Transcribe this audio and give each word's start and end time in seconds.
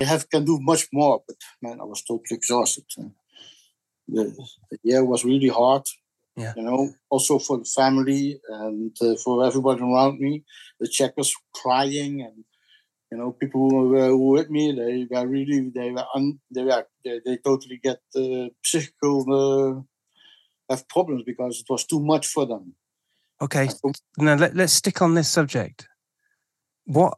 I 0.00 0.04
have 0.04 0.28
can 0.28 0.44
do 0.44 0.58
much 0.60 0.88
more, 0.92 1.22
but 1.26 1.36
man, 1.62 1.80
I 1.80 1.84
was 1.84 2.02
totally 2.02 2.36
exhausted. 2.36 2.84
The, 4.08 4.24
the 4.70 4.78
year 4.82 5.04
was 5.04 5.24
really 5.24 5.48
hard. 5.48 5.86
Yeah. 6.36 6.52
You 6.56 6.62
know, 6.62 6.90
also 7.08 7.38
for 7.38 7.58
the 7.58 7.64
family 7.64 8.40
and 8.48 8.96
uh, 9.00 9.14
for 9.16 9.46
everybody 9.46 9.82
around 9.82 10.18
me. 10.18 10.44
The 10.80 10.88
checkers 10.88 11.34
crying 11.54 12.22
and 12.22 12.44
you 13.12 13.18
know 13.18 13.30
people 13.32 13.70
who 13.70 13.88
were, 13.90 14.08
who 14.08 14.18
were 14.18 14.38
with 14.38 14.50
me. 14.50 14.72
They 14.72 15.06
were 15.08 15.26
really 15.26 15.70
they 15.72 15.92
were 15.92 16.04
un, 16.14 16.40
they 16.50 16.64
were 16.64 16.84
they, 17.04 17.20
they 17.24 17.36
totally 17.36 17.78
get 17.82 18.00
uh, 18.16 18.48
psychical 18.64 19.18
uh, 19.32 20.74
have 20.74 20.88
problems 20.88 21.22
because 21.24 21.60
it 21.60 21.66
was 21.70 21.84
too 21.84 22.00
much 22.00 22.26
for 22.26 22.46
them. 22.46 22.74
Okay, 23.40 23.68
now 24.18 24.34
let, 24.34 24.56
let's 24.56 24.72
stick 24.72 25.02
on 25.02 25.14
this 25.14 25.28
subject. 25.28 25.88
What 26.86 27.16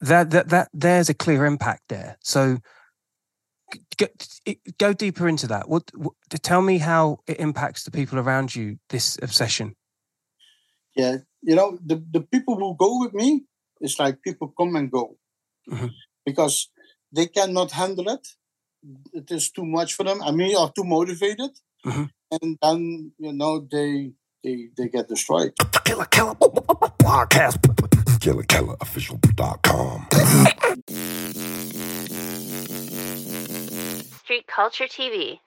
that 0.00 0.30
that 0.30 0.48
that 0.48 0.68
there's 0.72 1.08
a 1.08 1.14
clear 1.14 1.44
impact 1.44 1.82
there. 1.88 2.16
So 2.22 2.58
go, 3.98 4.06
go 4.78 4.92
deeper 4.92 5.28
into 5.28 5.46
that. 5.48 5.68
What, 5.68 5.90
what 5.94 6.14
tell 6.42 6.62
me 6.62 6.78
how 6.78 7.18
it 7.26 7.40
impacts 7.40 7.84
the 7.84 7.90
people 7.90 8.18
around 8.18 8.54
you? 8.54 8.78
This 8.90 9.18
obsession. 9.22 9.74
Yeah, 10.96 11.18
you 11.42 11.54
know 11.54 11.78
the 11.84 12.02
the 12.10 12.20
people 12.20 12.56
who 12.56 12.76
go 12.76 13.00
with 13.00 13.14
me. 13.14 13.44
It's 13.80 13.98
like 13.98 14.22
people 14.22 14.52
come 14.58 14.74
and 14.76 14.90
go 14.90 15.16
Mhm. 15.70 15.90
because 16.26 16.70
they 17.14 17.26
cannot 17.26 17.70
handle 17.72 18.08
it. 18.08 18.26
It 19.12 19.30
is 19.30 19.50
too 19.50 19.64
much 19.64 19.94
for 19.94 20.04
them. 20.04 20.22
I 20.22 20.30
mean, 20.32 20.56
are 20.56 20.72
too 20.74 20.84
motivated, 20.84 21.50
Mhm. 21.86 22.10
and 22.30 22.58
then 22.62 23.12
you 23.18 23.32
know 23.32 23.60
they 23.70 24.12
they 24.42 24.70
they 24.76 24.88
get 24.88 25.08
destroyed. 25.08 25.52
Killa 25.84 26.06
Kela 26.06 26.34
Podcast. 26.98 27.97
KillaKelaOfficial.com. 28.18 30.06
Street 34.24 34.46
Culture 34.46 34.86
TV. 34.86 35.38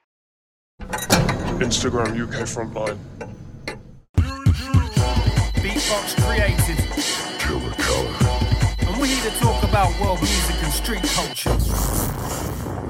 Instagram 1.60 2.18
UK 2.20 2.48
Frontline. 2.48 2.98
Beatbox 5.62 6.16
created. 6.26 6.80
Killa 7.40 7.72
Kela. 7.78 8.88
And 8.88 8.98
we're 9.00 9.06
here 9.06 9.30
to 9.30 9.38
talk 9.40 9.64
about 9.64 10.00
world 10.02 10.20
music 10.20 10.64
and 10.64 10.74
street 10.74 11.04
culture. 11.04 11.58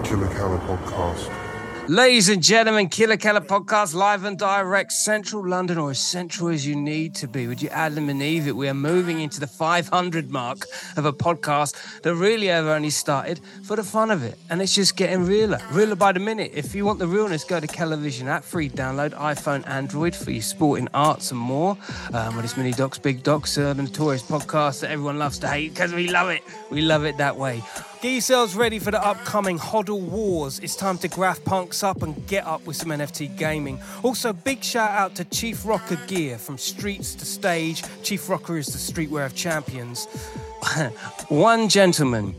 Killa 0.03 0.27
Kela 0.27 0.59
Podcast. 0.67 1.50
Ladies 1.87 2.29
and 2.29 2.43
gentlemen, 2.43 2.89
Killa 2.89 3.17
Kela 3.17 3.45
podcast 3.45 3.95
live 3.95 4.23
and 4.23 4.37
direct, 4.37 4.91
central 4.91 5.45
London, 5.45 5.79
or 5.79 5.89
as 5.89 5.99
central 5.99 6.49
as 6.49 6.65
you 6.65 6.75
need 6.75 7.15
to 7.15 7.27
be. 7.27 7.47
Would 7.47 7.59
you 7.61 7.69
Adam 7.69 8.07
and 8.07 8.21
Eve 8.21 8.47
it? 8.47 8.55
We 8.55 8.69
are 8.69 8.73
moving 8.73 9.19
into 9.19 9.39
the 9.39 9.47
500 9.47 10.29
mark 10.29 10.67
of 10.95 11.05
a 11.05 11.11
podcast 11.11 12.01
that 12.03 12.13
really 12.13 12.49
ever 12.49 12.69
only 12.69 12.91
started 12.91 13.41
for 13.63 13.75
the 13.75 13.83
fun 13.83 14.11
of 14.11 14.23
it. 14.23 14.37
And 14.51 14.61
it's 14.61 14.75
just 14.75 14.95
getting 14.95 15.25
realer, 15.25 15.59
realer 15.71 15.95
by 15.95 16.11
the 16.11 16.19
minute. 16.19 16.51
If 16.53 16.75
you 16.75 16.85
want 16.85 16.99
the 16.99 17.07
realness, 17.07 17.43
go 17.43 17.59
to 17.59 17.67
Kelavision 17.67 18.27
app, 18.27 18.43
free 18.43 18.69
download, 18.69 19.13
iPhone, 19.15 19.67
Android 19.67 20.15
for 20.15 20.29
your 20.29 20.43
sporting 20.43 20.87
arts 20.93 21.31
and 21.31 21.39
more. 21.39 21.77
Um, 22.13 22.35
with 22.35 22.45
its 22.45 22.55
mini 22.55 22.73
docs, 22.73 22.99
big 22.99 23.23
docs, 23.23 23.57
uh, 23.57 23.73
the 23.73 23.81
notorious 23.81 24.21
podcast 24.21 24.81
that 24.81 24.91
everyone 24.91 25.17
loves 25.17 25.39
to 25.39 25.47
hate 25.47 25.73
because 25.73 25.93
we 25.93 26.09
love 26.09 26.29
it. 26.29 26.43
We 26.69 26.81
love 26.81 27.05
it 27.05 27.17
that 27.17 27.35
way. 27.35 27.63
Get 28.01 28.13
yourselves 28.13 28.55
ready 28.55 28.79
for 28.79 28.89
the 28.89 29.05
upcoming 29.05 29.59
Hodl 29.59 30.01
Wars. 30.01 30.57
It's 30.57 30.75
time 30.75 30.97
to 30.99 31.07
GraffPunks 31.07 31.83
up 31.83 32.01
and 32.01 32.25
get 32.25 32.47
up 32.47 32.65
with 32.65 32.75
some 32.75 32.89
NFT 32.89 33.37
gaming. 33.37 33.79
Also, 34.01 34.33
big 34.33 34.63
shout 34.63 34.89
out 34.89 35.13
to 35.17 35.25
Chief 35.25 35.63
Rocker 35.63 35.97
Gear 36.07 36.39
from 36.39 36.57
streets 36.57 37.13
to 37.13 37.25
stage. 37.25 37.83
Chief 38.01 38.27
Rocker 38.27 38.57
is 38.57 38.65
the 38.65 38.79
streetwear 38.79 39.27
of 39.27 39.35
champions. 39.35 40.05
One 41.29 41.69
gentleman 41.69 42.33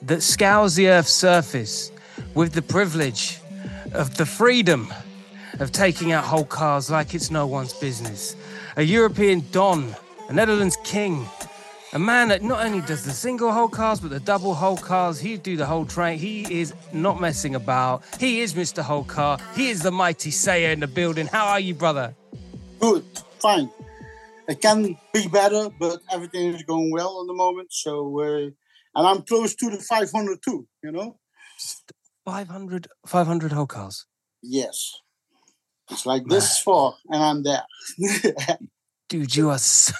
that 0.00 0.22
scours 0.22 0.76
the 0.76 0.88
earth's 0.88 1.12
surface 1.12 1.92
with 2.32 2.54
the 2.54 2.62
privilege 2.62 3.38
of 3.92 4.16
the 4.16 4.24
freedom 4.24 4.90
of 5.58 5.72
taking 5.72 6.12
out 6.12 6.24
whole 6.24 6.46
cars 6.46 6.88
like 6.88 7.12
it's 7.12 7.30
no 7.30 7.46
one's 7.46 7.74
business. 7.74 8.34
A 8.78 8.82
European 8.82 9.44
Don, 9.52 9.94
a 10.30 10.32
Netherlands 10.32 10.78
King, 10.84 11.28
a 11.92 11.98
man 11.98 12.28
that 12.28 12.42
not 12.42 12.64
only 12.64 12.80
does 12.82 13.04
the 13.04 13.10
single 13.10 13.52
hole 13.52 13.68
cars, 13.68 14.00
but 14.00 14.10
the 14.10 14.20
double 14.20 14.54
hole 14.54 14.76
cars. 14.76 15.18
He 15.18 15.36
do 15.36 15.56
the 15.56 15.66
whole 15.66 15.84
train. 15.84 16.18
He 16.18 16.60
is 16.60 16.72
not 16.92 17.20
messing 17.20 17.54
about. 17.54 18.04
He 18.18 18.40
is 18.40 18.54
Mr. 18.54 18.82
Whole 18.82 19.04
Car. 19.04 19.38
He 19.54 19.70
is 19.70 19.82
the 19.82 19.90
mighty 19.90 20.30
Seyar 20.30 20.72
in 20.72 20.80
the 20.80 20.86
building. 20.86 21.26
How 21.26 21.46
are 21.48 21.60
you, 21.60 21.74
brother? 21.74 22.14
Good, 22.78 23.04
fine. 23.40 23.70
It 24.48 24.60
can 24.60 24.96
be 25.12 25.28
better, 25.28 25.68
but 25.78 26.00
everything 26.10 26.54
is 26.54 26.62
going 26.62 26.90
well 26.92 27.22
at 27.22 27.26
the 27.26 27.34
moment. 27.34 27.68
So, 27.72 28.20
uh, 28.20 28.50
and 28.94 29.06
I'm 29.06 29.22
close 29.22 29.54
to 29.56 29.70
the 29.70 29.78
500 29.78 30.38
too. 30.44 30.66
You 30.82 30.92
know. 30.92 31.18
500, 32.24 32.88
500 33.06 33.52
whole 33.52 33.66
cars. 33.66 34.06
Yes. 34.42 34.92
It's 35.90 36.06
like 36.06 36.24
this 36.26 36.58
far, 36.58 36.94
and 37.08 37.22
I'm 37.22 37.42
there. 37.42 37.64
Dude, 39.08 39.34
you 39.34 39.50
are 39.50 39.58
so, 39.58 39.92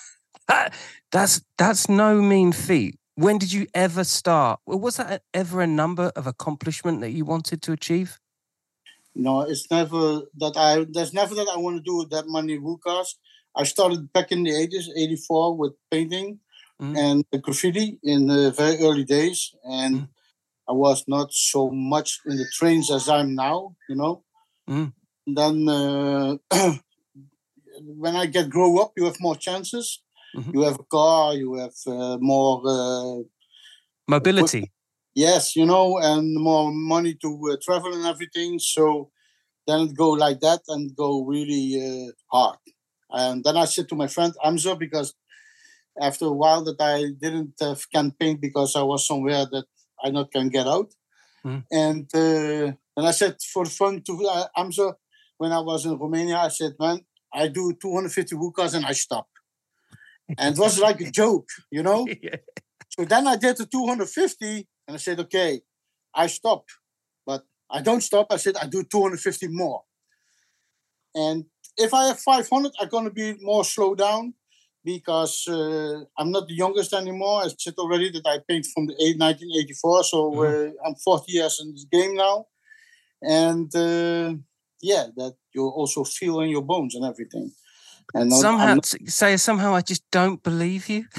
that's 1.12 1.42
that's 1.58 1.88
no 1.88 2.20
mean 2.22 2.52
feat. 2.52 2.96
When 3.16 3.38
did 3.38 3.52
you 3.52 3.66
ever 3.74 4.04
start? 4.04 4.60
Was 4.66 4.96
that 4.96 5.22
ever 5.34 5.60
a 5.60 5.66
number 5.66 6.10
of 6.16 6.26
accomplishment 6.26 7.00
that 7.00 7.10
you 7.10 7.24
wanted 7.24 7.62
to 7.62 7.72
achieve? 7.72 8.18
no, 9.14 9.40
it's 9.42 9.70
never 9.70 10.22
that 10.38 10.56
I. 10.56 10.86
There's 10.88 11.12
never 11.12 11.34
that 11.34 11.48
I 11.48 11.56
want 11.56 11.76
to 11.76 11.82
do 11.82 12.06
that 12.10 12.26
money. 12.28 12.58
wool 12.58 12.78
cost? 12.78 13.18
I 13.56 13.64
started 13.64 14.12
back 14.12 14.30
in 14.30 14.44
the 14.44 14.52
80s, 14.52 14.88
84, 14.96 15.56
with 15.56 15.72
painting 15.90 16.38
Mm. 16.80 16.96
and 16.96 17.42
graffiti 17.42 17.98
in 18.02 18.26
the 18.26 18.52
very 18.52 18.76
early 18.78 19.04
days, 19.04 19.54
and 19.64 19.94
Mm. 19.96 20.08
I 20.68 20.72
was 20.72 21.04
not 21.08 21.32
so 21.32 21.70
much 21.70 22.20
in 22.24 22.36
the 22.36 22.46
trains 22.56 22.90
as 22.90 23.08
I'm 23.08 23.34
now. 23.34 23.76
You 23.88 23.96
know. 23.96 24.24
Mm. 24.68 24.92
Then 25.26 25.68
uh, 25.68 26.36
when 28.02 28.16
I 28.16 28.26
get 28.26 28.48
grow 28.50 28.78
up, 28.78 28.92
you 28.96 29.04
have 29.04 29.20
more 29.20 29.36
chances. 29.36 30.00
Mhm. 30.36 30.54
You 30.54 30.60
have 30.62 30.78
a 30.78 30.84
car. 30.84 31.34
You 31.34 31.54
have 31.54 31.74
uh, 31.86 32.18
more. 32.20 32.62
Uh, 32.66 33.22
Mobility. 34.08 34.72
yes, 35.14 35.54
you 35.54 35.64
know, 35.66 35.98
and 35.98 36.34
more 36.34 36.72
money 36.72 37.14
to 37.14 37.50
uh, 37.52 37.56
travel 37.62 37.94
and 37.94 38.06
everything. 38.06 38.58
So 38.58 39.10
then 39.66 39.80
it 39.82 39.96
go 39.96 40.10
like 40.10 40.40
that 40.40 40.62
and 40.68 40.94
go 40.96 41.24
really 41.24 41.66
uh, 41.78 42.12
hard. 42.32 42.58
And 43.10 43.44
then 43.44 43.56
I 43.56 43.66
said 43.66 43.88
to 43.90 43.94
my 43.94 44.08
friend 44.08 44.32
Amza 44.44 44.78
because 44.78 45.14
after 46.00 46.26
a 46.26 46.32
while 46.32 46.64
that 46.64 46.80
I 46.80 47.12
didn't 47.20 47.54
uh, 47.60 47.76
can 47.92 48.12
paint 48.12 48.40
because 48.40 48.74
I 48.76 48.82
was 48.82 49.06
somewhere 49.06 49.46
that 49.46 49.66
I 50.02 50.10
not 50.10 50.32
can 50.32 50.48
get 50.48 50.66
out. 50.66 50.90
Mhm. 51.44 51.64
And 51.70 52.06
uh, 52.14 52.72
and 52.96 53.06
I 53.06 53.12
said 53.12 53.36
for 53.52 53.64
fun 53.66 54.02
to 54.02 54.12
uh, 54.26 54.46
Amza 54.56 54.94
when 55.38 55.52
I 55.52 55.60
was 55.60 55.86
in 55.86 55.96
Romania, 55.98 56.36
I 56.36 56.48
said, 56.48 56.74
man, 56.78 57.00
I 57.32 57.48
do 57.48 57.72
250 57.80 58.36
wukas 58.36 58.74
and 58.74 58.84
I 58.84 58.92
stop. 58.92 59.26
And 60.38 60.56
it 60.56 60.60
was 60.60 60.78
like 60.78 61.00
a 61.00 61.10
joke, 61.10 61.48
you 61.70 61.82
know. 61.82 62.06
So 62.90 63.04
then 63.04 63.26
I 63.28 63.36
did 63.36 63.56
the 63.56 63.66
250 63.66 64.66
and 64.88 64.94
I 64.94 64.98
said, 64.98 65.20
okay, 65.20 65.60
I 66.12 66.26
stop. 66.26 66.64
But 67.24 67.44
I 67.70 67.82
don't 67.82 68.00
stop. 68.00 68.26
I 68.30 68.36
said, 68.36 68.56
I 68.56 68.66
do 68.66 68.82
250 68.82 69.46
more. 69.48 69.82
And 71.14 71.44
if 71.76 71.94
I 71.94 72.06
have 72.08 72.18
500, 72.18 72.72
I'm 72.80 72.88
going 72.88 73.04
to 73.04 73.10
be 73.10 73.36
more 73.40 73.64
slow 73.64 73.94
down 73.94 74.34
because 74.84 75.46
uh, 75.48 76.00
I'm 76.18 76.30
not 76.30 76.48
the 76.48 76.54
youngest 76.54 76.92
anymore. 76.92 77.42
I 77.42 77.48
said 77.56 77.74
already 77.78 78.10
that 78.10 78.26
I 78.26 78.38
paint 78.48 78.66
from 78.74 78.86
the 78.86 78.94
1984. 78.94 80.04
So 80.04 80.44
uh, 80.44 80.70
I'm 80.84 80.94
40 80.96 81.32
years 81.32 81.60
in 81.62 81.72
this 81.72 81.86
game 81.90 82.16
now. 82.16 82.46
And 83.22 83.74
uh, 83.74 84.34
yeah, 84.82 85.06
that 85.16 85.34
you 85.54 85.68
also 85.68 86.04
feel 86.04 86.40
in 86.40 86.48
your 86.48 86.62
bones 86.62 86.94
and 86.94 87.04
everything. 87.04 87.52
And 88.14 88.32
somehow, 88.32 88.74
not- 88.74 88.86
say 88.86 89.36
somehow, 89.36 89.74
I 89.74 89.82
just 89.82 90.02
don't 90.10 90.42
believe 90.42 90.88
you. 90.88 91.04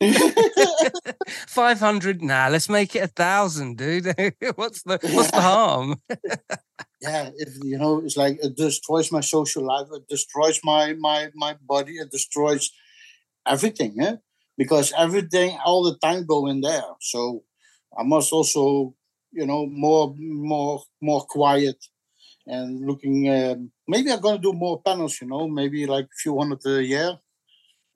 500 1.46 2.22
nah 2.22 2.48
let's 2.48 2.68
make 2.68 2.94
it 2.94 3.04
a 3.04 3.06
thousand 3.06 3.78
dude 3.78 4.06
what's 4.56 4.82
the 4.82 4.98
what's 5.12 5.30
the 5.30 5.40
harm 5.40 5.96
yeah 7.00 7.30
if 7.36 7.56
you 7.62 7.78
know 7.78 7.98
it's 8.00 8.16
like 8.16 8.38
it 8.42 8.56
destroys 8.56 9.12
my 9.12 9.20
social 9.20 9.64
life 9.64 9.86
it 9.92 10.06
destroys 10.08 10.60
my 10.64 10.94
my 10.94 11.30
my 11.34 11.56
body 11.62 11.92
it 11.94 12.10
destroys 12.10 12.70
everything 13.46 13.94
eh? 14.00 14.16
because 14.56 14.92
everything 14.96 15.58
all 15.64 15.82
the 15.84 15.96
time 15.98 16.24
go 16.26 16.46
in 16.46 16.60
there 16.60 16.84
so 17.00 17.42
i 17.98 18.02
must 18.02 18.32
also 18.32 18.94
you 19.32 19.46
know 19.46 19.66
more 19.66 20.14
more 20.18 20.82
more 21.00 21.22
quiet 21.22 21.76
and 22.46 22.86
looking 22.86 23.28
um, 23.30 23.70
maybe 23.86 24.10
i'm 24.10 24.20
gonna 24.20 24.38
do 24.38 24.52
more 24.52 24.80
panels 24.82 25.20
you 25.20 25.28
know 25.28 25.48
maybe 25.48 25.86
like 25.86 26.06
a 26.06 26.18
few 26.22 26.38
hundred 26.38 26.60
a 26.66 26.84
year 26.84 27.18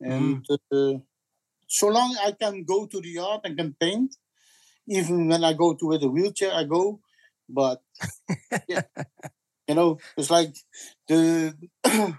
and 0.01 0.45
uh, 0.51 0.95
so 1.67 1.89
long 1.89 2.17
i 2.25 2.33
can 2.33 2.65
go 2.65 2.87
to 2.87 3.01
the 3.01 3.09
yard 3.09 3.41
and 3.45 3.57
can 3.57 3.75
paint 3.81 4.15
even 4.89 5.29
when 5.29 5.45
i 5.45 5.53
go 5.53 5.75
to 5.75 5.87
with 5.87 6.03
a 6.03 6.09
wheelchair 6.09 6.53
i 6.53 6.65
go 6.65 7.01
but 7.49 7.83
yeah, 8.69 8.83
you 9.67 9.75
know, 9.75 9.99
it's 10.17 10.31
like 10.31 10.55
the 11.09 11.55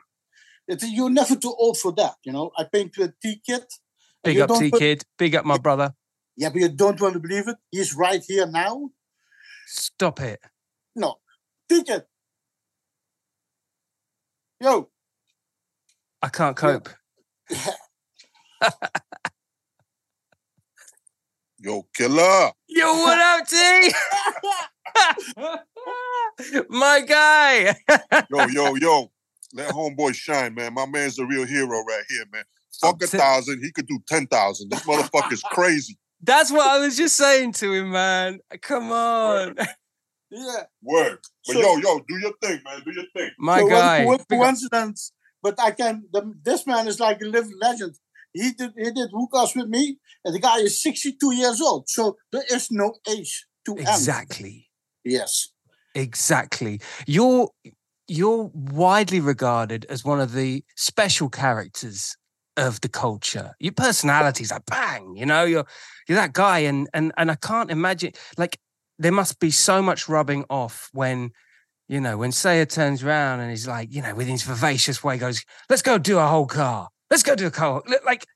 it's, 0.67 0.91
you're 0.91 1.09
never 1.09 1.35
too 1.35 1.53
old 1.57 1.77
for 1.77 1.91
that. 1.93 2.15
You 2.23 2.31
know, 2.31 2.51
I 2.57 2.63
paint 2.63 2.97
with 2.97 3.19
T 3.21 3.41
Kid. 3.45 3.63
big 4.23 4.39
up 4.39 4.51
t 4.59 4.71
kid 4.71 5.03
big 5.17 5.35
up 5.35 5.45
my 5.45 5.57
brother 5.57 5.93
Yeah, 6.35 6.49
but 6.49 6.59
you 6.59 6.69
don't 6.69 6.99
want 6.99 7.13
to 7.13 7.19
believe 7.19 7.47
it. 7.47 7.57
He's 7.71 7.95
right 7.95 8.23
here 8.25 8.47
now. 8.47 8.89
Stop 9.67 10.19
it. 10.21 10.39
No, 10.95 11.17
T 11.67 11.83
Kid. 11.83 12.03
Yo, 14.61 14.89
I 16.21 16.27
can't 16.27 16.57
cope. 16.57 16.89
Yo, 21.59 21.87
killer. 21.95 22.51
Yo, 22.67 22.93
what 22.93 23.17
up, 23.19 23.47
T? 23.47 23.91
My 26.69 26.99
guy. 27.07 27.73
Yo, 28.29 28.47
yo, 28.47 28.75
yo. 28.75 29.11
Let 29.53 29.71
homeboy 29.71 30.13
shine, 30.13 30.53
man. 30.55 30.73
My 30.73 30.85
man's 30.85 31.17
a 31.19 31.25
real 31.25 31.45
hero 31.45 31.83
right 31.83 32.03
here, 32.09 32.25
man. 32.31 32.43
Fuck 32.81 33.01
a 33.01 33.07
t- 33.07 33.17
thousand, 33.17 33.61
he 33.63 33.71
could 33.71 33.87
do 33.87 33.99
ten 34.07 34.27
thousand. 34.27 34.71
This 34.71 34.81
motherfucker's 34.81 35.41
crazy. 35.43 35.97
That's 36.21 36.51
what 36.51 36.67
I 36.67 36.79
was 36.79 36.97
just 36.97 37.15
saying 37.15 37.53
to 37.53 37.73
him, 37.73 37.91
man. 37.91 38.39
Come 38.61 38.91
on. 38.91 39.55
Yeah. 40.31 40.63
Work. 40.81 41.23
But 41.47 41.53
So- 41.53 41.61
yo, 41.61 41.77
yo, 41.77 41.99
do 42.07 42.17
your 42.19 42.33
thing, 42.41 42.59
man. 42.63 42.81
Do 42.85 42.91
your 42.93 43.05
thing. 43.15 43.31
My 43.39 43.59
So 43.59 43.65
what- 43.65 43.71
guy. 43.71 44.05
What 44.05 44.27
Big 44.27 44.39
coincidence? 44.39 45.11
But 45.41 45.59
I 45.59 45.71
can. 45.71 46.03
The, 46.11 46.33
this 46.43 46.67
man 46.67 46.87
is 46.87 46.99
like 46.99 47.21
a 47.21 47.25
living 47.25 47.57
legend. 47.61 47.95
He 48.33 48.51
did. 48.51 48.73
He 48.77 48.91
did 48.91 49.09
hookahs 49.11 49.55
with 49.55 49.67
me, 49.69 49.97
and 50.23 50.35
the 50.35 50.39
guy 50.39 50.57
is 50.59 50.81
sixty-two 50.81 51.33
years 51.33 51.61
old. 51.61 51.89
So 51.89 52.17
there 52.31 52.43
is 52.51 52.69
no 52.71 52.95
age 53.09 53.45
to 53.65 53.71
end. 53.75 53.87
Exactly. 53.87 54.69
Yes. 55.03 55.49
Exactly. 55.95 56.81
You're 57.07 57.49
you're 58.07 58.49
widely 58.53 59.19
regarded 59.19 59.85
as 59.89 60.03
one 60.03 60.19
of 60.19 60.33
the 60.33 60.63
special 60.75 61.29
characters 61.29 62.15
of 62.57 62.81
the 62.81 62.89
culture. 62.89 63.53
Your 63.59 63.71
personality's 63.73 64.51
like 64.51 64.65
bang, 64.65 65.15
you 65.15 65.25
know, 65.25 65.43
you're 65.45 65.65
you're 66.07 66.17
that 66.17 66.33
guy 66.33 66.59
and 66.59 66.89
and 66.93 67.11
and 67.17 67.31
I 67.31 67.35
can't 67.35 67.71
imagine 67.71 68.11
like 68.37 68.59
there 68.99 69.11
must 69.11 69.39
be 69.39 69.49
so 69.49 69.81
much 69.81 70.07
rubbing 70.07 70.45
off 70.49 70.89
when 70.93 71.31
you 71.87 71.99
know, 71.99 72.17
when 72.17 72.29
Seyar 72.29 72.69
turns 72.69 73.03
around 73.03 73.39
and 73.39 73.49
he's 73.49 73.67
like, 73.67 73.91
you 73.91 74.03
know, 74.03 74.13
with 74.13 74.27
his 74.27 74.43
vivacious 74.43 75.03
way 75.03 75.17
goes, 75.17 75.43
let's 75.71 75.81
go 75.81 75.97
do 75.97 76.19
a 76.19 76.27
whole 76.27 76.45
car. 76.45 76.89
Let's 77.09 77.23
go 77.23 77.33
do 77.35 77.47
a 77.47 77.51
car. 77.51 77.81
Like 78.05 78.27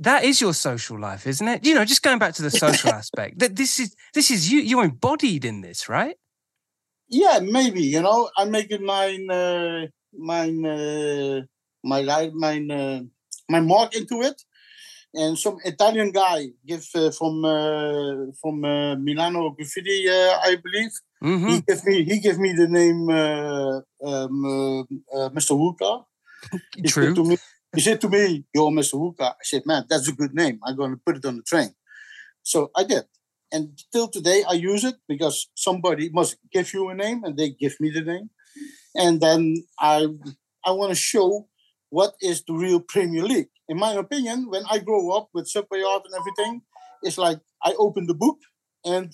that 0.00 0.24
is 0.24 0.40
your 0.40 0.52
social 0.52 1.00
life, 1.00 1.26
isn't 1.26 1.48
it? 1.48 1.66
You 1.66 1.74
know, 1.74 1.86
just 1.86 2.02
going 2.02 2.18
back 2.18 2.34
to 2.34 2.42
the 2.42 2.50
social 2.64 2.90
aspect. 2.90 3.38
That 3.38 3.56
this 3.56 3.80
is 3.80 3.96
this 4.12 4.30
is 4.30 4.52
you 4.52 4.60
you're 4.60 4.84
embodied 4.84 5.46
in 5.46 5.62
this, 5.62 5.88
right? 5.88 6.16
Yeah, 7.08 7.40
maybe. 7.42 7.82
You 7.82 8.02
know, 8.02 8.28
I'm 8.36 8.50
making 8.50 8.84
mine, 8.84 9.30
uh, 9.30 9.86
mine, 10.12 10.66
uh, 10.66 11.42
my 11.82 12.00
life, 12.00 12.32
mine, 12.34 12.70
uh, 12.70 13.00
my 13.48 13.60
mark 13.60 13.94
into 13.96 14.22
it. 14.22 14.42
And 15.14 15.38
some 15.38 15.58
Italian 15.64 16.10
guy 16.10 16.48
give 16.66 16.84
uh, 16.94 17.10
from 17.12 17.44
uh, 17.44 18.32
from 18.40 18.64
uh, 18.64 18.96
Milano 18.96 19.50
Graffiti, 19.50 20.08
uh, 20.08 20.38
I 20.42 20.56
believe. 20.56 20.90
Mm-hmm. 21.22 21.48
He 21.48 21.60
gave 21.60 21.84
me 21.84 22.04
he 22.04 22.20
gave 22.20 22.38
me 22.38 22.52
the 22.52 22.68
name 22.68 23.08
uh, 23.08 23.80
um, 24.04 24.44
uh, 25.14 25.28
Mr. 25.30 25.54
Wholecar. 25.54 26.04
He 26.74 26.82
True. 26.82 27.06
Said 27.06 27.14
to 27.14 27.24
me, 27.24 27.36
he 27.74 27.80
said 27.80 28.00
to 28.00 28.08
me, 28.08 28.44
"Yo, 28.52 28.70
Mr. 28.70 28.94
Wholecar." 28.94 29.30
I 29.30 29.44
said, 29.44 29.62
"Man, 29.66 29.84
that's 29.88 30.08
a 30.08 30.12
good 30.12 30.34
name. 30.34 30.58
I'm 30.66 30.76
going 30.76 30.90
to 30.90 31.00
put 31.06 31.16
it 31.16 31.24
on 31.24 31.36
the 31.36 31.42
train." 31.42 31.70
So 32.42 32.70
I 32.76 32.82
did, 32.82 33.04
and 33.52 33.78
till 33.92 34.08
today 34.08 34.42
I 34.48 34.54
use 34.54 34.82
it 34.82 34.96
because 35.08 35.48
somebody 35.54 36.10
must 36.10 36.36
give 36.52 36.74
you 36.74 36.88
a 36.88 36.94
name, 36.94 37.22
and 37.22 37.36
they 37.36 37.50
give 37.50 37.76
me 37.78 37.90
the 37.90 38.02
name, 38.02 38.30
and 38.96 39.20
then 39.20 39.64
I 39.78 40.08
I 40.66 40.72
want 40.72 40.90
to 40.90 40.96
show 40.96 41.46
what 41.94 42.14
is 42.20 42.42
the 42.42 42.54
real 42.64 42.80
Premier 42.80 43.22
League. 43.22 43.52
In 43.68 43.78
my 43.78 43.92
opinion, 44.04 44.50
when 44.50 44.64
I 44.68 44.78
grow 44.88 45.04
up 45.16 45.28
with 45.32 45.46
Subway 45.54 45.82
art 45.90 46.02
and 46.06 46.14
everything, 46.20 46.62
it's 47.02 47.18
like 47.26 47.38
I 47.62 47.70
open 47.78 48.06
the 48.06 48.18
book 48.24 48.38
and 48.84 49.08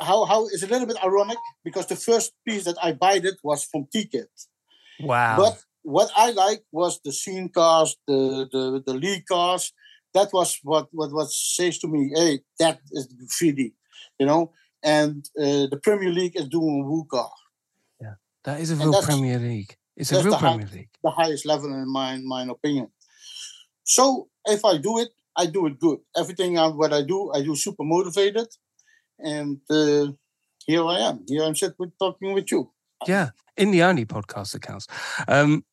how 0.00 0.24
how 0.24 0.46
it's 0.46 0.62
a 0.62 0.70
little 0.72 0.88
bit 0.92 1.04
ironic 1.04 1.40
because 1.66 1.86
the 1.86 2.00
first 2.08 2.32
piece 2.46 2.64
that 2.64 2.78
I 2.82 2.92
bought 2.92 3.26
it 3.30 3.38
was 3.42 3.60
from 3.70 3.82
T 3.92 4.06
Kid. 4.12 4.30
Wow. 4.98 5.36
But 5.36 5.54
what 5.82 6.10
I 6.16 6.30
like 6.30 6.62
was 6.72 7.00
the 7.04 7.12
scene 7.12 7.48
cars, 7.50 7.90
the 8.08 8.48
the 8.54 8.62
the 8.88 8.96
league 9.04 9.26
cars. 9.26 9.72
That 10.14 10.28
was 10.32 10.58
what 10.62 10.86
what 10.98 11.12
what 11.12 11.30
says 11.30 11.78
to 11.80 11.88
me, 11.94 12.00
hey, 12.16 12.40
that 12.60 12.80
is 12.92 13.08
the 13.08 13.16
graffiti, 13.20 13.74
you 14.18 14.26
know. 14.26 14.52
And 14.82 15.18
uh, 15.44 15.66
the 15.72 15.80
Premier 15.82 16.12
League 16.20 16.36
is 16.40 16.48
doing 16.48 16.84
Woo 16.88 17.04
car, 17.14 17.32
Yeah, 18.04 18.16
that 18.44 18.60
is 18.60 18.70
a 18.70 18.76
real 18.76 19.02
Premier 19.02 19.38
League. 19.38 19.76
It's 19.96 20.12
a 20.12 20.22
real 20.22 20.30
the 20.32 20.38
high- 20.38 20.56
League. 20.56 20.88
the 21.02 21.10
highest 21.10 21.46
level 21.46 21.72
in 21.72 21.90
my 21.92 22.18
my 22.18 22.42
opinion. 22.44 22.88
So 23.84 24.28
if 24.46 24.64
I 24.64 24.78
do 24.78 24.98
it, 24.98 25.08
I 25.36 25.46
do 25.46 25.66
it 25.66 25.78
good. 25.78 25.98
Everything 26.16 26.58
I, 26.58 26.68
what 26.68 26.92
I 26.92 27.02
do, 27.02 27.32
I 27.32 27.42
do 27.42 27.54
super 27.56 27.84
motivated, 27.84 28.48
and 29.18 29.60
uh, 29.70 30.08
here 30.66 30.84
I 30.86 30.98
am. 31.00 31.24
Here 31.28 31.42
I'm 31.44 31.54
sitting 31.54 31.76
with, 31.78 31.98
talking 31.98 32.32
with 32.32 32.50
you. 32.50 32.70
Yeah. 33.06 33.30
In 33.56 33.70
the 33.70 33.82
only 33.82 34.04
podcast 34.06 34.52
that 34.52 34.62
counts. 34.62 34.86
Um, 35.28 35.64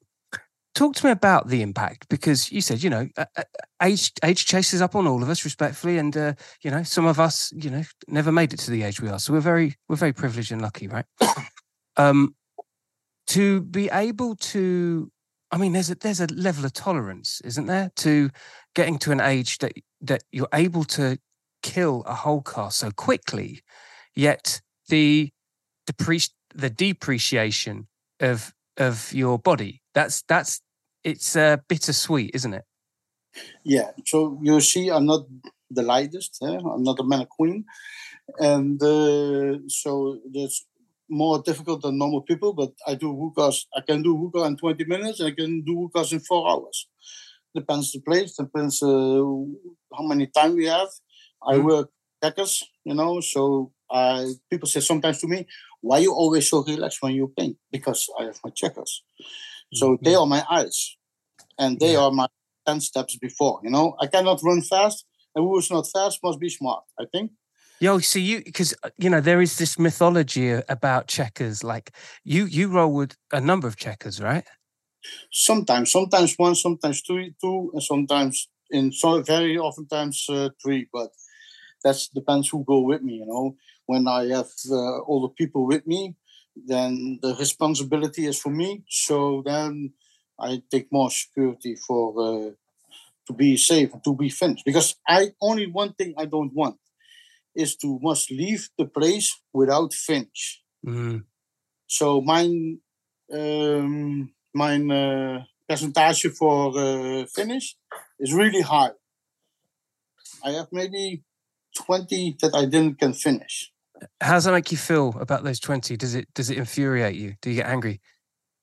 talk 0.76 0.96
to 0.96 1.06
me 1.06 1.12
about 1.12 1.48
the 1.48 1.62
impact 1.62 2.08
because 2.10 2.52
you 2.52 2.62
said, 2.62 2.84
you 2.84 2.90
know, 2.90 3.08
uh, 3.18 3.26
uh, 3.36 3.44
age 3.82 4.12
age 4.24 4.46
chases 4.46 4.82
up 4.82 4.96
on 4.96 5.08
all 5.08 5.24
of 5.24 5.30
us 5.30 5.44
respectfully. 5.46 5.98
And, 5.98 6.16
uh, 6.16 6.34
you 6.62 6.72
know, 6.72 6.84
some 6.84 7.06
of 7.06 7.20
us, 7.20 7.52
you 7.56 7.70
know, 7.70 7.84
never 8.08 8.32
made 8.32 8.54
it 8.54 8.60
to 8.62 8.72
the 8.72 8.84
age 8.84 9.02
we 9.02 9.10
are. 9.10 9.20
So 9.20 9.34
we're 9.34 9.40
very, 9.40 9.76
we're 9.88 9.96
very 9.96 10.14
privileged 10.14 10.52
and 10.52 10.62
lucky, 10.62 10.88
right? 10.88 11.06
um, 11.98 12.36
to 13.32 13.62
be 13.62 13.90
able 13.92 14.36
to, 14.36 15.12
I 15.52 15.58
mean, 15.58 15.72
there's 15.72 15.90
a, 15.90 15.96
there's 15.96 16.20
a 16.20 16.28
level 16.28 16.66
of 16.66 16.74
tolerance, 16.74 17.42
isn't 17.46 17.66
there? 17.66 17.92
To 17.98 18.30
getting 18.76 18.98
to 19.00 19.12
an 19.12 19.22
age 19.22 19.58
that, 19.60 19.74
that 20.02 20.24
you're 20.32 20.50
able 20.54 20.84
to 20.86 21.18
kill 21.62 22.04
a 22.06 22.16
whole 22.16 22.42
car 22.42 22.72
so 22.72 22.92
quickly, 22.92 23.62
yet 24.16 24.62
the 24.90 25.30
depreci- 25.90 26.34
the 26.54 26.70
depreciation 26.70 27.88
of 28.20 28.54
of 28.78 29.14
your 29.14 29.40
body. 29.40 29.82
That's 29.94 30.24
that's 30.28 30.62
it's 31.04 31.36
uh, 31.36 31.58
bittersweet, 31.70 32.32
isn't 32.34 32.54
it? 32.54 32.64
Yeah. 33.64 33.92
So 34.06 34.40
you 34.42 34.60
see, 34.60 34.90
I'm 34.90 35.06
not 35.06 35.26
the 35.70 35.84
lightest. 35.84 36.38
Eh? 36.44 36.58
I'm 36.58 36.84
not 36.84 37.00
a 37.00 37.04
man 37.04 37.28
queen, 37.30 37.66
and 38.40 38.82
uh, 38.82 39.60
so 39.68 40.20
that's 40.34 40.66
more 41.12 41.44
difficult 41.44 41.84
than 41.84 42.00
normal 42.00 42.24
people. 42.24 42.54
But 42.54 42.74
I 42.88 42.96
do 42.96 43.16
hookahs. 43.16 43.68
I 43.78 43.82
can 43.82 44.04
do 44.04 44.18
hookah 44.18 44.46
in 44.46 44.58
20 44.58 44.86
minutes, 44.86 45.20
and 45.22 45.30
I 45.30 45.36
can 45.36 45.64
do 45.64 45.76
hookahs 45.82 46.14
in 46.14 46.22
four 46.22 46.50
hours. 46.50 46.88
Depends 47.56 47.92
the 47.94 48.02
place. 48.02 48.36
Depends 48.38 48.82
uh, 48.84 49.24
how 49.96 50.04
many 50.04 50.28
time 50.28 50.56
we 50.56 50.66
have. 50.68 50.90
I 51.46 51.56
Mm. 51.58 51.66
work 51.66 51.90
checkers, 52.24 52.64
you 52.86 52.94
know. 52.94 53.20
So 53.22 53.72
I 53.92 54.34
people 54.50 54.68
say 54.68 54.80
sometimes 54.82 55.20
to 55.22 55.28
me, 55.28 55.48
"Why 55.82 56.00
you 56.00 56.14
always 56.14 56.50
so 56.50 56.64
relaxed 56.64 57.02
when 57.02 57.14
you 57.16 57.28
paint?" 57.38 57.58
Because 57.72 58.10
I 58.20 58.24
have 58.26 58.40
my 58.44 58.52
checkers. 58.52 59.04
So 59.74 59.98
they 60.02 60.16
are 60.16 60.28
my 60.28 60.44
eyes, 60.50 60.98
and 61.60 61.80
they 61.80 61.94
Yeah. 61.94 62.02
are 62.04 62.12
my 62.12 62.28
10 62.68 62.82
steps 62.82 63.18
before. 63.18 63.62
You 63.64 63.72
know, 63.72 63.96
I 64.00 64.08
cannot 64.08 64.44
run 64.44 64.62
fast, 64.62 65.06
and 65.36 65.44
who 65.46 65.58
is 65.60 65.72
not 65.72 65.88
fast 65.88 66.20
must 66.24 66.40
be 66.40 66.50
smart, 66.50 66.84
I 67.00 67.06
think. 67.14 67.32
Yo, 67.82 67.98
so 67.98 68.20
you 68.20 68.44
because 68.44 68.76
you 69.00 69.10
know 69.10 69.20
there 69.20 69.42
is 69.42 69.58
this 69.58 69.80
mythology 69.80 70.52
about 70.70 71.08
checkers. 71.08 71.64
Like 71.64 71.90
you, 72.24 72.46
you 72.46 72.68
roll 72.68 72.94
with 72.94 73.18
a 73.34 73.42
number 73.42 73.68
of 73.68 73.76
checkers, 73.76 74.22
right? 74.22 74.44
Sometimes, 75.32 75.92
sometimes 75.92 76.36
one, 76.38 76.54
sometimes 76.54 77.02
two, 77.02 77.32
two, 77.42 77.72
and 77.74 77.82
sometimes 77.82 78.50
in 78.70 78.92
so 78.92 79.24
very 79.24 79.58
often 79.58 79.88
times 79.88 80.28
uh, 80.30 80.50
three. 80.62 80.90
But 80.94 81.10
that 81.84 81.98
depends 82.14 82.50
who 82.50 82.64
go 82.64 82.82
with 82.82 83.02
me. 83.02 83.16
You 83.16 83.26
know, 83.26 83.56
when 83.88 84.08
I 84.08 84.26
have 84.28 84.52
uh, 84.70 85.00
all 85.00 85.24
the 85.24 85.34
people 85.34 85.66
with 85.66 85.88
me, 85.88 86.16
then 86.56 87.18
the 87.24 87.36
responsibility 87.36 88.28
is 88.28 88.40
for 88.40 88.52
me. 88.52 88.84
So 88.90 89.42
then 89.44 89.94
I 90.40 90.62
take 90.70 90.92
more 90.92 91.10
security 91.10 91.76
for 91.78 92.14
uh, 92.20 92.52
to 93.28 93.34
be 93.34 93.58
safe 93.58 93.92
to 94.04 94.16
be 94.16 94.30
finished. 94.30 94.66
Because 94.66 94.98
I 95.08 95.32
only 95.42 95.66
one 95.66 95.94
thing 95.94 96.14
I 96.16 96.26
don't 96.26 96.54
want 96.54 96.78
is 97.54 97.76
to 97.78 98.00
must 98.02 98.32
leave 98.32 98.70
the 98.78 98.86
place 98.86 99.42
without 99.54 99.94
finish. 99.94 100.64
Mm. 100.88 101.26
So 101.86 102.22
mijn, 102.22 102.82
um, 103.28 104.34
mijn 104.52 104.90
uh, 104.90 105.44
percentage 105.66 106.34
voor 106.34 106.80
uh, 106.80 107.26
finish 107.26 107.74
is 108.18 108.34
really 108.34 108.62
high. 108.62 108.94
I 110.44 110.52
have 110.52 110.68
maybe 110.72 111.24
20 111.72 112.36
that 112.38 112.56
I 112.56 112.66
didn't 112.66 113.00
can 113.00 113.14
finish. 113.14 113.72
How 114.20 114.34
does 114.34 114.46
that 114.46 114.52
make 114.52 114.72
you 114.72 114.78
feel 114.78 115.16
about 115.20 115.44
those 115.44 115.60
twenty? 115.60 115.96
Does 115.96 116.16
it 116.16 116.28
does 116.34 116.50
it 116.50 116.58
infuriate 116.58 117.16
you? 117.16 117.36
Do 117.42 117.50
you 117.50 117.58
get 117.58 117.68
angry? 117.68 118.02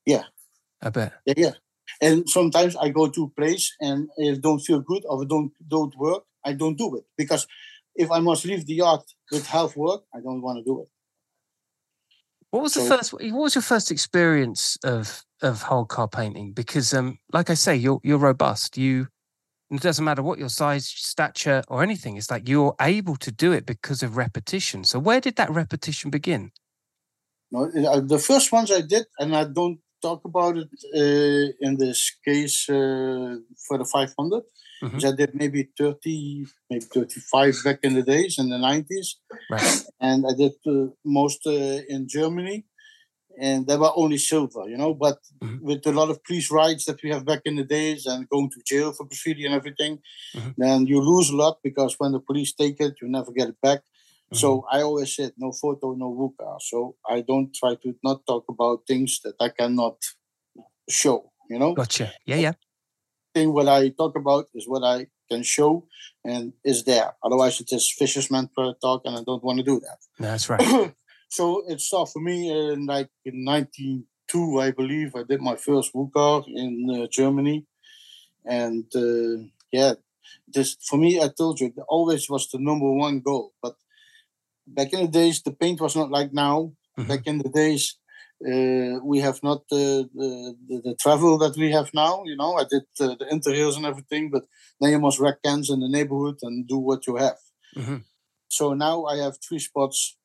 Yeah. 0.04 0.24
I 0.82 0.90
bet. 0.90 1.12
Yeah, 1.26 1.34
yeah. 1.36 1.52
And 2.00 2.28
sometimes 2.28 2.76
I 2.76 2.88
go 2.90 3.08
to 3.08 3.24
a 3.24 3.28
place 3.28 3.74
and 3.80 4.08
it 4.16 4.40
don't 4.40 4.60
feel 4.60 4.80
good 4.80 5.04
or 5.08 5.24
don't 5.24 5.52
don't 5.66 5.96
work. 5.96 6.24
I 6.44 6.52
don't 6.52 6.76
do 6.76 6.96
it 6.96 7.04
because 7.16 7.46
if 7.98 8.10
I 8.10 8.20
must 8.20 8.46
leave 8.46 8.64
the 8.64 8.74
yard 8.74 9.00
with 9.30 9.46
half 9.46 9.76
work, 9.76 10.02
I 10.14 10.20
don't 10.20 10.40
want 10.40 10.58
to 10.58 10.64
do 10.64 10.82
it. 10.82 10.88
What 12.50 12.62
was 12.62 12.74
the 12.74 12.80
first? 12.82 13.12
What 13.12 13.32
was 13.32 13.54
your 13.54 13.62
first 13.62 13.90
experience 13.90 14.78
of 14.82 15.22
of 15.42 15.62
whole 15.62 15.84
car 15.84 16.08
painting? 16.08 16.52
Because, 16.52 16.94
um, 16.94 17.18
like 17.30 17.50
I 17.50 17.54
say, 17.54 17.76
you're 17.76 18.00
you're 18.02 18.18
robust. 18.18 18.78
You 18.78 19.08
it 19.70 19.82
doesn't 19.82 20.04
matter 20.04 20.22
what 20.22 20.38
your 20.38 20.48
size, 20.48 20.86
stature, 20.86 21.62
or 21.68 21.82
anything. 21.82 22.16
It's 22.16 22.30
like 22.30 22.48
you're 22.48 22.74
able 22.80 23.16
to 23.16 23.30
do 23.30 23.52
it 23.52 23.66
because 23.66 24.02
of 24.02 24.16
repetition. 24.16 24.84
So 24.84 24.98
where 24.98 25.20
did 25.20 25.36
that 25.36 25.50
repetition 25.50 26.10
begin? 26.10 26.52
No, 27.50 27.64
uh, 27.64 28.00
the 28.00 28.18
first 28.18 28.50
ones 28.50 28.70
I 28.70 28.80
did, 28.80 29.04
and 29.18 29.36
I 29.36 29.44
don't 29.44 29.80
talk 30.00 30.24
about 30.24 30.56
it 30.56 30.68
uh, 30.94 31.52
in 31.60 31.76
this 31.76 32.16
case 32.24 32.68
uh, 32.70 33.36
for 33.66 33.76
the 33.76 33.84
500. 33.84 34.42
Mhm. 34.82 34.94
which 34.94 35.04
I 35.04 35.12
did 35.12 35.34
maybe 35.34 35.68
30, 35.78 36.46
maybe 36.70 36.84
35 36.94 37.54
back 37.64 37.80
in 37.82 37.94
the 37.94 38.02
days 38.02 38.38
in 38.38 38.48
the 38.50 38.58
90s. 38.58 39.16
Right. 39.50 39.82
And 40.00 40.26
I 40.26 40.34
did 40.36 40.54
uh, 40.66 40.88
most 41.04 41.46
uh, 41.46 41.80
in 41.94 42.08
Germany. 42.08 42.66
And 43.40 43.66
they 43.68 43.76
were 43.76 43.92
only 43.94 44.18
silver, 44.18 44.68
you 44.68 44.76
know. 44.76 44.94
But 44.94 45.18
Mhm. 45.42 45.60
with 45.68 45.86
a 45.86 45.92
lot 45.92 46.10
of 46.10 46.22
police 46.24 46.50
raids 46.50 46.84
that 46.86 47.00
we 47.02 47.10
have 47.10 47.24
back 47.24 47.42
in 47.44 47.56
the 47.56 47.64
days 47.64 48.04
and 48.06 48.28
going 48.28 48.50
to 48.50 48.60
jail 48.66 48.92
for 48.92 49.04
graffiti 49.06 49.44
and 49.46 49.54
everything, 49.54 50.00
Mhm. 50.36 50.54
then 50.62 50.86
you 50.86 51.00
lose 51.00 51.30
a 51.30 51.36
lot 51.36 51.56
because 51.62 51.94
when 52.00 52.12
the 52.12 52.20
police 52.20 52.52
take 52.54 52.80
it, 52.80 52.94
you 53.00 53.08
never 53.08 53.32
get 53.32 53.48
it 53.48 53.60
back. 53.62 53.80
So 54.34 54.48
Mm-hmm. 54.48 54.76
I 54.76 54.82
always 54.82 55.10
said 55.16 55.32
no 55.38 55.52
photo, 55.52 55.94
no 55.94 56.08
VUCA. 56.18 56.50
So 56.70 56.96
I 57.08 57.20
don't 57.22 57.50
try 57.54 57.74
to 57.82 57.88
not 58.08 58.26
talk 58.26 58.44
about 58.54 58.86
things 58.86 59.20
that 59.24 59.36
I 59.40 59.50
cannot 59.50 59.96
show, 60.90 61.32
you 61.50 61.58
know. 61.58 61.74
Gotcha. 61.74 62.12
Yeah, 62.26 62.36
yeah. 62.36 62.52
Thing 63.38 63.52
what 63.54 63.68
I 63.68 63.90
talk 63.90 64.16
about 64.16 64.46
is 64.52 64.66
what 64.66 64.82
I 64.82 65.06
can 65.30 65.42
show 65.44 65.86
and 66.24 66.52
is 66.64 66.82
there. 66.84 67.10
Otherwise, 67.22 67.60
it 67.60 67.70
is 67.72 67.84
fisherman 68.00 68.50
talk, 68.56 69.02
and 69.04 69.14
I 69.16 69.22
don't 69.28 69.44
want 69.44 69.58
to 69.58 69.64
do 69.72 69.78
that. 69.86 69.98
That's 70.18 70.50
right. 70.50 70.92
so 71.28 71.62
it 71.68 71.80
started 71.80 72.10
for 72.12 72.20
me 72.20 72.36
in 72.50 72.86
like 72.86 73.10
in 73.24 73.44
92, 73.44 74.60
I 74.60 74.72
believe. 74.72 75.14
I 75.14 75.22
did 75.22 75.40
my 75.40 75.54
first 75.54 75.94
VUCA 75.94 76.44
in 76.62 76.72
uh, 76.90 77.06
Germany, 77.18 77.58
and 78.44 78.86
uh, 78.96 79.46
yeah, 79.70 79.92
this 80.54 80.76
for 80.88 80.98
me. 80.98 81.20
I 81.20 81.28
told 81.28 81.60
you, 81.60 81.68
it 81.68 81.84
always 81.88 82.28
was 82.28 82.48
the 82.48 82.58
number 82.58 82.90
one 82.90 83.20
goal. 83.20 83.52
But 83.62 83.76
back 84.66 84.92
in 84.92 85.00
the 85.02 85.12
days, 85.20 85.42
the 85.42 85.52
paint 85.52 85.80
was 85.80 85.94
not 85.94 86.10
like 86.10 86.32
now. 86.32 86.72
Mhm. 86.98 87.06
Back 87.06 87.24
in 87.30 87.38
the 87.38 87.52
days, 87.62 87.84
uh, 88.46 89.00
we 89.04 89.18
have 89.20 89.42
not 89.42 89.68
the, 89.68 90.08
the, 90.14 90.80
the, 90.84 90.94
travel 90.96 91.38
that 91.38 91.56
we 91.56 91.72
have 91.72 91.92
now. 91.94 92.22
You 92.24 92.36
know, 92.36 92.54
I 92.54 92.64
did 92.64 92.82
uh, 93.00 93.14
the 93.18 93.26
interrails 93.32 93.76
and 93.76 93.86
everything, 93.86 94.30
but 94.30 94.44
then 94.80 94.90
you 94.90 94.98
must 95.00 95.18
wreck 95.18 95.42
cans 95.44 95.70
in 95.70 95.80
the 95.80 95.88
neighborhood 95.88 96.38
and 96.42 96.66
do 96.66 96.78
what 96.78 97.06
you 97.06 97.16
have. 97.16 97.38
Mhm. 97.76 98.04
So 98.48 98.74
now 98.74 99.04
I 99.04 99.16
have 99.18 99.38
three 99.46 99.58
spots, 99.58 100.16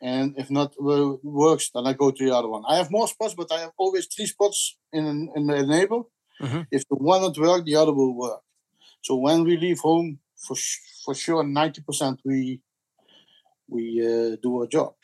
and 0.00 0.34
if 0.38 0.50
not 0.50 0.74
wo- 0.78 1.20
works, 1.22 1.70
then 1.74 1.86
I 1.86 1.94
go 1.94 2.10
to 2.10 2.24
the 2.24 2.34
other 2.36 2.48
one. 2.48 2.64
I 2.68 2.76
have 2.76 2.90
more 2.90 3.08
spots, 3.08 3.34
but 3.34 3.52
I 3.52 3.60
have 3.60 3.72
always 3.78 4.06
three 4.06 4.26
spots 4.26 4.78
in 4.92 5.30
in 5.36 5.46
the 5.46 5.66
neighbor. 5.66 6.02
Mhm. 6.42 6.66
If 6.70 6.82
the 6.90 6.96
one 6.96 7.22
not 7.22 7.38
work, 7.38 7.64
the 7.64 7.76
other 7.76 7.94
will 7.94 8.14
work. 8.26 8.42
So 9.02 9.16
when 9.16 9.44
we 9.44 9.56
leave 9.56 9.80
home, 9.80 10.20
for 10.44 10.56
sh- 10.56 10.80
for 11.04 11.14
sure, 11.14 11.44
ninety 11.44 11.82
percent 11.82 12.20
we 12.24 12.62
we 13.68 14.00
uh, 14.04 14.36
do 14.42 14.60
our 14.60 14.66
job, 14.66 14.94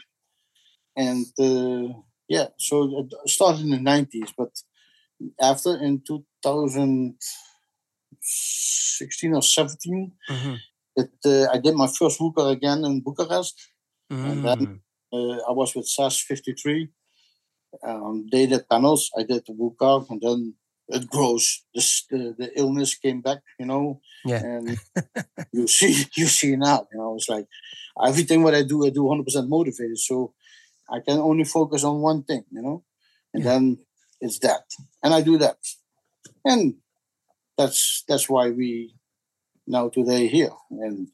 and 0.97 1.26
uh, 1.38 1.92
yeah. 2.36 2.48
So 2.68 2.74
it 3.00 3.30
started 3.36 3.62
in 3.66 3.70
the 3.76 3.80
nineties, 3.92 4.30
but 4.40 4.52
after 5.52 5.70
in 5.86 5.92
two 6.06 6.20
thousand 6.46 7.16
sixteen 8.20 9.34
or 9.34 9.42
seventeen, 9.42 10.12
Mhm. 10.28 10.56
it 10.96 11.10
uh, 11.32 11.46
I 11.54 11.58
did 11.64 11.74
my 11.74 11.86
first 11.98 12.18
VUCA 12.20 12.44
again 12.56 12.84
in 12.84 13.00
Bucharest. 13.06 13.56
And 14.10 14.44
then- 14.44 14.66
Mm. 14.66 14.80
Uh, 15.16 15.38
I 15.50 15.52
was 15.60 15.70
with 15.76 15.86
SAS 15.86 16.16
53. 16.30 16.88
Um, 17.88 18.26
they 18.32 18.46
did 18.46 18.68
panels. 18.68 19.02
I 19.18 19.22
did 19.22 19.42
the 19.46 19.52
VUCA, 19.60 19.92
and 20.10 20.20
then 20.24 20.40
it 20.96 21.04
grows. 21.14 21.44
This 21.74 21.88
the, 22.10 22.34
the 22.40 22.48
illness 22.60 22.96
came 23.04 23.20
back, 23.20 23.40
you 23.60 23.66
know. 23.70 24.00
Yeah. 24.24 24.42
And 24.44 24.66
you 25.56 25.66
see, 25.68 25.92
you 26.18 26.26
see 26.38 26.56
now, 26.56 26.78
you 26.90 26.98
know, 26.98 27.14
it's 27.16 27.28
like 27.28 27.46
everything 28.08 28.42
what 28.42 28.54
I 28.60 28.62
do, 28.64 28.84
I 28.86 28.90
do 28.90 29.04
100 29.04 29.24
percent 29.26 29.48
motivated. 29.48 29.98
So 29.98 30.34
I 30.88 31.00
can 31.00 31.18
only 31.18 31.44
focus 31.44 31.84
on 31.84 32.00
one 32.00 32.22
thing, 32.24 32.44
you 32.50 32.62
know, 32.62 32.84
and 33.32 33.42
Yeah. 33.42 33.50
then 33.52 33.78
it's 34.20 34.38
that, 34.40 34.64
and 35.02 35.14
I 35.14 35.22
do 35.22 35.38
that, 35.38 35.58
and 36.44 36.74
that's 37.56 38.04
that's 38.08 38.28
why 38.28 38.50
we 38.50 38.94
now 39.66 39.88
today 39.88 40.26
here, 40.28 40.52
and 40.70 41.08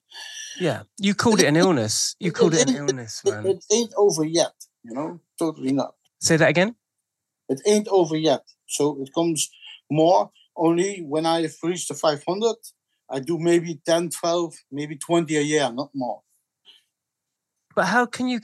Yeah. 0.59 0.83
You 0.99 1.15
called 1.15 1.41
it 1.41 1.47
an 1.47 1.57
illness. 1.57 2.17
You 2.21 2.33
called 2.33 2.55
it 2.55 2.69
an 2.69 2.77
illness, 2.77 3.23
man. 3.25 3.47
it 3.47 3.65
ain't 3.73 3.93
over 3.97 4.25
yet, 4.25 4.55
you 4.85 4.93
know, 4.93 5.21
totally 5.39 5.73
not. 5.73 5.95
Say 6.21 6.37
that 6.37 6.49
again. 6.49 6.75
It 7.49 7.61
ain't 7.67 7.89
over 7.89 8.17
yet. 8.17 8.45
So 8.69 9.01
it 9.03 9.11
comes 9.15 9.51
more 9.91 10.31
only 10.57 11.01
when 11.03 11.27
I 11.27 11.43
have 11.43 11.55
reached 11.63 11.89
the 11.89 11.95
500. 11.95 12.57
I 13.09 13.19
do 13.21 13.39
maybe 13.39 13.81
10, 13.85 14.11
12, 14.11 14.55
maybe 14.71 14.97
20 14.97 15.37
a 15.37 15.41
year, 15.41 15.73
not 15.73 15.91
more. 15.95 16.23
But 17.75 17.87
how 17.87 18.07
can 18.07 18.29
you 18.29 18.41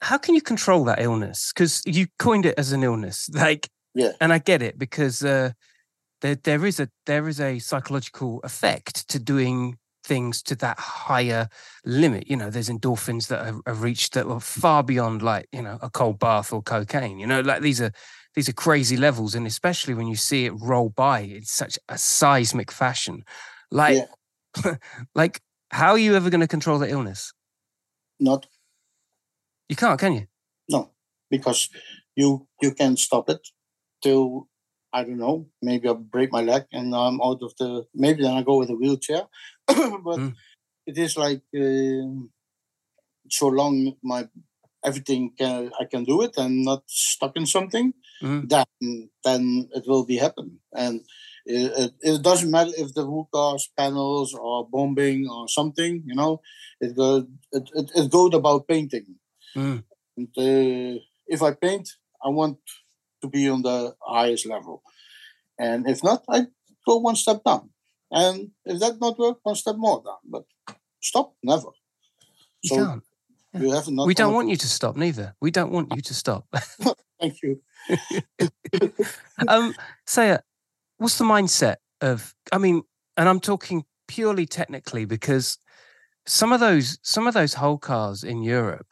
how 0.00 0.18
can 0.18 0.34
you 0.34 0.40
control 0.40 0.84
that 0.84 1.00
illness? 1.00 1.52
Because 1.52 1.82
you 1.86 2.06
coined 2.18 2.46
it 2.46 2.54
as 2.58 2.72
an 2.72 2.82
illness, 2.82 3.28
like 3.34 3.68
Yeah. 3.94 4.12
and 4.20 4.32
I 4.32 4.38
get 4.38 4.62
it 4.62 4.78
because 4.78 5.24
uh, 5.24 5.52
there 6.20 6.36
there 6.36 6.64
is 6.66 6.80
a 6.80 6.88
there 7.06 7.28
is 7.28 7.40
a 7.40 7.58
psychological 7.58 8.40
effect 8.44 9.08
to 9.08 9.18
doing 9.18 9.78
things 10.04 10.42
to 10.42 10.54
that 10.56 10.78
higher 10.78 11.48
limit. 11.84 12.28
You 12.28 12.36
know, 12.36 12.50
there's 12.50 12.70
endorphins 12.70 13.28
that 13.28 13.46
are, 13.46 13.60
are 13.66 13.74
reached 13.74 14.14
that 14.14 14.26
are 14.26 14.40
far 14.40 14.82
beyond 14.82 15.22
like 15.22 15.48
you 15.52 15.62
know 15.62 15.78
a 15.82 15.90
cold 15.90 16.18
bath 16.18 16.52
or 16.52 16.62
cocaine. 16.62 17.18
You 17.18 17.26
know, 17.26 17.40
like 17.40 17.62
these 17.62 17.80
are 17.80 17.92
these 18.34 18.48
are 18.48 18.54
crazy 18.54 18.96
levels, 18.96 19.34
and 19.34 19.46
especially 19.46 19.94
when 19.94 20.06
you 20.06 20.16
see 20.16 20.46
it 20.46 20.52
roll 20.60 20.90
by 20.90 21.20
in 21.20 21.44
such 21.44 21.78
a 21.88 21.98
seismic 21.98 22.70
fashion, 22.70 23.24
like 23.70 24.04
like 25.14 25.40
how 25.70 25.90
are 25.90 25.98
you 25.98 26.14
ever 26.14 26.30
going 26.30 26.40
to 26.40 26.48
control 26.48 26.78
the 26.78 26.88
illness? 26.88 27.32
Not 28.18 28.46
You 29.68 29.76
can't, 29.76 30.00
can 30.00 30.14
you? 30.14 30.26
no, 30.68 30.90
because 31.30 31.68
you 32.16 32.46
you 32.60 32.72
can 32.74 32.96
stop 32.96 33.28
it 33.30 33.48
till 34.02 34.48
I 34.92 35.04
don't 35.04 35.18
know, 35.18 35.48
maybe 35.62 35.88
I 35.88 35.92
break 35.92 36.32
my 36.32 36.42
leg 36.42 36.64
and 36.72 36.94
I'm 36.94 37.20
out 37.20 37.40
of 37.42 37.52
the 37.58 37.84
maybe 37.94 38.22
then 38.22 38.36
I 38.36 38.42
go 38.42 38.58
with 38.58 38.70
a 38.70 38.74
wheelchair. 38.76 39.22
but 39.66 40.20
Mm. 40.20 40.34
it 40.86 40.98
is 40.98 41.16
like 41.16 41.42
um, 41.56 42.30
so 43.30 43.46
long 43.48 43.94
my 44.02 44.28
everything 44.84 45.32
can 45.38 45.70
I 45.80 45.84
can 45.84 46.04
do 46.04 46.22
it 46.22 46.34
and 46.36 46.64
not 46.64 46.82
stuck 46.88 47.36
in 47.36 47.46
something, 47.46 47.92
Mhm. 48.22 48.48
then 48.52 48.66
then 49.24 49.68
it 49.74 49.84
will 49.86 50.04
be 50.06 50.16
happen. 50.16 50.60
And 50.74 51.00
it, 51.46 51.72
it, 51.82 51.92
it 52.02 52.22
doesn't 52.22 52.50
matter 52.50 52.72
if 52.76 52.94
the 52.94 53.04
hookahs, 53.04 53.68
panels 53.76 54.34
or 54.34 54.68
bombing 54.68 55.28
or 55.28 55.48
something, 55.48 56.02
you 56.06 56.14
know, 56.14 56.40
it 56.80 56.96
goes 56.96 57.24
it, 57.52 57.64
it, 57.74 57.90
it 57.94 58.10
goes 58.10 58.34
about 58.34 58.68
painting. 58.68 59.06
Mm. 59.56 59.84
And 60.16 60.28
uh, 60.36 61.00
if 61.26 61.42
I 61.42 61.52
paint, 61.52 61.88
I 62.24 62.28
want 62.28 62.58
to 63.22 63.28
be 63.28 63.48
on 63.48 63.62
the 63.62 63.94
highest 64.00 64.46
level. 64.46 64.82
And 65.58 65.88
if 65.88 66.02
not, 66.02 66.24
I 66.28 66.46
go 66.86 66.96
one 66.98 67.16
step 67.16 67.42
down. 67.44 67.70
And 68.10 68.50
if 68.64 68.80
that 68.80 69.00
not 69.00 69.18
work, 69.18 69.38
one 69.42 69.54
step 69.54 69.76
more 69.76 70.02
down. 70.04 70.18
But 70.24 70.44
stop, 71.00 71.34
never. 71.42 71.68
You 72.62 72.68
So 72.68 72.76
can't. 72.76 73.02
you 73.54 73.72
have 73.72 73.88
not. 73.88 74.06
we 74.06 74.14
don't 74.14 74.34
want 74.34 74.48
you 74.48 74.56
to 74.56 74.68
stop, 74.68 74.96
neither. 74.96 75.34
We 75.40 75.50
don't 75.50 75.72
want 75.72 75.94
you 75.94 76.02
to 76.02 76.14
stop. 76.14 76.46
Thank 77.20 77.42
you. 77.42 77.60
um, 79.48 79.74
Seyar, 80.06 80.40
what's 80.98 81.18
the 81.18 81.24
mindset 81.24 81.76
of? 82.00 82.34
I 82.52 82.58
mean, 82.58 82.82
and 83.16 83.28
I'm 83.28 83.40
talking 83.40 83.84
purely 84.06 84.46
technically 84.46 85.04
because 85.04 85.58
some 86.26 86.52
of 86.52 86.60
those 86.60 86.98
some 87.02 87.26
of 87.26 87.34
those 87.34 87.54
whole 87.54 87.78
cars 87.78 88.24
in 88.24 88.42
Europe. 88.42 88.86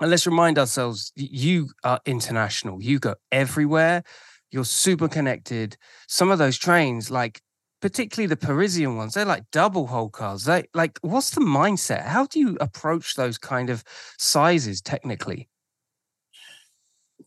And 0.00 0.10
let's 0.10 0.26
remind 0.26 0.58
ourselves, 0.58 1.12
you 1.14 1.70
are 1.84 2.00
international. 2.04 2.82
You 2.82 2.98
go 2.98 3.14
everywhere. 3.30 4.02
You're 4.50 4.64
super 4.64 5.08
connected. 5.08 5.76
Some 6.08 6.30
of 6.30 6.38
those 6.38 6.58
trains, 6.58 7.10
like 7.10 7.40
particularly 7.80 8.26
the 8.26 8.36
Parisian 8.36 8.96
ones, 8.96 9.14
they're 9.14 9.24
like 9.24 9.44
double 9.52 9.86
whole 9.86 10.10
cars. 10.10 10.44
They 10.44 10.64
like, 10.74 10.98
what's 11.02 11.30
the 11.30 11.40
mindset? 11.40 12.06
How 12.06 12.26
do 12.26 12.40
you 12.40 12.56
approach 12.60 13.14
those 13.14 13.38
kind 13.38 13.70
of 13.70 13.84
sizes 14.18 14.80
technically? 14.80 15.48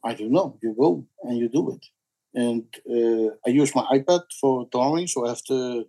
I 0.03 0.13
don't 0.13 0.31
know. 0.31 0.57
You 0.61 0.75
go 0.77 1.05
and 1.23 1.37
you 1.37 1.49
do 1.49 1.71
it. 1.71 1.85
And 2.33 2.65
uh, 2.89 3.35
I 3.45 3.49
use 3.49 3.73
my 3.73 3.85
iPad 3.97 4.21
for 4.39 4.67
drawing, 4.71 5.07
so 5.07 5.25
have 5.25 5.41
the, 5.47 5.87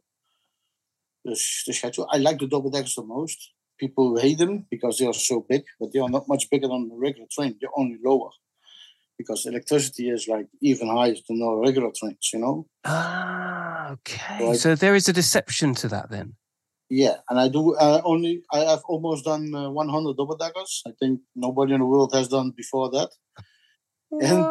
the, 1.25 1.37
schedule. 1.37 2.09
I 2.11 2.19
like 2.19 2.39
the 2.39 2.47
double 2.47 2.71
deckers 2.71 2.95
the 2.95 3.03
most. 3.03 3.53
People 3.79 4.17
hate 4.19 4.39
them 4.39 4.67
because 4.71 4.99
they 4.99 5.07
are 5.07 5.13
so 5.15 5.47
big, 5.49 5.63
but 5.79 5.93
they 5.93 6.01
are 6.01 6.09
not 6.09 6.27
much 6.29 6.51
bigger 6.51 6.69
than 6.69 6.89
the 6.89 6.97
regular 6.97 7.29
train. 7.31 7.57
They're 7.61 7.71
only 7.77 7.99
lower 8.05 8.31
because 9.17 9.47
electricity 9.47 10.11
is 10.11 10.29
like 10.29 10.47
even 10.61 10.89
higher 10.89 11.15
than 11.29 11.43
our 11.43 11.61
regular 11.61 11.91
trains, 11.97 12.31
you 12.33 12.41
know? 12.41 12.67
Ah, 12.85 13.91
okay. 13.93 14.55
So 14.55 14.75
there 14.75 14.95
is 14.95 15.09
a 15.09 15.13
deception 15.13 15.75
to 15.77 15.89
that 15.89 16.11
then. 16.11 16.35
Yeah, 16.91 17.17
and 17.29 17.39
I 17.39 17.49
do 17.49 17.75
uh, 17.77 18.01
only, 18.05 18.43
I 18.53 18.61
have 18.61 18.81
almost 18.89 19.25
done 19.25 19.55
uh, 19.55 19.71
100 19.71 20.17
double 20.17 20.37
deckers. 20.37 20.83
I 20.87 20.93
think 20.99 21.21
nobody 21.37 21.75
in 21.75 21.81
the 21.81 21.87
world 21.87 22.13
has 22.15 22.29
done 22.29 22.53
before 22.57 22.91
that. 22.91 23.11
And- 24.11 24.47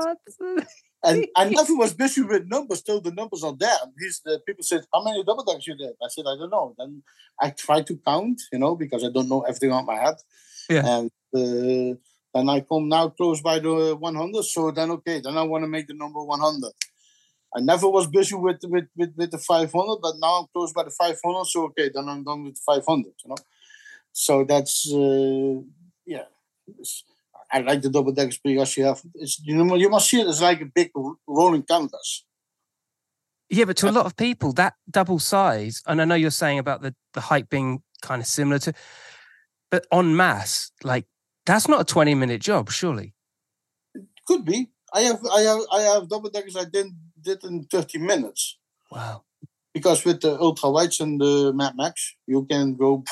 And 1.03 1.27
I 1.35 1.49
never 1.49 1.75
was 1.75 1.93
busy 1.93 2.21
with 2.21 2.47
numbers 2.47 2.81
till 2.81 3.01
the 3.01 3.11
numbers 3.11 3.43
are 3.43 3.55
there. 3.57 3.77
These 3.97 4.21
the 4.25 4.39
people 4.45 4.63
said, 4.63 4.85
"How 4.93 5.03
many 5.03 5.23
double 5.23 5.43
decks 5.43 5.67
you 5.67 5.75
did?" 5.75 5.93
I 6.03 6.07
said, 6.09 6.25
"I 6.27 6.35
don't 6.37 6.49
know." 6.49 6.75
Then 6.77 7.03
I 7.39 7.51
try 7.51 7.81
to 7.83 7.97
count, 8.05 8.41
you 8.51 8.59
know, 8.59 8.75
because 8.75 9.03
I 9.03 9.09
don't 9.09 9.29
know 9.29 9.41
everything 9.41 9.71
on 9.71 9.85
my 9.85 9.95
head. 9.95 10.15
Yeah. 10.69 10.85
And 10.85 11.11
uh, 11.35 11.97
then 12.33 12.49
I 12.49 12.61
come 12.61 12.89
now 12.89 13.09
close 13.09 13.41
by 13.41 13.59
the 13.59 13.95
100. 13.95 14.43
So 14.43 14.71
then, 14.71 14.91
okay, 14.91 15.21
then 15.23 15.37
I 15.37 15.43
want 15.43 15.63
to 15.63 15.67
make 15.67 15.87
the 15.87 15.93
number 15.93 16.21
100. 16.23 16.71
I 17.55 17.61
never 17.61 17.87
was 17.89 18.07
busy 18.07 18.35
with 18.35 18.59
with 18.63 18.87
with, 18.95 19.13
with 19.15 19.31
the 19.31 19.37
500, 19.37 19.99
but 20.01 20.15
now 20.19 20.41
I'm 20.41 20.47
close 20.53 20.73
by 20.73 20.83
the 20.83 20.91
500. 20.91 21.45
So 21.45 21.65
okay, 21.65 21.89
then 21.93 22.07
I'm 22.09 22.23
done 22.23 22.43
with 22.43 22.57
500. 22.65 23.05
You 23.23 23.29
know, 23.29 23.35
so 24.11 24.43
that's 24.43 24.91
uh, 24.91 25.61
yeah. 26.05 26.25
It's- 26.67 27.03
I 27.51 27.59
like 27.59 27.81
the 27.81 27.89
double 27.89 28.11
decks 28.11 28.37
because 28.43 28.75
you 28.77 28.85
have 28.85 29.01
it's 29.15 29.39
you 29.43 29.55
know 29.55 29.75
you 29.75 29.89
must 29.89 30.09
see 30.09 30.19
it 30.21 30.27
as 30.27 30.41
like 30.41 30.61
a 30.61 30.65
big 30.65 30.91
ro- 30.95 31.19
rolling 31.27 31.63
canvas. 31.63 32.25
Yeah, 33.49 33.65
but 33.65 33.77
to 33.77 33.89
a 33.89 33.91
lot 33.91 34.05
of 34.05 34.17
people, 34.17 34.51
that 34.53 34.73
double 34.89 35.19
size, 35.19 35.81
and 35.87 36.01
I 36.01 36.05
know 36.05 36.15
you're 36.15 36.31
saying 36.31 36.59
about 36.59 36.81
the, 36.81 36.93
the 37.13 37.21
height 37.21 37.49
being 37.49 37.81
kind 38.01 38.21
of 38.21 38.27
similar 38.27 38.59
to, 38.59 38.73
but 39.71 39.87
on 39.89 40.15
mass, 40.17 40.71
like 40.83 41.05
that's 41.45 41.69
not 41.69 41.79
a 41.81 41.85
20 41.85 42.13
minute 42.15 42.41
job, 42.41 42.69
surely. 42.69 43.13
It 43.95 44.03
could 44.27 44.43
be. 44.43 44.69
I 44.93 45.01
have 45.01 45.19
I 45.33 45.41
have 45.41 45.59
I 45.71 45.81
have 45.81 46.09
double 46.09 46.29
deckers 46.29 46.57
I 46.57 46.65
did 46.65 46.87
did 47.21 47.43
in 47.43 47.63
30 47.65 47.99
minutes 47.99 48.57
Wow. 48.91 49.23
because 49.73 50.05
with 50.05 50.21
the 50.21 50.39
ultra 50.39 50.69
wides 50.69 50.99
and 50.99 51.19
the 51.19 51.51
Mad 51.53 51.73
Max 51.75 52.15
you 52.25 52.45
can 52.45 52.75
go 52.75 53.03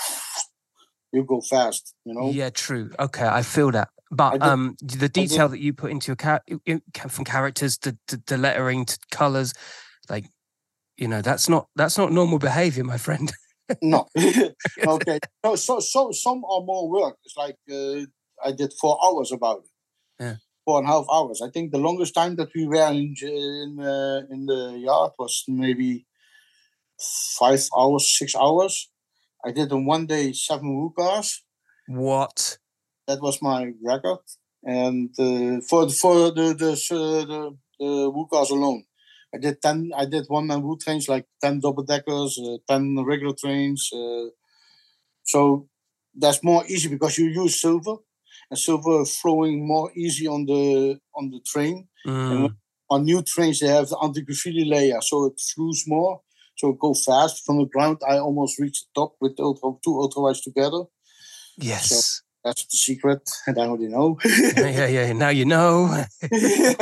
you 1.12 1.24
go 1.24 1.42
fast. 1.42 1.94
You 2.06 2.14
know. 2.14 2.30
Yeah, 2.30 2.50
true. 2.50 2.92
Okay, 3.00 3.26
I 3.26 3.42
feel 3.42 3.72
that. 3.72 3.90
But 4.16 4.42
um, 4.42 4.76
the 4.82 5.10
detail 5.10 5.50
that 5.50 5.60
you 5.60 5.74
put 5.74 5.92
into 5.92 6.16
your 6.16 6.42
from 7.10 7.26
characters 7.26 7.78
to, 7.80 7.98
to, 8.08 8.18
to 8.26 8.38
lettering 8.38 8.86
to 8.86 8.98
colors, 9.12 9.54
like 10.10 10.26
you 10.98 11.08
know, 11.08 11.22
that's 11.22 11.50
not 11.50 11.68
that's 11.76 11.98
not 11.98 12.12
normal 12.12 12.40
behavior, 12.40 12.84
my 12.84 12.98
friend. 12.98 13.32
No. 13.82 14.08
okay. 14.88 15.20
So, 15.44 15.56
so 15.56 15.80
so 15.80 16.12
some 16.12 16.44
are 16.46 16.62
more 16.62 16.90
work. 16.90 17.18
It's 17.26 17.38
like 17.38 17.58
uh, 17.72 18.06
I 18.44 18.52
did 18.52 18.74
four 18.80 18.98
hours 19.04 19.32
about 19.32 19.60
it. 19.60 20.24
Yeah. 20.24 20.36
Four 20.66 20.80
and 20.80 20.88
a 20.88 20.92
half 20.92 21.06
hours. 21.12 21.42
I 21.42 21.50
think 21.50 21.72
the 21.72 21.78
longest 21.78 22.16
time 22.16 22.36
that 22.38 22.50
we 22.56 22.66
were 22.66 22.92
in 22.92 23.16
in, 23.22 23.80
uh, 23.80 24.22
in 24.30 24.46
the 24.46 24.78
yard 24.80 25.12
was 25.20 25.44
maybe 25.48 26.06
five 27.38 27.64
hours, 27.78 28.18
six 28.18 28.36
hours. 28.36 28.90
I 29.46 29.52
did 29.52 29.72
in 29.72 29.86
one 29.86 30.08
day 30.08 30.34
seven 30.34 30.70
Wookars. 30.76 31.42
What? 31.88 32.58
That 33.08 33.22
was 33.22 33.42
my 33.42 33.72
record. 33.84 34.20
And 34.64 35.10
uh, 35.20 35.62
for 35.70 35.90
for 35.90 36.32
the 36.32 36.54
the 36.54 36.72
uh, 36.72 37.26
the, 37.32 37.58
the 37.80 38.12
Wookars 38.12 38.50
alone, 38.50 38.84
I 39.34 39.38
did 39.38 39.62
ten. 39.62 39.92
I 39.96 40.06
did 40.06 40.26
one 40.28 40.48
man 40.48 40.64
Woo 40.64 40.78
trains 40.78 41.08
like 41.08 41.28
ten 41.42 41.60
double 41.60 41.84
deckers, 41.84 42.40
uh, 42.40 42.58
ten 42.68 42.96
regular 43.04 43.36
trains. 43.36 43.90
Uh, 43.94 44.30
so 45.24 45.68
that's 46.16 46.44
more 46.44 46.64
easy 46.68 46.90
because 46.90 47.18
you 47.18 47.28
use 47.28 47.62
silver, 47.62 47.96
and 48.50 48.60
silver 48.60 49.06
flowing 49.06 49.68
more 49.68 49.92
easy 49.96 50.28
on 50.28 50.46
the 50.46 51.00
on 51.16 51.30
the 51.32 51.40
train. 51.46 51.88
Mm, 52.08 52.56
On 52.90 53.04
new 53.04 53.22
trains, 53.24 53.60
they 53.60 53.68
have 53.68 53.90
the 53.90 53.98
anti-graffiti 54.00 54.66
layer, 54.66 55.02
so 55.02 55.26
it 55.26 55.40
flows 55.40 55.84
more. 55.88 56.22
So 56.58 56.72
go 56.74 56.94
fast 56.94 57.44
from 57.46 57.58
the 57.60 57.66
ground. 57.66 57.98
I 58.08 58.18
almost 58.20 58.60
reached 58.60 58.86
the 58.88 59.02
top 59.02 59.16
with 59.22 59.36
the 59.38 59.44
ultra, 59.44 59.72
two 59.84 60.00
ultra 60.00 60.22
wides 60.24 60.42
together. 60.42 60.84
yes. 61.58 62.22
That's 62.46 62.66
the 62.70 62.78
secret, 62.78 63.28
and 63.48 63.58
I 63.58 63.66
already 63.66 63.88
know. 63.90 64.20
yeah, 64.26 64.70
yeah. 64.70 64.88
yeah. 64.88 65.14
Now 65.14 65.30
you 65.30 65.46
know. 65.46 66.06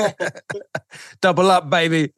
Double 1.21 1.49
up, 1.49 1.69
baby. 1.69 2.11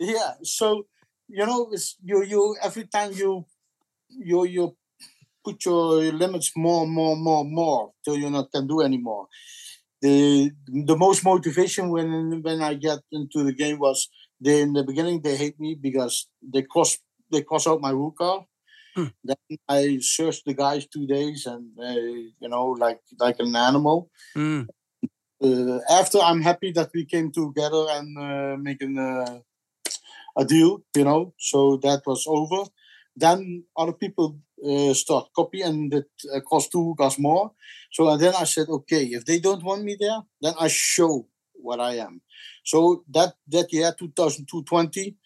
yeah 0.00 0.32
so 0.42 0.86
you 1.28 1.46
know 1.46 1.68
it's 1.72 1.96
you 2.04 2.22
you 2.24 2.56
every 2.62 2.84
time 2.86 3.12
you 3.12 3.44
you 4.10 4.44
you 4.44 4.76
put 5.44 5.64
your 5.64 6.02
limits 6.12 6.52
more 6.56 6.86
more 6.86 7.16
more 7.16 7.44
more 7.44 7.92
till 8.04 8.16
you 8.16 8.30
not 8.30 8.50
can 8.52 8.66
do 8.66 8.80
anymore 8.80 9.28
the 10.02 10.50
the 10.66 10.96
most 10.96 11.24
motivation 11.24 11.90
when 11.90 12.42
when 12.42 12.62
i 12.62 12.74
get 12.74 13.00
into 13.12 13.44
the 13.44 13.52
game 13.52 13.78
was 13.78 14.08
they 14.40 14.60
in 14.62 14.72
the 14.72 14.84
beginning 14.84 15.20
they 15.22 15.36
hate 15.36 15.58
me 15.60 15.74
because 15.80 16.28
they 16.42 16.62
cross 16.62 16.98
they 17.32 17.42
cross 17.42 17.66
out 17.66 17.80
my 17.80 17.90
root 17.90 18.14
car 18.18 18.44
Hmm. 18.98 19.10
then 19.22 19.58
i 19.68 19.98
searched 20.00 20.44
the 20.44 20.54
guys 20.54 20.86
two 20.86 21.06
days 21.06 21.46
and 21.46 21.66
you 22.42 22.48
know 22.48 22.66
like 22.84 23.00
like 23.20 23.38
an 23.38 23.54
animal 23.54 24.10
Mm, 24.36 24.68
uh, 25.42 25.78
after 25.90 26.18
I'm 26.18 26.42
happy 26.42 26.72
that 26.72 26.90
we 26.94 27.04
came 27.04 27.30
together 27.30 27.86
and 27.90 28.18
uh, 28.18 28.56
making 28.56 28.98
uh, 28.98 29.40
a 30.36 30.44
deal, 30.44 30.82
you 30.96 31.04
know. 31.04 31.34
So 31.38 31.76
that 31.82 32.02
was 32.06 32.24
over. 32.26 32.68
Then 33.16 33.64
other 33.76 33.92
people 33.92 34.38
uh, 34.64 34.94
start 34.94 35.28
copy 35.34 35.62
and 35.62 35.92
it 35.92 36.10
uh, 36.34 36.40
cost 36.40 36.72
two 36.72 36.94
gas 36.98 37.18
more. 37.18 37.52
So 37.92 38.16
then 38.16 38.34
I 38.38 38.44
said, 38.44 38.68
okay, 38.68 39.04
if 39.04 39.24
they 39.24 39.38
don't 39.38 39.62
want 39.62 39.84
me 39.84 39.96
there, 39.98 40.20
then 40.40 40.54
I 40.58 40.68
show 40.68 41.26
what 41.54 41.80
I 41.80 41.96
am. 41.96 42.20
So 42.64 43.04
that 43.10 43.34
that 43.48 43.72
year, 43.72 43.92
2020, 43.98 45.16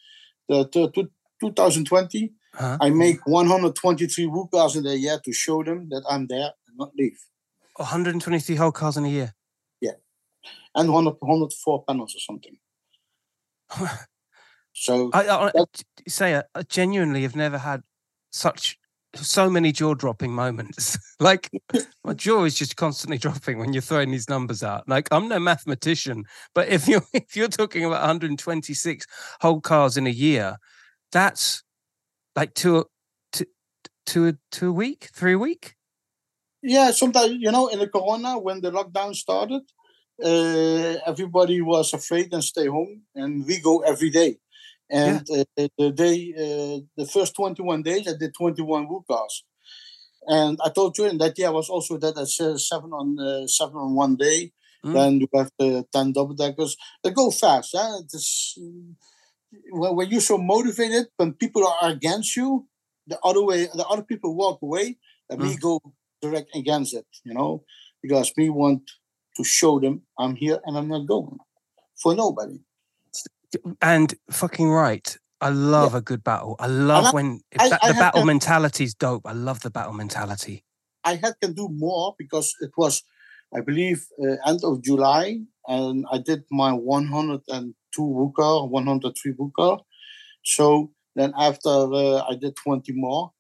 the, 0.48 0.68
the, 0.72 1.08
2020, 1.40 2.32
huh? 2.54 2.78
I 2.80 2.90
make 2.90 3.26
123 3.26 4.26
Wukas 4.26 4.76
in 4.76 4.86
a 4.86 4.94
year 4.94 5.20
to 5.24 5.32
show 5.32 5.62
them 5.62 5.88
that 5.90 6.02
I'm 6.08 6.26
there 6.26 6.52
and 6.68 6.76
not 6.76 6.92
leave. 6.96 7.18
123 7.76 8.56
whole 8.56 8.72
cars 8.72 8.96
in 8.96 9.04
a 9.04 9.08
year. 9.08 9.34
Yeah. 9.80 9.92
And 10.74 10.92
100, 10.92 11.16
104 11.20 11.84
panels 11.84 12.14
or 12.14 12.20
something. 12.20 12.56
So 14.74 15.10
I, 15.12 15.28
I, 15.28 15.46
I 15.48 15.64
say 16.08 16.36
I, 16.36 16.42
I 16.54 16.62
genuinely 16.62 17.22
have 17.22 17.36
never 17.36 17.58
had 17.58 17.82
such 18.30 18.78
so 19.14 19.50
many 19.50 19.72
jaw 19.72 19.94
dropping 19.94 20.32
moments. 20.32 20.98
like 21.20 21.50
my 22.04 22.14
jaw 22.14 22.44
is 22.44 22.54
just 22.54 22.76
constantly 22.76 23.18
dropping 23.18 23.58
when 23.58 23.72
you're 23.72 23.82
throwing 23.82 24.10
these 24.10 24.28
numbers 24.28 24.62
out. 24.62 24.88
Like 24.88 25.08
I'm 25.12 25.28
no 25.28 25.38
mathematician, 25.38 26.24
but 26.54 26.68
if 26.68 26.88
you're 26.88 27.02
if 27.12 27.36
you're 27.36 27.48
talking 27.48 27.84
about 27.84 28.00
126 28.00 29.06
whole 29.40 29.60
cars 29.60 29.96
in 29.96 30.06
a 30.06 30.10
year, 30.10 30.56
that's 31.12 31.62
like 32.34 32.54
two 32.54 32.86
two 33.32 33.46
two 34.06 34.38
two 34.50 34.70
a 34.70 34.72
week, 34.72 35.10
three 35.14 35.34
a 35.34 35.38
week. 35.38 35.74
Yeah, 36.62 36.90
sometimes 36.92 37.32
you 37.38 37.50
know, 37.50 37.68
in 37.68 37.78
the 37.78 37.88
corona 37.88 38.38
when 38.38 38.60
the 38.60 38.70
lockdown 38.70 39.14
started, 39.14 39.62
uh, 40.22 40.94
everybody 41.06 41.60
was 41.60 41.92
afraid 41.92 42.32
and 42.32 42.44
stay 42.44 42.66
home, 42.66 43.02
and 43.14 43.46
we 43.46 43.60
go 43.60 43.80
every 43.80 44.10
day. 44.10 44.38
And 44.90 45.26
uh, 45.30 45.44
the 45.56 45.90
day, 45.90 46.34
uh, 46.36 46.80
the 46.96 47.06
first 47.06 47.34
twenty-one 47.34 47.82
days, 47.82 48.06
I 48.06 48.12
did 48.18 48.34
twenty-one 48.34 48.86
Wukas. 48.86 49.42
And 50.24 50.58
I 50.64 50.68
told 50.68 50.96
you, 50.98 51.06
in 51.06 51.18
that 51.18 51.36
year 51.38 51.48
I 51.48 51.50
was 51.50 51.68
also 51.68 51.96
that 51.98 52.16
I 52.16 52.24
said 52.24 52.60
seven 52.60 52.92
on 52.92 53.18
uh, 53.18 53.46
seven 53.46 53.76
on 53.76 53.94
one 53.94 54.16
day. 54.16 54.52
Mm. 54.84 54.92
Then 54.92 55.20
you 55.20 55.28
have 55.34 55.50
the 55.58 55.84
ten 55.92 56.12
double 56.12 56.34
deckers. 56.34 56.76
They 57.02 57.10
go 57.10 57.30
fast. 57.30 57.70
Huh? 57.74 58.02
It's, 58.04 58.56
when, 59.70 59.96
when 59.96 60.10
you're 60.10 60.20
so 60.20 60.38
motivated, 60.38 61.06
when 61.16 61.32
people 61.34 61.66
are 61.66 61.90
against 61.90 62.36
you, 62.36 62.66
the 63.06 63.18
other 63.24 63.42
way, 63.42 63.66
the 63.74 63.86
other 63.88 64.02
people 64.02 64.34
walk 64.36 64.62
away, 64.62 64.98
and 65.28 65.40
we 65.40 65.56
go 65.56 65.80
direct 66.20 66.54
against 66.54 66.94
it, 66.94 67.06
you 67.24 67.34
know, 67.34 67.64
because 68.02 68.32
we 68.36 68.48
want 68.48 68.82
to 69.36 69.44
show 69.44 69.80
them 69.80 70.02
I'm 70.18 70.36
here 70.36 70.60
and 70.64 70.76
I'm 70.76 70.88
not 70.88 71.06
going 71.06 71.38
for 72.00 72.14
nobody. 72.14 72.60
And 73.80 74.14
fucking 74.30 74.70
right. 74.70 75.16
I 75.40 75.48
love 75.48 75.94
a 75.94 76.00
good 76.00 76.22
battle. 76.22 76.54
I 76.60 76.68
love 76.68 77.06
I- 77.06 77.10
when 77.12 77.40
if 77.50 77.60
I- 77.60 77.78
I 77.82 77.88
the 77.88 77.98
battle 77.98 78.24
mentality 78.24 78.84
is 78.84 78.94
dope. 78.94 79.26
I 79.26 79.32
love 79.32 79.60
the 79.60 79.70
battle 79.70 79.92
mentality. 79.92 80.64
I 81.04 81.16
had 81.16 81.34
can 81.40 81.52
do 81.52 81.68
more 81.68 82.14
because 82.16 82.54
it 82.60 82.70
was, 82.76 83.02
I 83.52 83.60
believe, 83.60 84.06
uh, 84.22 84.36
end 84.46 84.60
of 84.62 84.82
July, 84.82 85.40
and 85.66 86.06
I 86.12 86.18
did 86.18 86.44
my 86.50 86.72
102 86.72 87.74
Wuka, 88.00 88.68
103 88.68 89.33
Wuka. 89.35 89.81
So 90.44 90.92
then 91.14 91.33
after 91.38 91.68
uh, 91.68 92.22
I 92.28 92.37
did 92.40 92.57
20 92.57 92.92
more, 92.94 93.33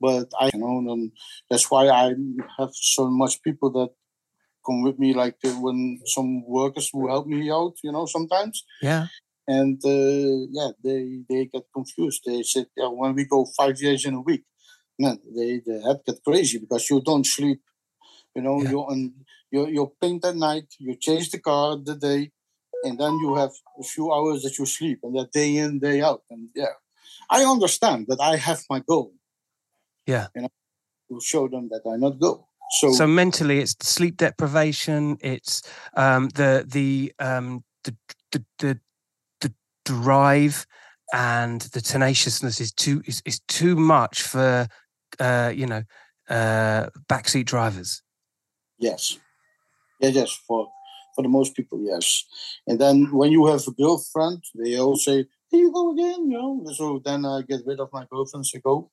but 0.00 0.28
I, 0.40 0.50
you 0.52 0.60
know, 0.60 0.78
and 0.92 1.12
that's 1.48 1.70
why 1.70 1.88
I 1.88 2.14
have 2.58 2.70
so 2.74 3.08
much 3.10 3.42
people 3.42 3.70
that 3.72 3.90
come 4.66 4.82
with 4.82 4.98
me, 4.98 5.14
like 5.14 5.36
uh, 5.44 5.50
when 5.60 6.00
some 6.06 6.44
workers 6.46 6.90
who 6.92 7.08
help 7.08 7.26
me 7.26 7.50
out, 7.50 7.74
you 7.82 7.92
know, 7.92 8.06
sometimes. 8.06 8.64
Yeah. 8.82 9.06
and 9.48 9.80
uh, 9.84 10.46
yeah, 10.50 10.70
they 10.82 11.20
they 11.28 11.46
get 11.46 11.64
confused. 11.74 12.22
They 12.26 12.42
said, 12.42 12.66
yeah, 12.76 12.88
when 12.88 13.14
we 13.14 13.24
go 13.24 13.46
five 13.56 13.76
days 13.76 14.04
in 14.06 14.14
a 14.14 14.20
week, 14.20 14.44
man, 14.98 15.18
they 15.36 15.60
the 15.64 15.80
head 15.84 16.00
get 16.06 16.22
crazy 16.24 16.58
because 16.58 16.88
you 16.90 17.00
don't 17.02 17.26
sleep. 17.26 17.60
You 18.34 18.42
know, 18.42 18.62
Yeah. 18.62 18.70
you 18.70 18.78
on 18.80 19.14
you 19.50 19.66
you 19.68 19.92
paint 20.00 20.24
at 20.24 20.36
night, 20.36 20.68
you 20.78 20.96
change 20.96 21.30
the 21.30 21.40
car 21.40 21.76
the 21.76 21.96
day, 21.96 22.30
and 22.84 22.98
then 22.98 23.12
you 23.18 23.34
have 23.34 23.50
a 23.78 23.82
few 23.82 24.12
hours 24.12 24.42
that 24.42 24.58
you 24.58 24.66
sleep, 24.66 25.00
and 25.02 25.16
that 25.16 25.32
day 25.32 25.56
in 25.56 25.78
day 25.78 26.00
out. 26.00 26.22
And 26.30 26.48
yeah, 26.54 26.74
I 27.28 27.44
understand 27.44 28.06
that 28.08 28.20
I 28.20 28.36
have 28.36 28.62
my 28.68 28.80
goal. 28.80 29.12
Yeah. 30.06 30.28
you 30.34 30.42
know, 30.42 30.48
to 31.10 31.20
show 31.20 31.48
them 31.48 31.68
that 31.70 31.82
I 31.88 31.96
not 31.96 32.18
go. 32.18 32.46
So, 32.80 32.92
so 32.92 33.06
mentally 33.06 33.58
it's 33.58 33.74
sleep 33.82 34.16
deprivation 34.16 35.18
it's 35.20 35.60
um 35.96 36.28
the 36.28 36.64
the 36.66 37.12
um 37.18 37.64
the 37.82 37.96
the, 38.30 38.78
the 39.40 39.52
drive 39.84 40.66
and 41.12 41.60
the 41.60 41.80
tenaciousness 41.80 42.60
is 42.60 42.72
too 42.72 43.02
is, 43.06 43.22
is 43.24 43.40
too 43.48 43.74
much 43.74 44.22
for 44.22 44.68
uh, 45.18 45.52
you 45.54 45.66
know 45.66 45.82
uh, 46.28 46.86
backseat 47.08 47.46
drivers. 47.46 48.02
Yes. 48.78 49.18
Yeah, 50.00 50.10
yes, 50.10 50.32
for 50.32 50.70
for 51.14 51.22
the 51.22 51.28
most 51.28 51.54
people, 51.54 51.80
yes. 51.82 52.24
And 52.66 52.80
then 52.80 53.12
when 53.12 53.32
you 53.32 53.46
have 53.46 53.66
a 53.66 53.72
girlfriend, 53.72 54.44
they 54.54 54.78
all 54.78 54.96
say, 54.96 55.26
Here 55.50 55.60
you 55.60 55.72
go 55.72 55.92
again, 55.92 56.30
you 56.30 56.38
know. 56.38 56.64
So 56.72 57.00
then 57.04 57.24
I 57.24 57.42
get 57.48 57.62
rid 57.66 57.80
of 57.80 57.90
my 57.92 58.06
girlfriend 58.10 58.46
and 58.52 58.62
go. 58.62 58.90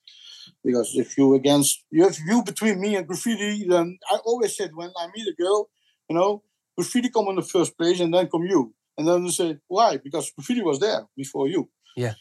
Because 0.63 0.93
if 0.95 1.17
you 1.17 1.35
against 1.35 1.83
you 1.91 2.03
have 2.03 2.17
you 2.25 2.43
between 2.43 2.79
me 2.79 2.95
and 2.95 3.07
graffiti, 3.07 3.67
then 3.67 3.97
I 4.09 4.17
always 4.25 4.55
said 4.55 4.71
when 4.73 4.91
I 4.97 5.07
meet 5.15 5.27
a 5.27 5.35
girl, 5.41 5.69
you 6.09 6.15
know, 6.15 6.43
graffiti 6.75 7.09
come 7.09 7.27
in 7.29 7.35
the 7.35 7.41
first 7.41 7.77
place 7.77 7.99
and 7.99 8.13
then 8.13 8.27
come 8.27 8.45
you. 8.45 8.73
And 8.97 9.07
then 9.07 9.25
they 9.25 9.31
say, 9.31 9.57
Why? 9.67 9.97
Because 9.97 10.31
graffiti 10.31 10.61
was 10.61 10.79
there 10.79 11.05
before 11.15 11.47
you. 11.47 11.69
Yeah. 11.95 12.13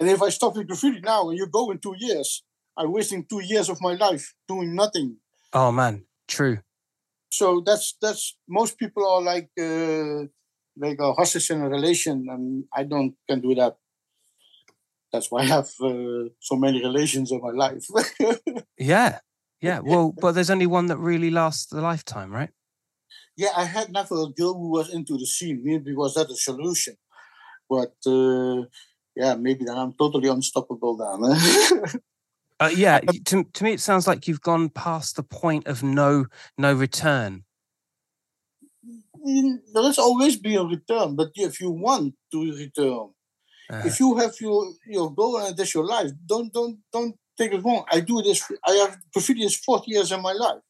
And 0.00 0.08
if 0.08 0.22
I 0.22 0.28
stop 0.28 0.56
with 0.56 0.68
graffiti 0.68 1.00
now 1.00 1.28
and 1.28 1.38
you 1.38 1.46
go 1.46 1.70
in 1.70 1.78
two 1.78 1.94
years, 1.98 2.42
I'm 2.76 2.92
wasting 2.92 3.24
two 3.24 3.40
years 3.42 3.68
of 3.68 3.80
my 3.80 3.94
life 3.94 4.34
doing 4.46 4.74
nothing. 4.74 5.16
Oh 5.52 5.72
man, 5.72 6.04
true. 6.28 6.58
So 7.30 7.62
that's 7.64 7.96
that's 8.00 8.36
most 8.48 8.78
people 8.78 9.06
are 9.06 9.22
like 9.22 9.50
uh, 9.60 10.26
like 10.76 10.98
a 11.00 11.12
hostage 11.12 11.50
in 11.50 11.60
a 11.60 11.68
relation, 11.68 12.26
and 12.30 12.64
I 12.74 12.84
don't 12.84 13.14
can 13.28 13.40
do 13.40 13.54
that. 13.56 13.76
That's 15.12 15.30
why 15.30 15.40
I 15.40 15.46
have 15.46 15.70
uh, 15.80 16.28
so 16.40 16.56
many 16.56 16.82
relations 16.84 17.32
in 17.32 17.40
my 17.40 17.50
life. 17.50 17.86
Yeah, 18.80 19.18
yeah. 19.60 19.80
Well, 19.80 20.14
but 20.16 20.32
there's 20.32 20.50
only 20.50 20.66
one 20.66 20.86
that 20.86 20.98
really 20.98 21.30
lasts 21.30 21.72
a 21.72 21.80
lifetime, 21.80 22.32
right? 22.32 22.50
yeah, 23.38 23.52
I 23.56 23.64
had 23.64 23.92
never 23.92 24.14
a 24.22 24.26
girl 24.26 24.54
who 24.54 24.70
was 24.70 24.92
into 24.92 25.16
the 25.16 25.24
scene. 25.24 25.62
Maybe 25.62 25.94
was 25.94 26.14
that 26.14 26.28
a 26.28 26.34
solution? 26.34 26.96
But 27.70 27.94
uh, 28.04 28.64
yeah, 29.14 29.36
maybe 29.36 29.64
then 29.64 29.78
I'm 29.78 29.94
totally 29.94 30.28
unstoppable 30.28 30.96
then. 30.96 32.00
Uh, 32.60 32.70
yeah. 32.74 33.00
To 33.26 33.44
to 33.44 33.64
me, 33.64 33.72
it 33.72 33.80
sounds 33.80 34.06
like 34.06 34.26
you've 34.26 34.40
gone 34.40 34.68
past 34.68 35.16
the 35.16 35.22
point 35.22 35.66
of 35.66 35.82
no 35.82 36.26
no 36.56 36.72
return. 36.72 37.44
Mm, 39.26 39.58
There's 39.74 39.98
always 39.98 40.36
be 40.36 40.54
a 40.56 40.62
return, 40.62 41.16
but 41.16 41.30
if 41.34 41.60
you 41.60 41.70
want 41.70 42.14
to 42.32 42.38
return, 42.64 43.10
Uh, 43.72 43.82
if 43.90 44.00
you 44.00 44.16
have 44.22 44.34
your 44.40 44.60
your 44.96 45.08
goal 45.14 45.36
and 45.38 45.56
that's 45.56 45.74
your 45.74 45.86
life, 45.96 46.10
don't 46.32 46.50
don't 46.52 46.76
don't 46.92 47.14
take 47.38 47.52
it 47.56 47.62
wrong. 47.64 47.84
I 47.96 48.00
do 48.00 48.22
this. 48.22 48.40
I 48.70 48.72
have 48.82 48.92
graffiti 49.12 49.44
is 49.44 49.56
40 49.56 49.90
years 49.94 50.10
in 50.12 50.20
my 50.22 50.32
life. 50.46 50.62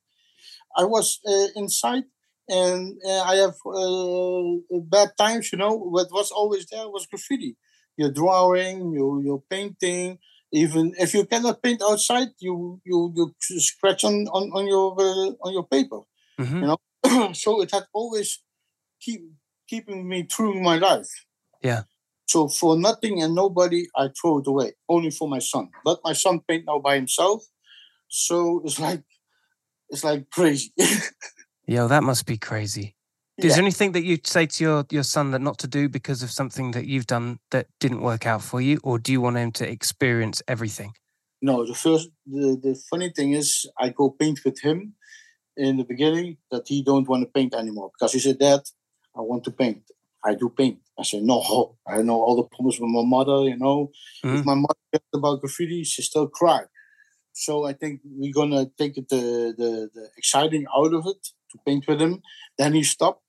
I 0.76 0.84
was 0.84 1.20
uh, 1.32 1.48
inside, 1.56 2.04
and 2.48 2.80
uh, 3.10 3.22
I 3.32 3.36
have 3.44 3.56
uh, 3.66 4.80
bad 4.96 5.10
times. 5.18 5.52
You 5.52 5.58
know, 5.62 5.74
what 5.94 6.08
was 6.12 6.30
always 6.30 6.66
there 6.66 6.88
was 6.88 7.06
graffiti. 7.06 7.56
You're 7.98 8.12
drawing, 8.22 8.92
your 8.92 9.22
you're 9.24 9.44
painting. 9.50 10.18
Even 10.52 10.94
if 10.98 11.14
you 11.14 11.26
cannot 11.26 11.62
paint 11.62 11.82
outside, 11.82 12.28
you 12.38 12.80
you 12.84 13.12
you 13.16 13.60
scratch 13.60 14.04
on 14.04 14.26
on, 14.28 14.50
on 14.52 14.66
your 14.66 14.92
uh, 14.98 15.32
on 15.44 15.52
your 15.52 15.66
paper. 15.66 16.00
mhm. 16.40 16.60
You 16.62 16.66
know, 16.68 17.32
so 17.34 17.60
it 17.62 17.70
had 17.70 17.84
always 17.92 18.42
keep 19.00 19.20
keeping 19.68 20.08
me 20.08 20.24
through 20.24 20.60
my 20.60 20.78
life. 20.78 21.08
Yeah. 21.62 21.82
So 22.26 22.48
for 22.48 22.76
nothing 22.76 23.22
and 23.22 23.34
nobody, 23.34 23.86
I 23.96 24.08
throw 24.08 24.38
it 24.38 24.46
away. 24.46 24.72
Only 24.88 25.10
for 25.10 25.28
my 25.28 25.38
son. 25.38 25.70
But 25.84 26.00
my 26.04 26.12
son 26.12 26.40
paint 26.46 26.64
now 26.66 26.78
by 26.78 26.96
himself, 26.96 27.44
so 28.08 28.62
it's 28.64 28.78
like 28.78 29.02
it's 29.90 30.04
like 30.04 30.30
crazy. 30.30 30.72
Yo, 31.66 31.88
that 31.88 32.02
must 32.02 32.26
be 32.26 32.38
crazy. 32.38 32.94
Is 33.38 33.44
Yeah. 33.44 33.54
there 33.54 33.62
anything 33.62 33.92
that 33.92 34.02
you'd 34.04 34.26
say 34.26 34.46
to 34.46 34.64
your, 34.64 34.84
your 34.90 35.04
son 35.04 35.30
that 35.30 35.40
not 35.40 35.58
to 35.58 35.68
do 35.68 35.88
because 35.88 36.22
of 36.24 36.30
something 36.30 36.72
that 36.72 36.86
you've 36.86 37.06
done 37.06 37.38
that 37.50 37.66
didn't 37.78 38.00
work 38.00 38.26
out 38.26 38.42
for 38.42 38.60
you? 38.60 38.80
Or 38.82 38.98
do 38.98 39.12
you 39.12 39.20
want 39.20 39.36
him 39.36 39.52
to 39.52 39.68
experience 39.68 40.42
everything? 40.48 40.92
no, 41.40 41.64
the 41.64 41.74
first 41.74 42.08
the, 42.26 42.58
the 42.60 42.74
funny 42.90 43.10
thing 43.10 43.32
is 43.32 43.64
I 43.78 43.90
go 43.90 44.10
paint 44.10 44.40
with 44.44 44.58
him 44.60 44.94
in 45.56 45.76
the 45.76 45.84
beginning 45.84 46.38
that 46.50 46.64
he 46.68 46.82
don't 46.82 47.08
want 47.08 47.22
to 47.24 47.30
paint 47.32 47.54
anymore 47.54 47.90
because 47.94 48.12
he 48.12 48.20
said, 48.20 48.38
Dad, 48.38 48.60
I 49.16 49.20
want 49.20 49.44
to 49.44 49.52
paint. 49.52 49.82
I 50.24 50.34
do 50.34 50.48
paint. 50.50 50.78
I 50.98 51.04
said, 51.04 51.22
No, 51.22 51.76
I 51.86 52.02
know 52.02 52.20
all 52.20 52.36
the 52.36 52.44
problems 52.44 52.80
with 52.80 52.90
my 52.90 53.04
mother, 53.04 53.48
you 53.48 53.56
know. 53.56 53.90
If 54.32 54.42
Mhm. 54.42 54.44
my 54.44 54.54
mother 54.54 54.80
heard 54.92 55.02
about 55.14 55.40
graffiti, 55.40 55.84
she 55.84 56.02
still 56.02 56.28
cry. 56.28 56.62
So 57.32 57.64
I 57.64 57.72
think 57.72 58.00
we're 58.04 58.32
gonna 58.32 58.66
take 58.78 58.94
the, 58.96 59.22
the 59.60 59.90
the 59.94 60.10
exciting 60.16 60.66
out 60.76 60.92
of 60.94 61.06
it 61.06 61.22
to 61.52 61.58
paint 61.66 61.86
with 61.88 62.00
him. 62.00 62.22
Then 62.58 62.72
he 62.74 62.82
stopped, 62.82 63.22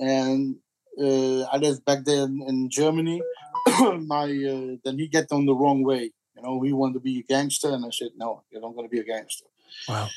and 0.00 0.56
uh, 1.00 1.42
I 1.42 1.56
lived 1.58 1.84
back 1.84 2.04
then 2.04 2.40
in, 2.46 2.70
Germany. 2.70 3.22
my 4.06 4.24
uh, 4.24 4.76
then 4.84 4.98
he 4.98 5.08
get 5.08 5.30
on 5.30 5.46
the 5.46 5.54
wrong 5.54 5.82
way. 5.84 6.10
You 6.36 6.42
know, 6.42 6.60
he 6.62 6.72
wanted 6.72 6.94
to 6.94 7.00
be 7.00 7.20
a 7.20 7.22
gangster, 7.22 7.70
and 7.70 7.84
I 7.84 7.90
said, 7.90 8.10
no, 8.16 8.42
you're 8.50 8.62
not 8.62 8.74
gonna 8.74 8.88
be 8.88 9.00
a 9.00 9.04
gangster. 9.04 9.46
Wow. 9.88 10.08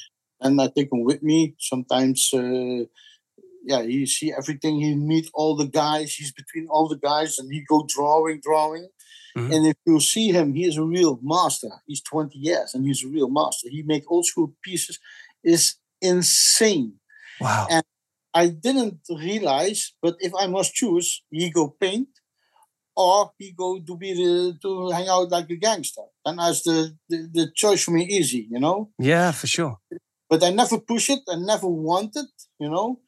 And 0.41 0.59
I 0.61 0.67
take 0.67 0.91
him 0.91 1.03
with 1.03 1.21
me. 1.21 1.55
Sometimes, 1.59 2.31
uh, 2.33 2.85
yeah, 3.65 3.81
he 3.83 4.05
see 4.05 4.33
everything. 4.33 4.79
He 4.79 4.95
meet 4.95 5.29
all 5.33 5.55
the 5.55 5.67
guys. 5.67 6.15
He's 6.15 6.31
between 6.31 6.67
all 6.69 6.87
the 6.87 6.97
guys, 6.97 7.37
and 7.37 7.51
he 7.51 7.63
go 7.67 7.85
drawing, 7.87 8.39
drawing. 8.41 8.87
Mhm. 9.37 9.55
And 9.55 9.67
if 9.67 9.77
you 9.85 9.99
see 9.99 10.31
him, 10.31 10.53
he 10.53 10.65
is 10.65 10.77
a 10.77 10.83
real 10.83 11.19
master. 11.21 11.69
He's 11.87 12.01
20 12.01 12.37
years, 12.37 12.73
and 12.73 12.85
he's 12.85 13.03
a 13.03 13.07
real 13.07 13.29
master. 13.29 13.67
He 13.69 13.81
make 13.81 14.09
old 14.09 14.25
school 14.25 14.53
pieces. 14.63 14.99
is 15.43 15.75
insane. 16.01 16.93
Wow. 17.41 17.67
And 17.69 17.83
I 18.33 18.47
didn't 18.47 18.99
realize, 19.09 19.93
but 20.01 20.15
if 20.19 20.33
I 20.33 20.47
must 20.47 20.73
choose, 20.73 21.23
he 21.29 21.49
go 21.49 21.69
paint 21.69 22.09
or 22.95 23.31
he 23.37 23.51
go 23.51 23.79
to 23.79 23.97
be 23.97 24.13
the 24.13 24.57
to 24.61 24.89
hang 24.89 25.07
out 25.07 25.31
like 25.31 25.49
a 25.49 25.55
gangster. 25.55 26.03
And 26.25 26.39
as 26.39 26.63
the, 26.63 26.95
the, 27.09 27.29
the 27.31 27.51
choice 27.55 27.83
for 27.83 27.91
me 27.91 28.05
easy, 28.05 28.47
you 28.49 28.59
know. 28.59 28.91
Yeah, 28.99 29.31
for 29.31 29.47
sure. 29.47 29.77
But 30.29 30.43
I 30.43 30.49
never 30.49 30.79
push 30.79 31.09
it, 31.09 31.19
I 31.27 31.35
never 31.35 31.67
want 31.67 32.15
it, 32.15 32.31
you 32.59 32.69
know. 32.69 32.99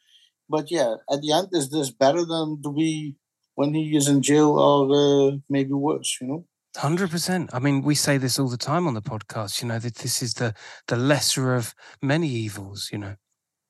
But 0.48 0.70
yeah, 0.70 0.96
at 1.12 1.22
the 1.22 1.32
end, 1.32 1.50
is 1.52 1.70
this 1.72 1.90
better 1.90 2.24
than 2.26 2.62
to 2.64 2.72
be 2.72 3.16
when 3.56 3.74
he 3.74 3.96
is 3.96 4.08
in 4.08 4.22
jail 4.22 4.60
or 4.60 5.32
uh, 5.32 5.38
maybe 5.50 5.74
worse, 5.74 6.18
you 6.22 6.28
know? 6.28 6.46
Hundred 6.78 7.10
percent. 7.10 7.50
I 7.54 7.60
mean, 7.60 7.82
we 7.84 7.96
say 7.96 8.18
this 8.18 8.38
all 8.38 8.50
the 8.50 8.58
time 8.58 8.86
on 8.86 8.96
the 8.96 9.02
podcast. 9.02 9.62
You 9.62 9.70
know 9.70 9.80
that 9.80 9.96
this 9.96 10.22
is 10.22 10.34
the 10.34 10.54
the 10.88 10.98
lesser 10.98 11.56
of 11.56 11.74
many 12.02 12.28
evils. 12.28 12.90
You 12.92 12.98
know. 12.98 13.16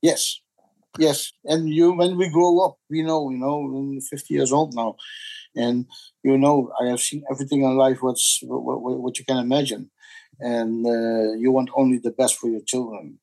Yes, 0.02 0.40
yes. 0.98 1.32
And 1.44 1.70
you, 1.70 1.94
when 1.94 2.18
we 2.18 2.30
grow 2.30 2.60
up, 2.60 2.78
we 2.90 3.02
know, 3.02 3.30
you 3.30 3.38
know, 3.38 3.60
I'm 3.60 4.02
50 4.02 4.34
years 4.34 4.52
old 4.52 4.74
now, 4.74 4.96
and 5.56 5.86
you 6.24 6.38
know, 6.38 6.72
I 6.82 6.88
have 6.88 7.00
seen 7.00 7.24
everything 7.32 7.64
in 7.64 7.76
life 7.78 8.00
what's 8.02 8.40
what, 8.44 8.82
what, 8.82 9.00
what 9.00 9.20
you 9.20 9.26
can 9.26 9.38
imagine, 9.38 9.92
and 10.40 10.86
uh, 10.86 11.34
you 11.34 11.52
want 11.52 11.70
only 11.76 11.98
the 11.98 12.12
best 12.12 12.38
for 12.38 12.50
your 12.50 12.62
children. 12.62 13.20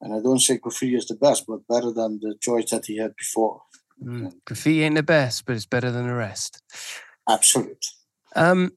And 0.00 0.12
I 0.14 0.20
don't 0.20 0.40
say 0.40 0.58
graffiti 0.58 0.96
is 0.96 1.06
the 1.06 1.14
best, 1.14 1.44
but 1.46 1.66
better 1.68 1.92
than 1.92 2.18
the 2.20 2.34
choice 2.40 2.70
that 2.70 2.86
he 2.86 2.98
had 2.98 3.14
before. 3.14 3.62
Mm. 4.02 4.32
Graffiti 4.44 4.82
ain't 4.82 4.96
the 4.96 5.02
best, 5.04 5.44
but 5.46 5.54
it's 5.54 5.66
better 5.66 5.92
than 5.92 6.08
the 6.08 6.14
rest. 6.14 6.60
Absolute. 7.28 7.86
Um, 8.34 8.72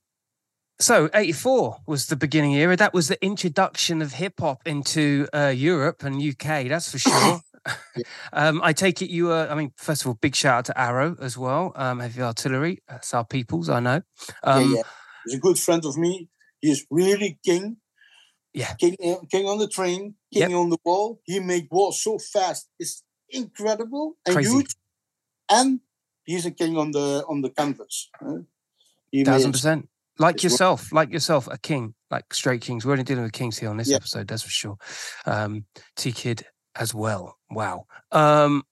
so 0.80 1.10
84 1.14 1.78
was 1.88 2.08
the 2.08 2.16
beginning 2.16 2.54
era. 2.54 2.76
That 2.76 2.94
was 2.94 3.08
the 3.08 3.24
introduction 3.24 4.02
of 4.02 4.14
hip 4.14 4.40
hop 4.40 4.62
into 4.66 5.28
uh, 5.34 5.54
Europe 5.56 6.04
and 6.04 6.22
UK, 6.22 6.68
that's 6.68 6.92
for 6.92 7.00
sure. 7.00 7.42
um, 8.34 8.62
I 8.64 8.74
take 8.74 9.02
it 9.02 9.10
you 9.10 9.26
were, 9.26 9.48
I 9.50 9.56
mean, 9.56 9.72
first 9.78 10.02
of 10.02 10.08
all, 10.08 10.14
big 10.16 10.36
shout 10.36 10.58
out 10.60 10.66
to 10.66 10.80
Arrow 10.80 11.16
as 11.20 11.38
well, 11.38 11.72
um, 11.76 12.00
Heavy 12.00 12.22
Artillery. 12.22 12.80
That's 12.88 13.14
our 13.14 13.26
peoples, 13.26 13.70
I 13.70 13.80
know. 13.80 14.02
Um, 14.44 14.72
yeah, 14.72 14.78
yeah. 14.78 14.84
He's 15.26 15.36
a 15.36 15.40
good 15.40 15.58
friend 15.58 15.84
of 15.86 15.98
me. 15.98 16.30
He's 16.62 16.86
really 16.90 17.40
king. 17.44 17.78
Yeah. 18.54 18.74
King, 18.76 18.96
uh, 19.04 19.26
king 19.32 19.48
on 19.48 19.58
the 19.58 19.68
train, 19.68 20.16
king 20.34 20.56
on 20.56 20.70
the 20.70 20.78
wall. 20.86 21.20
He 21.24 21.40
make 21.40 21.68
walls 21.72 22.02
so 22.02 22.18
fast. 22.20 22.70
It's 22.80 23.04
incredible 23.30 24.16
and 24.26 24.36
Crazy. 24.36 24.52
huge. 24.52 24.76
And 25.50 25.82
he's 26.24 26.46
a 26.46 26.52
king 26.52 26.78
on 26.78 26.92
the 26.92 27.26
on 27.28 27.42
the 27.42 27.50
canvas. 27.50 28.10
huh? 28.20 28.40
Thousand 29.24 29.52
percent 29.52 29.90
Like 30.20 30.44
yourself, 30.44 30.92
like 30.92 31.12
yourself, 31.12 31.48
a 31.52 31.58
king, 31.58 31.94
like 32.10 32.34
straight 32.34 32.62
kings. 32.62 32.86
We're 32.86 32.94
only 32.94 33.04
dealing 33.04 33.24
with 33.24 33.34
kings 33.34 33.58
here 33.58 33.70
on 33.70 33.78
this 33.78 33.90
Yeah. 33.90 33.98
episode, 33.98 34.28
that's 34.28 34.44
for 34.44 34.50
sure. 34.50 34.78
Um, 35.26 35.66
T 35.96 36.12
Kid 36.12 36.46
as 36.76 36.94
well. 36.94 37.38
Wow. 37.50 37.88
Um, 38.12 38.64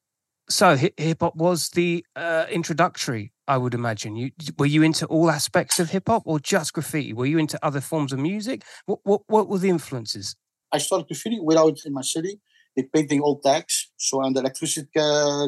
so 0.50 0.76
hip 0.76 1.18
hop 1.22 1.36
was 1.36 1.70
the 1.70 2.06
uh, 2.16 2.46
introductory, 2.52 3.32
I 3.48 3.58
would 3.58 3.74
imagine. 3.74 4.16
You 4.16 4.32
were 4.58 4.66
you 4.66 4.84
into 4.84 5.06
all 5.08 5.32
aspects 5.32 5.80
of 5.80 5.90
hip 5.90 6.08
hop 6.08 6.24
or 6.26 6.40
just 6.40 6.74
graffiti? 6.74 7.14
Were 7.14 7.26
you 7.26 7.38
into 7.38 7.58
other 7.66 7.82
forms 7.82 8.14
of 8.14 8.20
music? 8.20 8.64
What 8.86 9.00
what 9.04 9.22
what 9.28 9.48
were 9.48 9.58
the 9.58 9.70
influences? 9.70 10.36
I 10.72 10.80
started 10.80 11.08
graffiti 11.08 11.40
without 11.40 11.80
in 11.86 11.94
my 11.94 12.02
city. 12.02 12.40
They 12.76 12.84
painting 12.84 13.22
old 13.22 13.44
tags. 13.44 13.92
So 13.98 14.24
on 14.24 14.34
the 14.34 14.40
electricity 14.42 14.90
uh, 14.96 15.48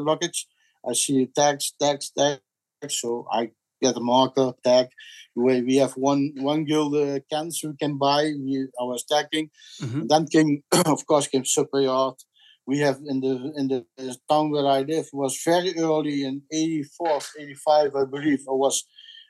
luggage, 0.00 0.46
I 0.88 0.94
see 0.94 1.26
tags, 1.26 1.74
tags, 1.80 2.10
tags. 2.16 2.40
So 2.88 3.26
I 3.30 3.50
get 3.82 3.96
a 3.96 4.00
marker 4.00 4.52
tag. 4.64 4.86
We, 5.34 5.62
we 5.62 5.76
have 5.76 5.92
one 5.92 6.32
one 6.36 6.64
guild 6.64 6.94
uh, 6.96 7.20
cans 7.30 7.60
we 7.62 7.76
can 7.76 7.98
buy. 7.98 8.22
We, 8.44 8.68
I 8.80 8.84
was 8.84 9.04
tagging. 9.04 9.50
Mhm. 9.82 10.08
Then 10.08 10.26
came, 10.26 10.62
of 10.86 11.06
course, 11.06 11.26
came 11.28 11.44
Subway 11.44 11.86
Art. 11.86 12.20
we 12.66 12.78
have 12.80 12.98
in 13.12 13.20
the 13.20 13.34
in 13.60 13.66
the 13.68 13.80
town 14.30 14.50
where 14.50 14.66
I 14.66 14.80
live 14.92 15.08
was 15.12 15.34
very 15.44 15.72
early 15.78 16.24
in 16.28 16.42
84, 16.52 17.20
85, 17.40 17.94
I 17.94 18.04
believe. 18.14 18.42
I 18.48 18.56
was 18.66 18.84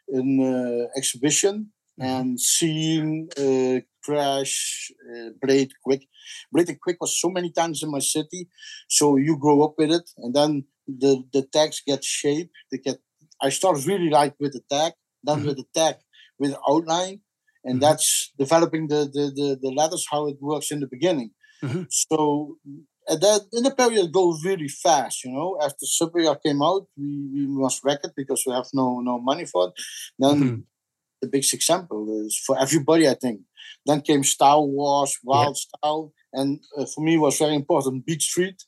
in 0.09 0.29
uh, 0.43 0.87
exhibition 0.97 1.73
and 1.99 2.41
seeing 2.41 3.29
uh, 3.39 3.81
Crash, 4.05 4.91
uh, 5.13 5.31
Blade 5.43 5.73
Quick. 5.83 6.07
Blade 6.53 6.69
and 6.69 6.81
Quick 6.81 6.99
was 7.01 7.21
so 7.21 7.29
many 7.29 7.51
times 7.51 7.83
in 7.83 7.91
my 7.91 7.99
city, 8.01 8.49
so 8.89 9.17
you 9.17 9.39
grow 9.39 9.63
up 9.65 9.75
with 9.79 9.91
it, 9.93 10.11
and 10.19 10.35
then 10.35 10.65
the 10.87 11.23
the 11.33 11.43
tags 11.43 11.83
get 11.87 12.05
shape. 12.05 12.51
They 12.71 12.79
get. 12.79 12.99
I 13.43 13.51
start 13.51 13.85
really 13.87 14.11
like 14.11 14.35
with 14.41 14.53
the 14.53 14.63
tag, 14.71 14.93
then 15.23 15.39
Mhm. 15.41 15.47
with 15.47 15.57
the 15.59 15.67
tag 15.75 15.97
with 16.39 16.55
outline, 16.69 17.21
and 17.65 17.77
Mhm. 17.77 17.81
that's 17.81 18.33
developing 18.39 18.89
the, 18.89 19.01
the 19.17 19.25
the 19.39 19.49
the 19.65 19.71
letters 19.81 20.07
how 20.11 20.27
it 20.29 20.39
works 20.41 20.71
in 20.71 20.81
the 20.81 20.87
beginning. 20.97 21.31
Mhm. 21.63 21.87
So 21.91 22.57
and 23.09 23.21
that 23.21 23.43
in 23.53 23.63
the 23.65 23.71
period 23.83 24.13
goes 24.13 24.45
really 24.45 24.69
fast, 24.69 25.25
you 25.25 25.31
know. 25.33 25.59
After 25.63 25.87
Subway 25.87 26.27
Art 26.27 26.43
came 26.43 26.61
out, 26.63 26.87
we, 26.97 27.09
we 27.35 27.43
must 27.47 27.85
wreck 27.85 28.01
it 28.05 28.13
because 28.17 28.43
we 28.47 28.53
have 28.53 28.69
no 28.75 29.01
no 29.01 29.19
money 29.31 29.47
for 29.47 29.63
it. 29.69 29.75
Then 30.19 30.37
Mhm. 30.41 30.65
the 31.23 31.29
big 31.29 31.45
example 31.59 32.01
is 32.27 32.39
for 32.47 32.59
everybody, 32.59 33.09
I 33.09 33.15
think. 33.15 33.41
Then 33.87 34.01
came 34.03 34.25
Style 34.25 34.67
Wars, 34.69 35.13
Wild 35.25 35.57
Style, 35.57 36.13
and 36.33 36.61
uh, 36.77 36.87
for 36.93 37.01
me 37.03 37.17
was 37.19 37.39
very 37.39 37.55
important 37.55 38.07
Beat 38.07 38.23
Street, 38.23 38.59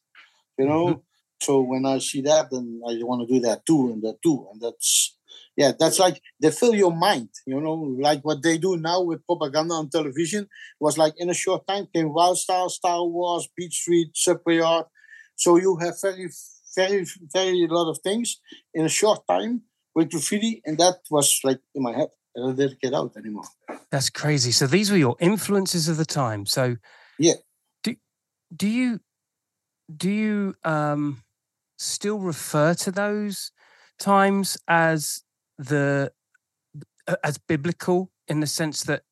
you 0.59 0.67
know. 0.67 1.03
So 1.41 1.61
when 1.61 1.87
I 1.87 1.99
see 1.99 2.21
that, 2.23 2.51
then 2.51 2.81
I 2.87 2.99
want 3.03 3.27
to 3.27 3.33
do 3.33 3.41
that 3.41 3.65
too, 3.65 3.91
and 3.93 4.03
that 4.03 4.21
too, 4.23 4.47
and 4.53 4.61
that's 4.61 5.17
yeah, 5.59 5.73
that's 5.77 5.99
like 5.99 6.23
they 6.41 6.53
fill 6.53 6.75
your 6.75 6.95
mind, 6.95 7.31
you 7.45 7.61
know, 7.61 7.75
like 7.75 8.25
what 8.25 8.45
they 8.45 8.59
do 8.59 8.77
now 8.77 9.03
with 9.03 9.27
propaganda 9.27 9.75
on 9.75 9.91
television 9.91 10.49
was 10.79 10.97
like 10.97 11.15
in 11.17 11.31
a 11.31 11.35
short 11.35 11.67
time 11.67 11.89
came 11.93 12.13
Wild 12.13 12.39
Style, 12.39 12.69
Star 12.69 13.05
Wars, 13.05 13.49
Beat 13.57 13.73
Street, 13.73 14.11
Subway 14.15 14.61
Art. 14.61 14.87
So 15.35 15.57
you 15.57 15.77
have 15.79 16.01
very, 16.01 16.31
very, 16.77 17.05
very 17.33 17.67
lot 17.69 17.91
of 17.91 17.99
things 17.99 18.41
in 18.73 18.85
a 18.85 18.89
short 18.89 19.27
time 19.29 19.63
with 19.97 20.13
graffiti, 20.13 20.63
and 20.65 20.79
that 20.79 20.99
was 21.11 21.41
like 21.43 21.59
in 21.75 21.83
my 21.83 21.93
head. 21.93 22.11
And 22.37 22.53
I 22.53 22.55
didn't 22.55 22.81
get 22.81 22.95
out 22.95 23.17
anymore. 23.17 23.49
That's 23.91 24.11
crazy. 24.11 24.53
So 24.53 24.69
these 24.69 24.93
were 24.93 24.97
your 24.97 25.17
influences 25.19 25.89
of 25.89 25.97
the 25.97 26.05
time. 26.05 26.47
So 26.47 26.77
Yeah. 27.19 27.35
Do 27.83 27.97
do 28.55 28.69
you 28.69 29.01
do 29.91 30.09
you 30.09 30.55
um 30.63 31.25
still 31.79 32.19
refer 32.19 32.75
to 32.75 32.91
those 32.91 33.53
times 33.99 34.59
as 34.69 35.23
the 35.59 36.13
as 37.25 37.39
biblical 37.39 38.11
in 38.29 38.41
the 38.41 38.47
sense 38.47 38.83
that 38.83 39.03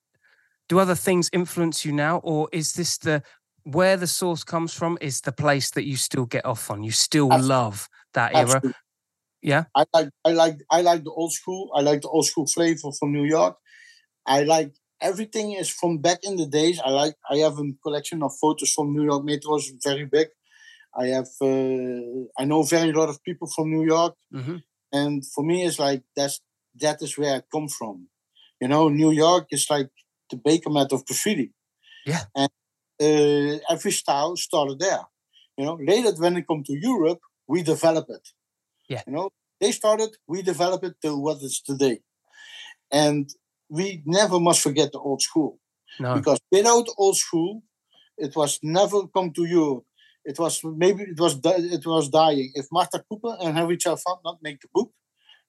do 0.68 0.78
other 0.78 0.94
things 0.94 1.30
influence 1.32 1.84
you 1.84 1.92
now 1.92 2.18
or 2.18 2.48
is 2.52 2.74
this 2.74 2.98
the 2.98 3.22
where 3.62 3.96
the 3.96 4.06
source 4.06 4.44
comes 4.44 4.72
from 4.72 4.98
is 5.00 5.22
the 5.22 5.32
place 5.32 5.70
that 5.70 5.84
you 5.84 5.96
still 5.96 6.26
get 6.26 6.44
off 6.44 6.70
on 6.70 6.82
you 6.82 6.90
still 6.90 7.32
Abs- 7.32 7.48
love 7.48 7.88
that 8.12 8.34
era 8.34 8.42
Absolutely. 8.42 8.74
Yeah. 9.46 9.64
I 9.76 9.84
like 9.94 10.08
I 10.24 10.32
like 10.32 10.58
I 10.70 10.80
like 10.82 11.04
the 11.04 11.12
old 11.12 11.32
school. 11.32 11.70
I 11.72 11.80
like 11.80 12.00
the 12.02 12.08
old 12.08 12.26
school 12.26 12.46
flavor 12.46 12.90
from 12.98 13.12
New 13.12 13.24
York. 13.24 13.56
I 14.26 14.42
like 14.42 14.74
everything 15.00 15.52
is 15.52 15.70
from 15.70 15.98
back 15.98 16.18
in 16.24 16.36
the 16.36 16.46
days. 16.46 16.80
I 16.84 16.90
like 16.90 17.14
I 17.30 17.36
have 17.38 17.58
a 17.58 17.64
collection 17.82 18.24
of 18.24 18.32
photos 18.40 18.72
from 18.72 18.92
New 18.92 19.04
York 19.04 19.24
Metro, 19.24 19.56
it's 19.56 19.72
very 19.84 20.04
big. 20.04 20.28
I 21.02 21.06
have 21.16 21.28
uh, 21.40 22.24
I 22.40 22.44
know 22.50 22.62
very 22.62 22.92
lot 22.92 23.08
of 23.08 23.22
people 23.28 23.48
from 23.54 23.66
New 23.76 23.84
York. 23.96 24.14
Mhm. 24.32 24.62
and 25.00 25.14
for 25.34 25.42
me 25.50 25.56
it's 25.66 25.78
like 25.86 26.02
that's 26.18 26.36
that 26.84 26.98
is 27.06 27.12
where 27.18 27.34
i 27.36 27.40
come 27.54 27.68
from 27.78 27.96
you 28.62 28.68
know 28.72 28.84
new 29.02 29.12
york 29.24 29.44
is 29.56 29.64
like 29.74 29.90
the 30.30 30.38
baker 30.46 30.70
mat 30.76 30.90
of 30.96 31.00
graffiti 31.08 31.48
Yeah. 32.12 32.24
and 32.40 32.52
uh, 33.06 33.52
every 33.74 33.92
style 34.02 34.34
started 34.46 34.78
there 34.86 35.04
you 35.58 35.64
know 35.66 35.76
later 35.92 36.12
when 36.22 36.36
it 36.38 36.46
come 36.50 36.62
to 36.68 36.74
europe 36.90 37.20
we 37.52 37.58
develop 37.74 38.06
it 38.16 38.24
Yeah. 38.92 39.02
you 39.06 39.12
know 39.16 39.26
they 39.60 39.72
started 39.80 40.10
we 40.32 40.38
develop 40.52 40.80
it 40.88 40.94
to 41.04 41.10
what 41.24 41.36
it's 41.46 41.60
today 41.70 41.96
and 42.90 43.28
we 43.68 44.02
never 44.06 44.38
must 44.40 44.60
forget 44.66 44.92
the 44.92 44.98
old 45.08 45.22
school 45.22 45.52
no 45.98 46.14
because 46.16 46.40
without 46.56 46.86
old 46.98 47.16
school, 47.16 47.62
it 48.26 48.32
was 48.40 48.52
never 48.62 48.98
come 49.16 49.28
to 49.38 49.44
Europe. 49.60 49.84
It 50.26 50.38
was 50.38 50.60
maybe 50.64 51.02
it 51.04 51.20
was 51.20 51.38
it 51.44 51.86
was 51.86 52.08
dying. 52.08 52.50
If 52.54 52.66
Martha 52.72 53.02
Cooper 53.08 53.36
and 53.40 53.56
Henry 53.56 53.76
Chalfant 53.76 54.20
not 54.24 54.38
make 54.42 54.60
the 54.60 54.68
book, 54.74 54.90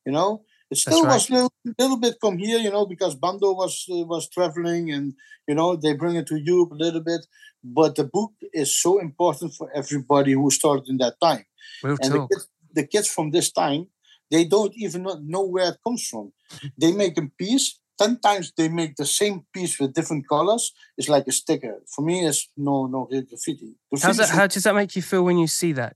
you 0.06 0.12
know, 0.12 0.44
it 0.70 0.78
still 0.78 1.04
right. 1.04 1.14
was 1.14 1.30
little 1.30 1.52
little 1.80 1.98
bit 1.98 2.16
come 2.22 2.38
here, 2.38 2.60
you 2.60 2.70
know, 2.70 2.86
because 2.86 3.16
Bando 3.16 3.54
was 3.54 3.86
uh, 3.92 4.06
was 4.06 4.30
traveling 4.30 4.92
and 4.92 5.14
you 5.48 5.56
know 5.56 5.76
they 5.76 5.94
bring 5.94 6.16
it 6.16 6.28
to 6.28 6.38
Europe 6.38 6.72
a 6.72 6.76
little 6.76 7.02
bit. 7.02 7.26
But 7.64 7.96
the 7.96 8.04
book 8.04 8.34
is 8.54 8.80
so 8.80 9.00
important 9.00 9.54
for 9.54 9.72
everybody 9.74 10.34
who 10.34 10.50
started 10.52 10.88
in 10.88 10.98
that 10.98 11.16
time. 11.22 11.46
real 11.84 11.98
And 12.02 12.14
the 12.14 12.28
kids, 12.28 12.48
the 12.74 12.88
kids 12.88 13.08
from 13.08 13.32
this 13.32 13.52
time, 13.52 13.88
they 14.30 14.46
don't 14.46 14.74
even 14.76 15.08
know 15.24 15.46
where 15.46 15.70
it 15.72 15.80
comes 15.86 16.08
from. 16.08 16.34
They 16.78 16.92
make 16.92 17.18
a 17.18 17.28
piece. 17.38 17.80
Ten 17.98 18.20
times 18.20 18.54
they 18.56 18.70
make 18.70 18.96
the 18.96 19.06
same 19.06 19.46
piece 19.54 19.80
with 19.80 19.94
different 19.94 20.28
colors. 20.28 20.72
It's 20.98 21.10
like 21.10 21.26
a 21.28 21.32
sticker. 21.32 21.82
For 21.94 22.04
me, 22.04 22.26
it's 22.26 22.50
no 22.56 22.86
no 22.86 23.08
real 23.10 23.24
graffiti. 23.24 23.76
How's 23.92 24.02
Graffiti 24.02 24.18
that, 24.18 24.30
how 24.30 24.48
does 24.48 24.64
that 24.64 24.76
make 24.76 24.96
you 24.96 25.02
feel 25.02 25.24
when 25.24 25.38
you 25.38 25.48
see 25.48 25.74
that 25.74 25.96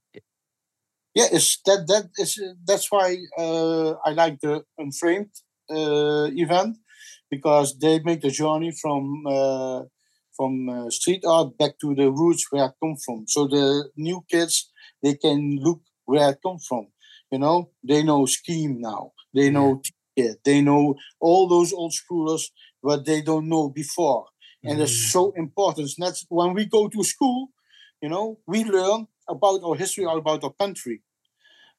yeah, 1.14 1.28
it's 1.32 1.60
that 1.66 1.88
that 1.88 2.10
is 2.18 2.42
that's 2.66 2.92
why 2.92 3.18
uh, 3.38 3.92
I 4.06 4.12
like 4.12 4.40
the 4.40 4.64
unframed 4.78 5.32
uh, 5.70 6.30
event 6.32 6.78
because 7.30 7.78
they 7.78 8.00
make 8.00 8.22
the 8.22 8.30
journey 8.30 8.72
from 8.72 9.24
uh, 9.28 9.84
from 10.36 10.70
uh, 10.70 10.90
street 10.90 11.24
art 11.28 11.58
back 11.58 11.72
to 11.82 11.94
the 11.96 12.10
roots 12.10 12.48
where 12.50 12.64
I 12.64 12.70
come 12.82 12.96
from. 12.96 13.26
So 13.28 13.48
the 13.48 13.90
new 13.98 14.24
kids 14.30 14.72
they 15.04 15.16
can 15.16 15.60
look 15.62 15.82
where 16.06 16.30
I 16.30 16.34
come 16.34 16.60
from. 16.60 16.88
You 17.30 17.40
know, 17.40 17.72
they 17.84 18.04
know 18.04 18.26
scheme 18.26 18.80
now. 18.80 19.12
They 19.34 19.50
know 19.50 19.82
T 20.16 20.22
Kid. 20.22 20.38
They 20.44 20.62
know 20.62 20.96
all 21.20 21.48
those 21.48 21.74
old 21.74 21.94
schoolers, 21.94 22.44
but 22.84 23.06
they 23.06 23.22
don't 23.22 23.48
know 23.48 23.70
before. 23.70 24.26
And 24.64 24.80
Mm. 24.80 24.84
it's 24.84 25.12
so 25.12 25.32
important. 25.32 25.90
And 25.98 26.08
that's 26.08 26.26
when 26.30 26.54
we 26.54 26.66
go 26.66 26.88
to 26.88 27.04
school, 27.04 27.50
you 28.02 28.10
know, 28.10 28.40
we 28.48 28.64
learn 28.64 29.08
about 29.28 29.64
our 29.64 29.76
history, 29.76 30.06
about 30.06 30.44
our 30.44 30.54
country. 30.54 31.02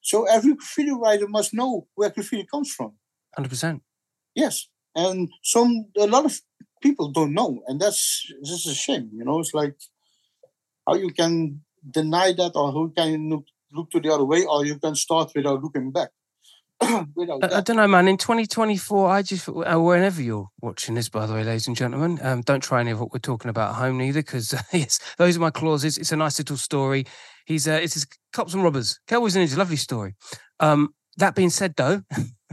So 0.01 0.25
every 0.25 0.55
graffiti 0.55 0.91
writer 0.93 1.29
must 1.29 1.55
know 1.55 1.87
where 1.95 2.11
graffiti 2.11 2.47
comes 2.53 2.73
from. 2.73 2.93
100% 3.37 3.83
Yes, 4.35 4.69
and 4.95 5.31
some 5.43 5.87
a 5.97 6.07
lot 6.07 6.25
of 6.25 6.41
people 6.83 7.09
don't 7.11 7.35
know, 7.35 7.63
and 7.67 7.81
that's 7.81 8.27
this 8.41 8.51
is 8.51 8.67
a 8.67 8.75
shame. 8.75 9.11
You 9.13 9.25
know, 9.25 9.41
it's 9.41 9.55
like 9.55 9.77
how 10.87 10.95
you 10.95 11.11
can 11.11 11.63
deny 11.89 12.33
that, 12.33 12.53
or 12.55 12.73
who 12.73 12.91
can 12.91 13.29
look, 13.31 13.45
look 13.73 13.91
to 13.91 14.01
the 14.01 14.13
other 14.13 14.25
way, 14.25 14.45
or 14.45 14.65
you 14.65 14.79
can 14.79 14.95
start 14.95 15.33
without 15.35 15.63
looking 15.63 15.93
back. 15.93 16.11
Without 17.15 17.45
I, 17.45 17.59
I 17.59 17.61
don't 17.61 17.77
know, 17.77 17.89
man. 17.89 18.09
In 18.09 18.17
2024, 18.17 19.11
I 19.11 19.23
just, 19.23 19.49
uh, 19.49 19.81
whenever 19.81 20.23
you're 20.23 20.49
watching 20.61 20.95
this, 20.95 21.09
by 21.09 21.27
the 21.27 21.35
way, 21.35 21.45
ladies 21.45 21.67
and 21.67 21.77
gentlemen, 21.77 22.19
um, 22.23 22.43
don't 22.43 22.63
try 22.63 22.81
any 22.81 22.91
of 22.91 23.01
what 23.01 23.13
we're 23.13 23.19
talking 23.19 23.49
about 23.49 23.71
at 23.71 23.77
home 23.77 23.99
neither, 23.99 24.21
because 24.21 24.55
yes, 24.73 24.99
those 25.19 25.37
are 25.37 25.41
my 25.41 25.51
clauses. 25.51 25.99
It's 25.99 26.13
a 26.13 26.17
nice 26.17 26.39
little 26.39 26.57
story. 26.57 27.07
He's, 27.47 27.67
uh, 27.67 27.81
it's 27.83 27.95
his 27.95 28.07
cops 28.33 28.55
and 28.55 28.63
robbers. 28.63 29.01
Cowboys 29.07 29.37
and 29.37 29.47
Ninjas, 29.47 29.57
lovely 29.57 29.77
story. 29.77 30.15
Um, 30.61 30.95
that 31.17 31.35
being 31.35 31.51
said, 31.51 31.75
though, 31.77 32.03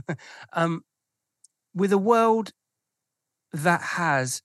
um, 0.53 0.83
with 1.73 1.93
a 1.93 1.97
world 1.97 2.51
that 3.53 3.81
has 3.81 4.41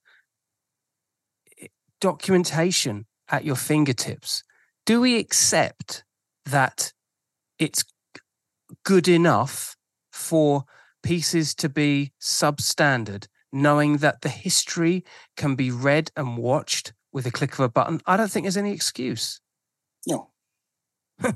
documentation 1.99 3.05
at 3.29 3.43
your 3.43 3.55
fingertips, 3.55 4.43
do 4.85 5.01
we 5.01 5.17
accept 5.17 6.03
that 6.45 6.93
it's 7.57 7.83
good 8.83 9.07
enough 9.07 9.74
for 10.15 10.63
pieces 11.03 11.53
to 11.55 11.69
be 11.69 12.11
substandard, 12.21 13.27
knowing 13.51 13.97
that 13.97 14.21
the 14.21 14.29
history 14.29 15.03
can 15.37 15.55
be 15.55 15.69
read 15.69 16.11
and 16.15 16.37
watched 16.37 16.93
with 17.11 17.25
a 17.25 17.31
click 17.31 17.53
of 17.53 17.59
a 17.59 17.69
button? 17.69 18.01
I 18.05 18.17
don't 18.17 18.31
think 18.31 18.45
there's 18.45 18.57
any 18.57 18.71
excuse. 18.71 19.41
No, 20.07 20.29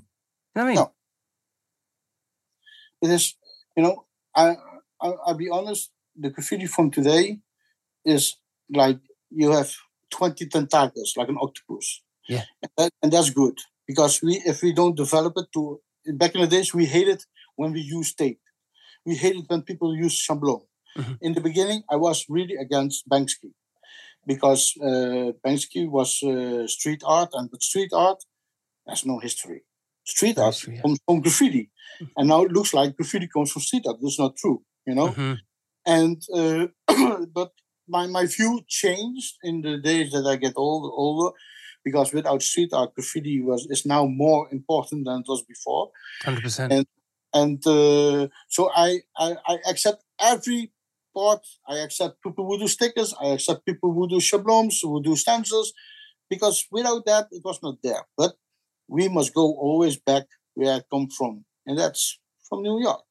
You 0.56 0.62
know 0.64 0.64
what 0.64 0.64
I 0.64 0.68
mean? 0.68 0.76
No. 0.76 0.92
it 3.02 3.14
is. 3.14 3.36
You 3.78 3.84
know, 3.84 4.06
I, 4.36 4.56
I 5.02 5.08
I'll 5.26 5.36
be 5.36 5.50
honest. 5.50 5.92
The 6.16 6.30
graffiti 6.32 6.66
from 6.66 6.92
today 6.92 7.40
is 8.04 8.36
like 8.70 9.00
you 9.30 9.52
have 9.52 9.74
twenty 10.10 10.48
tentacles, 10.48 11.14
like 11.16 11.30
an 11.30 11.38
octopus. 11.40 12.02
Yeah. 12.28 12.44
and, 12.62 12.72
that, 12.78 12.92
and 13.02 13.12
that's 13.12 13.30
good 13.30 13.58
because 13.88 14.22
we 14.22 14.42
if 14.46 14.62
we 14.62 14.74
don't 14.74 14.96
develop 14.96 15.34
it 15.38 15.46
to 15.54 15.80
back 16.14 16.36
in 16.36 16.42
the 16.42 16.48
days 16.48 16.74
we 16.74 16.86
hated 16.86 17.24
when 17.56 17.72
we 17.74 17.82
used 17.82 18.18
tape. 18.18 18.40
We 19.06 19.16
hated 19.16 19.46
when 19.48 19.62
people 19.64 19.96
used 19.96 20.20
shablon. 20.28 20.62
Mhm. 20.98 21.18
In 21.22 21.34
the 21.34 21.42
beginning, 21.42 21.84
I 21.90 21.96
was 21.96 22.26
really 22.30 22.56
against 22.56 23.08
Banksy 23.10 23.52
because 24.26 24.74
uh, 24.82 25.32
Banksy 25.46 25.88
was 25.90 26.22
uh, 26.24 26.68
street 26.68 27.02
art, 27.06 27.30
and 27.34 27.50
with 27.52 27.62
street 27.62 27.92
art, 27.94 28.20
has 28.88 29.06
no 29.06 29.20
history. 29.20 29.62
Street 30.04 30.38
No 30.38 30.44
art 30.46 30.54
history, 30.56 30.76
yeah. 30.76 30.82
comes 30.82 31.00
from 31.06 31.22
graffiti, 31.22 31.72
and 32.18 32.28
now 32.28 32.44
it 32.44 32.52
looks 32.52 32.74
like 32.74 32.96
graffiti 32.98 33.28
comes 33.28 33.52
from 33.52 33.62
street 33.62 33.86
art. 33.88 33.98
That's 34.02 34.20
not 34.20 34.36
true, 34.36 34.64
you 34.88 34.96
know. 34.96 35.10
Mhm. 35.10 35.38
And 35.86 36.18
uh, 36.40 36.68
but 37.40 37.52
my 37.88 38.08
my 38.08 38.26
view 38.26 38.62
changed 38.68 39.34
in 39.44 39.62
the 39.62 39.78
days 39.78 40.12
that 40.12 40.26
I 40.26 40.36
get 40.36 40.54
older, 40.56 40.92
older 40.92 41.32
because 41.84 42.14
without 42.14 42.42
street 42.42 42.72
art, 42.74 42.94
graffiti 42.96 43.42
was 43.42 43.68
is 43.70 43.86
now 43.86 44.06
more 44.06 44.48
important 44.52 45.06
than 45.06 45.22
it 45.22 45.28
was 45.28 45.44
before. 45.44 45.92
Hundred 46.24 46.44
percent. 46.44 46.88
And 47.34 47.66
uh, 47.68 48.28
so 48.50 48.72
I, 48.76 49.02
I 49.18 49.36
I 49.48 49.58
accept 49.70 50.04
every 50.20 50.72
part. 51.16 51.46
I 51.68 51.78
accept 51.80 52.24
people 52.24 52.46
who 52.48 52.58
do 52.60 52.68
stickers. 52.68 53.14
I 53.22 53.28
accept 53.38 53.66
people 53.66 53.94
who 53.94 54.08
do 54.10 54.18
shabloons, 54.20 54.80
who 54.82 55.02
do 55.04 55.16
stencils, 55.16 55.74
because 56.30 56.66
without 56.72 57.06
that, 57.06 57.28
it 57.32 57.44
was 57.46 57.60
not 57.64 57.78
there. 57.84 58.04
But 58.18 58.36
we 58.88 59.10
must 59.10 59.34
go 59.34 59.54
always 59.56 59.98
back 59.98 60.26
where 60.56 60.76
I 60.76 60.82
come 60.92 61.10
from, 61.10 61.46
and 61.68 61.78
that's 61.78 62.20
from 62.50 62.64
New 62.64 62.82
York. 62.82 63.04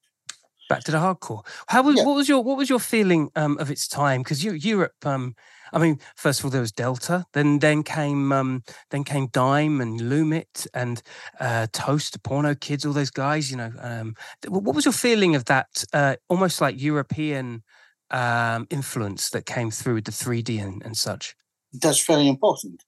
Back 0.69 0.85
to 0.85 0.93
the 0.93 0.99
hardcore. 0.99 1.47
How 1.69 1.83
was 1.83 1.97
Yeah. 1.97 2.05
what 2.05 2.15
was 2.17 2.29
your 2.29 2.43
what 2.45 2.59
was 2.59 2.69
your 2.69 2.79
feeling 2.79 3.31
um, 3.37 3.57
of 3.59 3.71
its 3.71 3.89
time? 3.89 4.23
Because 4.23 4.45
you 4.45 4.53
Europe, 4.53 4.93
um, 5.07 5.35
I 5.73 5.79
mean, 5.79 5.99
first 6.15 6.41
of 6.41 6.45
all 6.45 6.51
there 6.51 6.61
was 6.61 6.73
Delta, 6.73 7.25
then 7.33 7.59
then 7.61 7.83
came 7.83 8.33
um, 8.33 8.63
then 8.91 9.03
came 9.05 9.29
Daim 9.29 9.81
and 9.81 9.99
Loomit 10.01 10.67
and 10.75 11.01
uh, 11.41 11.69
Toast, 11.73 12.13
the 12.13 12.19
Porno 12.19 12.55
Kids, 12.55 12.85
all 12.85 12.93
those 12.93 13.11
guys. 13.11 13.51
You 13.51 13.57
know, 13.57 13.73
um, 13.81 14.15
what 14.47 14.75
was 14.75 14.85
your 14.85 14.93
feeling 14.93 15.35
of 15.35 15.47
that? 15.47 15.85
Uh, 15.95 16.17
almost 16.29 16.61
like 16.61 16.79
European 16.81 17.63
um, 18.11 18.67
influence 18.69 19.31
that 19.31 19.47
came 19.47 19.71
through 19.71 19.95
with 19.95 20.05
the 20.05 20.13
3D 20.13 20.63
and, 20.63 20.83
and 20.85 20.97
such. 20.99 21.35
That's 21.73 22.05
very 22.05 22.29
important 22.29 22.83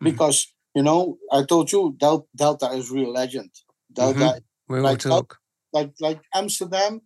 Mhm. 0.00 0.04
because 0.04 0.46
you 0.74 0.82
know 0.84 1.18
I 1.32 1.42
told 1.42 1.72
you 1.72 1.96
Del- 1.98 2.28
Delta 2.36 2.66
is 2.70 2.90
real 2.92 3.10
legend. 3.12 3.50
Delta 3.92 4.40
We 4.68 4.78
all 4.78 4.84
Like 4.84 5.00
talk. 5.00 5.38
like 5.72 5.92
like 6.00 6.20
Amsterdam 6.32 7.00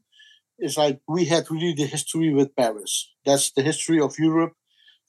is 0.63 0.77
like 0.77 1.01
we 1.09 1.25
had 1.27 1.51
really 1.51 1.75
the 1.75 1.87
history 1.87 2.33
with 2.33 2.55
Paris. 2.57 2.93
That's 3.27 3.53
the 3.53 3.63
history 3.63 4.01
of 4.01 4.19
Europe 4.19 4.55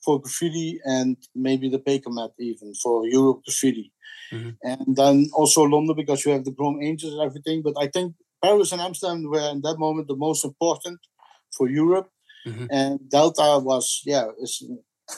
for 0.04 0.20
graffiti 0.20 0.80
and 0.84 1.16
maybe 1.34 1.68
the 1.70 1.78
Baker 1.78 2.10
mat 2.10 2.32
even 2.38 2.74
for 2.82 3.06
Europe 3.06 3.40
graffiti. 3.46 3.92
Mhm. 4.32 4.56
And 4.62 4.96
then 4.96 5.16
also 5.34 5.62
London 5.62 5.96
because 5.96 6.24
you 6.24 6.32
have 6.32 6.44
the 6.44 6.52
Chrome 6.52 6.82
Angels 6.82 7.12
and 7.14 7.22
everything. 7.22 7.62
But 7.62 7.74
I 7.84 7.88
think 7.88 8.14
Paris 8.42 8.72
and 8.72 8.82
Amsterdam 8.82 9.24
were 9.30 9.50
in 9.50 9.62
that 9.62 9.78
moment 9.78 10.08
the 10.08 10.16
most 10.16 10.44
important 10.44 10.98
for 11.56 11.68
Europe. 11.68 12.08
Mhm. 12.46 12.66
And 12.70 13.08
Delta 13.08 13.48
was 13.70 14.02
yeah 14.04 14.26
is 14.44 14.62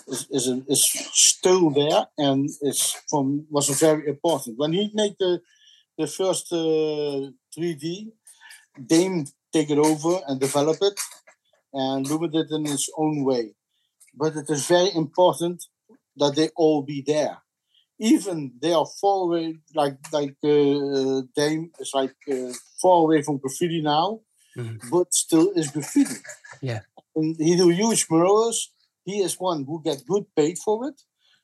is 0.09 0.21
is, 0.31 0.47
is 0.75 0.83
still 1.13 1.71
there 1.71 2.03
and 2.19 2.49
is 2.71 2.81
from 3.11 3.47
was 3.51 3.69
very 3.87 4.09
important 4.15 4.59
when 4.59 4.73
he 4.73 4.91
made 4.95 5.17
the 5.19 5.41
the 5.99 6.07
first 6.07 6.53
uh, 6.53 7.31
3D. 7.55 8.13
Daim 8.93 9.27
take 9.53 9.71
it 9.71 9.79
over 9.79 10.21
and 10.27 10.41
develop 10.41 10.79
it, 10.83 10.99
and 11.73 12.05
do 12.07 12.23
it 12.25 12.35
in 12.51 12.67
its 12.67 12.89
own 12.97 13.25
way. 13.25 13.55
But 14.15 14.37
it 14.37 14.51
is 14.51 14.67
very 14.67 14.91
important 14.95 15.65
that 16.17 16.35
they 16.37 16.51
all 16.57 16.83
be 16.83 17.03
there. 17.07 17.39
Even 17.99 18.53
they 18.61 18.73
are 18.73 18.87
far 19.01 19.19
away, 19.25 19.57
like 19.75 19.97
like 20.13 20.37
uh, 20.45 21.23
Daim 21.37 21.71
is 21.81 21.93
like 21.95 22.17
uh, 22.31 22.53
far 22.83 22.99
away 23.05 23.23
from 23.23 23.39
graffiti 23.39 23.81
now, 23.83 24.21
Mhm. 24.57 24.79
but 24.91 25.15
still 25.15 25.49
is 25.61 25.71
graffiti. 25.71 26.17
Yeah. 26.63 26.81
and 27.17 27.37
he 27.39 27.57
do 27.57 27.69
huge 27.71 28.07
murals. 28.11 28.59
He 29.05 29.17
is 29.27 29.35
one 29.41 29.65
who 29.65 29.83
get 29.83 30.07
good 30.07 30.25
paid 30.37 30.59
for 30.59 30.89
it. 30.89 30.99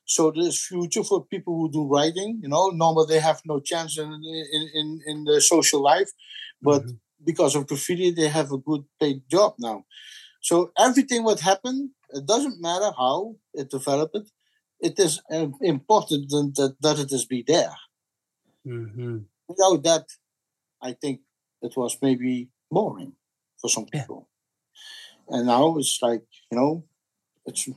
So 0.05 0.31
there's 0.31 0.59
future 0.67 1.03
for 1.03 1.25
people 1.25 1.53
who 1.57 1.71
do 1.71 1.83
writing. 1.93 2.39
You 2.43 2.49
know, 2.49 2.69
normally 2.69 3.07
they 3.09 3.19
have 3.29 3.41
no 3.45 3.59
chance 3.59 3.97
in 3.97 4.11
in 4.57 4.63
in, 4.79 4.87
in 5.11 5.17
the 5.29 5.41
social 5.41 5.81
life, 5.81 6.11
but 6.61 6.83
Mhm. 6.83 6.99
Because 7.25 7.55
of 7.55 7.67
graffiti, 7.67 8.11
they 8.11 8.27
have 8.29 8.51
a 8.51 8.57
good 8.57 8.83
paid 8.99 9.21
job 9.29 9.55
now. 9.59 9.85
So 10.41 10.71
everything 10.77 11.23
what 11.23 11.39
happened, 11.41 11.91
it 12.11 12.25
doesn't 12.25 12.61
matter 12.61 12.91
how 12.97 13.35
it 13.53 13.69
developed. 13.71 14.31
It 14.79 14.99
is 14.99 15.21
uh, 15.31 15.47
important 15.61 16.29
that, 16.29 16.75
that 16.81 16.99
it 16.99 17.11
is 17.11 17.25
be 17.25 17.43
there. 17.47 17.75
Mhm. 18.65 19.25
Without 19.47 19.83
that, 19.83 20.05
I 20.81 20.93
think 20.93 21.21
it 21.61 21.75
was 21.77 21.97
maybe 22.01 22.49
boring 22.71 23.15
for 23.61 23.69
some 23.69 23.87
Yeah. 23.93 24.01
people. 24.01 24.29
And 25.29 25.47
now 25.47 25.77
it's 25.77 25.99
like 26.01 26.23
you 26.51 26.57
know, 26.57 26.83
it's 27.45 27.69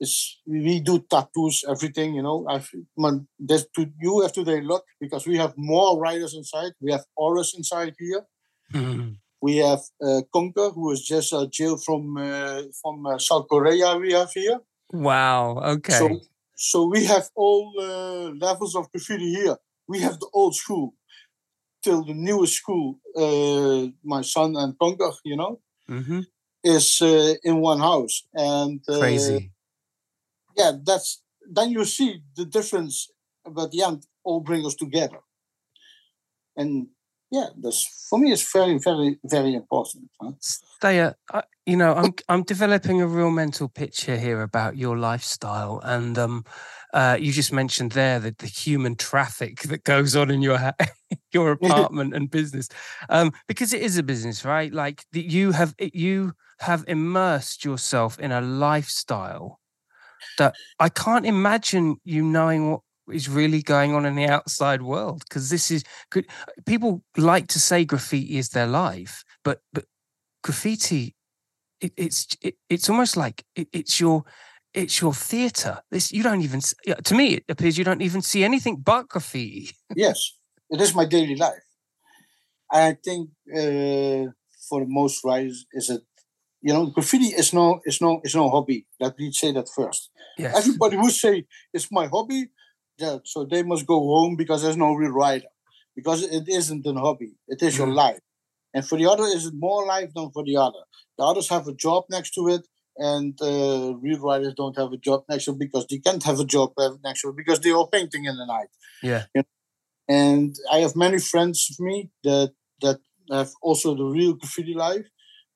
it's 0.00 0.40
we 0.46 0.80
do 0.80 1.00
tattoos, 1.00 1.64
everything. 1.68 2.14
You 2.14 2.22
know, 2.22 2.46
I 2.48 2.62
man, 2.96 3.28
there's 3.38 3.66
to 3.76 3.90
you 4.00 4.20
have 4.22 4.32
today 4.32 4.60
luck 4.62 4.84
because 5.00 5.26
we 5.26 5.36
have 5.38 5.54
more 5.56 5.98
writers 6.00 6.34
inside. 6.34 6.72
We 6.80 6.92
have 6.92 7.04
auras 7.16 7.54
inside 7.56 7.94
here. 7.98 8.26
Mhm. 8.72 9.16
We 9.42 9.56
have 9.56 9.80
uh, 10.02 10.20
Conker, 10.34 10.74
who 10.74 10.90
is 10.92 11.02
just 11.02 11.32
uh, 11.32 11.46
jailed 11.46 11.82
from 11.84 12.16
uh, 12.16 12.62
from 12.80 13.06
uh, 13.06 13.18
South 13.18 13.46
Korea. 13.48 13.96
We 13.96 14.12
have 14.12 14.30
here. 14.32 14.60
Wow. 14.92 15.58
Okay. 15.74 15.98
So, 15.98 16.20
so 16.56 16.86
we 16.86 17.04
have 17.06 17.30
all 17.34 17.72
uh, 17.80 18.30
levels 18.46 18.74
of 18.76 18.90
graffiti 18.92 19.34
here. 19.34 19.56
We 19.88 20.00
have 20.00 20.18
the 20.20 20.28
old 20.32 20.54
school 20.54 20.94
till 21.82 22.04
the 22.04 22.14
newest 22.14 22.54
school. 22.54 23.00
Uh, 23.16 23.88
my 24.04 24.22
son 24.22 24.56
and 24.56 24.76
Conker, 24.78 25.12
you 25.24 25.36
know, 25.36 25.60
Mhm. 25.88 26.26
is 26.62 27.00
uh, 27.02 27.34
in 27.42 27.60
one 27.60 27.80
house, 27.80 28.24
and 28.34 28.80
uh, 28.88 28.98
Crazy. 28.98 29.52
Yeah, 30.56 30.72
that's 30.82 31.22
then 31.50 31.70
you 31.70 31.84
see 31.84 32.22
the 32.36 32.44
difference. 32.44 33.08
But 33.44 33.70
yeah, 33.72 33.96
all 34.22 34.40
bring 34.40 34.66
us 34.66 34.74
together, 34.74 35.20
and 36.56 36.88
yeah, 37.30 37.46
that's 37.62 38.06
for 38.08 38.18
me. 38.18 38.32
It's 38.32 38.52
very, 38.52 38.78
very, 38.78 39.18
very 39.24 39.54
important. 39.54 40.10
Huh? 40.20 40.32
I, 41.32 41.42
you 41.64 41.76
know, 41.76 41.94
I'm 41.94 42.14
I'm 42.28 42.42
developing 42.42 43.00
a 43.00 43.06
real 43.06 43.30
mental 43.30 43.68
picture 43.68 44.16
here 44.16 44.42
about 44.42 44.76
your 44.76 44.96
lifestyle, 44.98 45.80
and 45.84 46.18
um, 46.18 46.44
uh, 46.92 47.16
you 47.20 47.32
just 47.32 47.52
mentioned 47.52 47.92
there 47.92 48.18
that 48.18 48.38
the 48.38 48.46
human 48.46 48.96
traffic 48.96 49.60
that 49.62 49.84
goes 49.84 50.16
on 50.16 50.30
in 50.30 50.42
your 50.42 50.58
ha- 50.58 50.74
your 51.32 51.52
apartment 51.62 52.14
and 52.14 52.30
business, 52.30 52.68
um, 53.08 53.32
because 53.46 53.72
it 53.72 53.82
is 53.82 53.96
a 53.96 54.02
business, 54.02 54.44
right? 54.44 54.72
Like 54.72 55.04
the, 55.12 55.20
you 55.20 55.52
have 55.52 55.74
you 55.78 56.32
have 56.60 56.84
immersed 56.88 57.64
yourself 57.64 58.18
in 58.18 58.32
a 58.32 58.40
lifestyle 58.40 59.60
that 60.38 60.54
I 60.78 60.88
can't 60.88 61.26
imagine 61.26 61.96
you 62.04 62.22
knowing 62.22 62.70
what 62.70 62.80
is 63.12 63.28
really 63.28 63.62
going 63.62 63.94
on 63.94 64.04
in 64.06 64.14
the 64.14 64.26
outside 64.26 64.82
world 64.82 65.22
because 65.28 65.50
this 65.50 65.70
is 65.70 65.82
could 66.10 66.26
people 66.66 67.02
like 67.16 67.46
to 67.48 67.58
say 67.58 67.84
graffiti 67.84 68.38
is 68.38 68.50
their 68.50 68.66
life 68.66 69.24
but 69.44 69.60
but 69.72 69.84
graffiti 70.42 71.16
it, 71.80 71.92
it's 71.96 72.26
it, 72.42 72.54
it's 72.68 72.88
almost 72.88 73.16
like 73.16 73.44
it, 73.54 73.68
it's 73.72 74.00
your 74.00 74.24
it's 74.74 75.00
your 75.00 75.12
theater 75.12 75.80
this 75.90 76.12
you 76.12 76.22
don't 76.22 76.42
even 76.42 76.60
to 77.04 77.14
me 77.14 77.34
it 77.34 77.44
appears 77.48 77.76
you 77.76 77.84
don't 77.84 78.02
even 78.02 78.22
see 78.22 78.44
anything 78.44 78.76
but 78.76 79.08
graffiti 79.08 79.70
yes, 79.96 80.36
it 80.68 80.80
is 80.80 80.94
my 80.94 81.04
daily 81.04 81.36
life. 81.36 81.62
I 82.70 82.96
think 83.04 83.30
uh, 83.52 84.30
for 84.68 84.86
most 84.86 85.24
writers, 85.24 85.66
is 85.72 85.90
it 85.90 86.02
you 86.62 86.72
know 86.72 86.86
graffiti 86.86 87.26
is 87.26 87.52
no 87.52 87.80
is 87.84 88.00
no 88.00 88.20
is 88.24 88.34
no 88.34 88.48
hobby. 88.48 88.86
Let 89.00 89.18
me 89.18 89.32
say 89.32 89.52
that 89.52 89.68
first. 89.68 90.10
yes 90.38 90.56
Everybody 90.56 90.96
would 90.96 91.12
say 91.12 91.46
it's 91.72 91.90
my 91.90 92.06
hobby, 92.06 92.48
yeah. 93.00 93.18
So 93.24 93.44
they 93.44 93.62
must 93.62 93.86
go 93.86 93.98
home 94.00 94.36
because 94.36 94.62
there's 94.62 94.76
no 94.76 94.92
real 94.94 95.10
writer, 95.12 95.48
because 95.96 96.22
it 96.22 96.48
isn't 96.48 96.86
a 96.86 96.92
hobby. 96.94 97.32
It 97.48 97.62
is 97.62 97.78
your 97.78 97.88
Mhm. 97.88 97.96
life, 98.04 98.20
and 98.74 98.86
for 98.86 98.98
the 98.98 99.06
other, 99.06 99.24
is 99.24 99.46
it 99.46 99.54
more 99.54 99.86
life 99.86 100.10
than 100.14 100.30
for 100.32 100.44
the 100.44 100.56
other? 100.56 100.84
The 101.18 101.24
others 101.24 101.48
have 101.50 101.68
a 101.68 101.74
job 101.74 102.04
next 102.10 102.32
to 102.36 102.48
it, 102.48 102.66
and 102.96 103.34
uh, 103.42 103.94
real 104.06 104.20
writers 104.20 104.54
don't 104.56 104.76
have 104.78 104.92
a 104.92 104.98
job 105.08 105.24
next 105.30 105.44
to 105.46 105.52
it 105.52 105.58
because 105.60 105.86
they 105.88 105.98
can't 105.98 106.24
have 106.24 106.40
a 106.40 106.44
job 106.56 106.72
uh, 106.78 106.90
next 107.04 107.22
to 107.22 107.30
it 107.30 107.36
because 107.36 107.60
they 107.60 107.72
are 107.72 107.88
painting 107.88 108.24
in 108.26 108.36
the 108.36 108.46
night 108.46 108.70
yeah 109.02 109.24
and 110.08 110.54
I 110.70 110.78
have 110.78 110.96
many 110.96 111.18
friends 111.18 111.68
of 111.70 111.84
me 111.84 112.10
that 112.24 112.52
that 112.82 112.98
have 113.30 113.52
also 113.62 113.94
the 113.94 114.04
real 114.04 114.34
graffiti 114.34 114.74
life. 114.74 115.06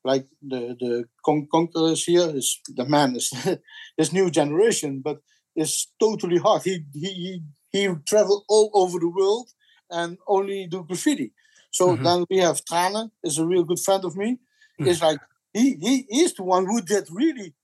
Like 0.05 0.27
the 0.43 0.77
the 0.79 1.05
con- 1.25 1.49
conquerors 1.51 2.05
here 2.05 2.29
is 2.35 2.61
the 2.69 2.85
man 2.85 3.17
is 3.17 3.33
this 3.99 4.13
new 4.13 4.31
generation, 4.31 5.01
but 5.03 5.19
it's 5.55 5.93
totally 6.01 6.39
hard. 6.39 6.63
He 6.63 6.85
he 6.93 7.11
he 7.25 7.43
he 7.73 7.89
travel 8.07 8.45
all 8.49 8.71
over 8.75 8.99
the 8.99 9.09
world 9.09 9.51
and 9.91 10.19
only 10.27 10.67
do 10.67 10.85
graffiti. 10.85 11.33
So 11.71 11.97
Mhm. 11.97 12.03
then 12.05 12.27
we 12.31 12.39
have 12.39 12.65
Trane, 12.65 13.11
is 13.23 13.39
a 13.39 13.47
real 13.47 13.65
good 13.65 13.81
friend 13.81 14.05
of 14.05 14.17
me. 14.17 14.39
Mm. 14.81 14.89
It's 14.89 15.03
like 15.03 15.21
he 15.53 15.77
he 15.81 15.97
is 16.23 16.35
the 16.35 16.45
one 16.45 16.67
who 16.67 16.81
did 16.81 17.09
really 17.11 17.55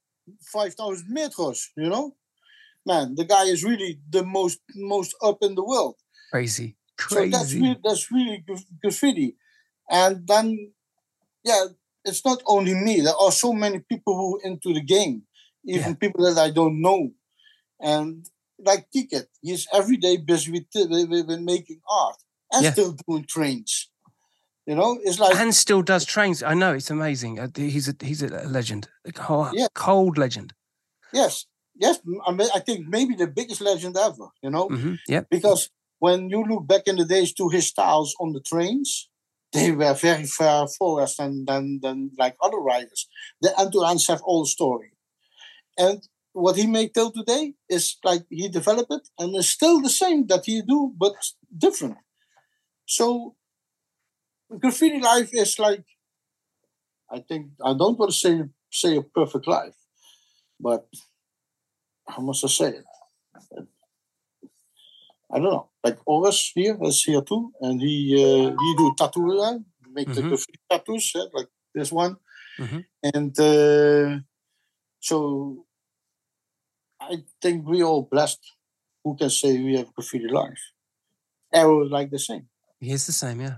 five 0.52 0.74
thousand 0.74 1.08
meters. 1.10 1.70
You 1.76 1.88
know, 1.88 2.16
man, 2.86 3.14
the 3.14 3.24
guy 3.24 3.44
is 3.44 3.64
really 3.64 4.00
the 4.10 4.24
most 4.24 4.60
most 4.76 5.14
up 5.22 5.38
in 5.42 5.54
the 5.54 5.64
world. 5.64 5.96
crazy 6.30 6.76
crazy. 7.00 7.30
So 7.30 7.38
that's 7.38 7.54
really, 7.54 7.78
that's 7.82 8.12
really 8.12 8.44
graffiti. 8.82 9.36
And 9.90 10.26
then, 10.26 10.72
yeah, 11.44 11.64
it's 12.04 12.24
not 12.24 12.42
only 12.46 12.74
me. 12.74 13.00
There 13.00 13.14
are 13.14 13.32
so 13.32 13.52
many 13.52 13.80
people 13.80 14.14
who 14.16 14.40
into 14.44 14.72
the 14.72 14.82
game, 14.82 15.22
even 15.64 15.96
people 15.96 16.24
that 16.24 16.40
I 16.40 16.50
don't 16.50 16.80
know. 16.80 17.10
And 17.82 18.26
like 18.58 18.90
Ticket, 18.92 19.28
he's 19.42 19.66
every 19.72 19.96
day 19.96 20.16
busy 20.18 20.52
with, 20.52 20.66
with, 20.74 21.08
with- 21.28 21.40
making 21.40 21.80
art 21.90 22.16
and 22.52 22.64
Yeah. 22.64 22.72
still 22.72 22.96
doing 23.08 23.24
trains. 23.24 23.90
You 24.66 24.74
know, 24.76 24.98
it's 25.02 25.18
like 25.18 25.36
and 25.36 25.54
still 25.54 25.82
does 25.82 26.04
trains 26.04 26.42
i 26.42 26.54
know 26.54 26.72
it's 26.74 26.90
amazing 26.90 27.40
Uh, 27.40 27.48
he's 27.56 27.88
a 27.88 27.94
he's 28.02 28.22
a 28.22 28.28
legend 28.46 28.88
a 29.06 29.12
cold, 29.12 29.48
Yeah. 29.54 29.68
cold 29.74 30.18
legend 30.18 30.52
yes, 31.12 31.46
yes, 31.76 32.00
I, 32.26 32.32
mean, 32.32 32.48
I 32.54 32.60
think 32.60 32.86
maybe 32.88 33.14
the 33.14 33.26
biggest 33.26 33.60
legend 33.60 33.96
ever. 33.96 34.28
You 34.42 34.50
know, 34.50 34.68
hmm 34.68 34.94
Yep. 35.08 35.26
because 35.30 35.70
when 35.98 36.30
you 36.30 36.44
look 36.44 36.66
back 36.66 36.82
in 36.86 36.96
the 36.96 37.04
days 37.04 37.32
to 37.34 37.48
his 37.48 37.66
styles 37.66 38.14
on 38.20 38.32
the 38.32 38.40
trains, 38.40 39.08
they 39.52 39.72
were 39.72 39.94
very 39.94 40.24
far 40.26 40.68
forward 40.68 41.08
than 41.18 41.44
than, 41.46 41.80
than 41.82 42.10
like 42.18 42.36
other 42.42 42.58
riders. 42.58 43.08
The 43.42 43.58
end 43.58 43.72
to 43.72 43.84
end 43.84 44.00
have 44.08 44.22
all 44.22 44.42
the 44.42 44.48
story, 44.58 44.92
and 45.78 46.02
what 46.32 46.56
he 46.56 46.66
made 46.66 46.94
till 46.94 47.10
today 47.12 47.54
is 47.68 47.96
like 48.04 48.24
he 48.30 48.48
developed 48.48 48.92
it 48.92 49.08
and 49.18 49.34
it's 49.36 49.48
still 49.48 49.80
the 49.80 49.90
same 49.90 50.26
that 50.28 50.44
he 50.46 50.62
do 50.62 50.92
but 50.96 51.14
different. 51.56 51.96
So 52.86 53.36
graffiti 54.60 55.00
life 55.00 55.30
is 55.32 55.58
like 55.58 55.84
I 57.10 57.20
think 57.20 57.52
I 57.64 57.74
don't 57.74 57.98
want 57.98 58.12
to 58.12 58.16
say 58.16 58.42
say 58.70 58.96
a 58.96 59.02
perfect 59.02 59.46
life, 59.46 59.76
but 60.60 60.86
how 62.06 62.22
must 62.22 62.44
I 62.44 62.48
say 62.48 62.68
it? 62.70 62.84
I 65.32 65.38
don't 65.38 65.44
know. 65.52 65.70
Like 65.84 65.98
Oris 66.06 66.50
here 66.54 66.76
is 66.82 67.02
here 67.04 67.22
too, 67.22 67.52
and 67.60 67.80
he 67.80 68.14
uh, 68.16 68.50
he 68.60 68.74
do 68.76 68.94
tattoo, 68.98 69.64
make 69.92 70.12
the 70.12 70.22
Mhm. 70.22 70.28
graffiti 70.28 70.58
tattoos, 70.70 71.12
like 71.32 71.48
this 71.74 71.92
one, 71.92 72.16
Mhm. 72.58 72.84
and 73.14 73.32
uh, 73.40 74.20
so 75.00 75.66
I 77.10 77.24
think 77.42 77.66
we 77.66 77.82
all 77.82 78.02
blessed 78.02 78.38
who 79.04 79.16
can 79.16 79.30
say 79.30 79.60
we 79.62 79.76
have 79.76 79.92
graffiti 79.94 80.28
life. 80.28 80.60
Arrow 81.52 81.84
is 81.84 81.90
like 81.90 82.10
the 82.10 82.18
same. 82.18 82.48
He 82.78 82.92
is 82.92 83.06
the 83.06 83.12
same, 83.12 83.40
yeah. 83.40 83.56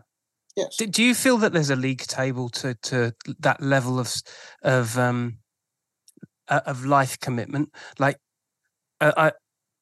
Yes. 0.57 0.77
Do, 0.77 0.87
do 0.87 1.03
you 1.03 1.15
feel 1.15 1.39
that 1.39 1.53
there's 1.53 1.71
a 1.71 1.77
league 1.77 2.03
table 2.03 2.49
to 2.51 2.75
to 2.75 3.13
that 3.39 3.63
level 3.63 3.99
of 3.99 4.15
of 4.63 4.99
um 4.99 5.39
uh, 6.49 6.61
of 6.67 6.85
life 6.85 7.19
commitment? 7.19 7.71
Like, 7.99 8.19
uh, 9.01 9.13
I 9.17 9.33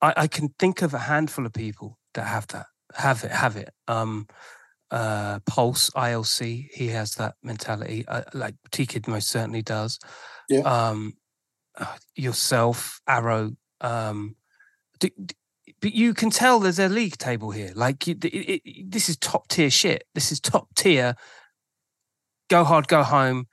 I 0.01 0.15
I 0.17 0.27
can 0.29 0.55
think 0.59 0.83
of 0.83 0.95
a 0.95 0.99
handful 0.99 1.47
of 1.47 1.53
people 1.53 1.99
that 2.15 2.27
have 2.27 2.47
that 2.49 2.67
have 2.95 3.25
it 3.25 3.33
have 3.33 3.57
it. 3.57 3.71
Um, 3.89 4.27
uh, 4.91 5.39
Pulse 5.47 5.91
ILC, 5.91 6.69
he 6.73 6.89
has 6.89 7.15
that 7.15 7.35
mentality. 7.43 8.05
Uh, 8.07 8.23
like 8.35 8.55
T 8.71 8.87
Kid 8.87 9.09
most 9.09 9.29
certainly 9.29 9.63
does. 9.63 9.99
Yeah. 10.49 10.61
Um, 10.61 11.15
uh, 11.79 11.97
yourself, 12.15 13.01
Arrow. 13.07 13.53
Um, 13.81 14.37
do, 14.99 15.09
d- 15.25 15.35
but 15.81 15.93
you 15.95 16.13
can 16.15 16.31
tell 16.31 16.61
there's 16.61 16.79
a 16.79 16.89
league 16.89 17.17
table 17.17 17.51
here. 17.53 17.73
Like 17.75 18.07
you, 18.07 18.15
it, 18.23 18.25
it, 18.27 18.63
it- 18.65 18.91
this 18.91 19.09
is 19.09 19.17
top 19.17 19.49
tier 19.49 19.71
shit. 19.71 20.05
This 20.15 20.31
is 20.33 20.41
top 20.41 20.75
tier. 20.75 21.15
Go 22.49 22.65
hard, 22.65 22.89
go 22.89 23.03
home. 23.03 23.47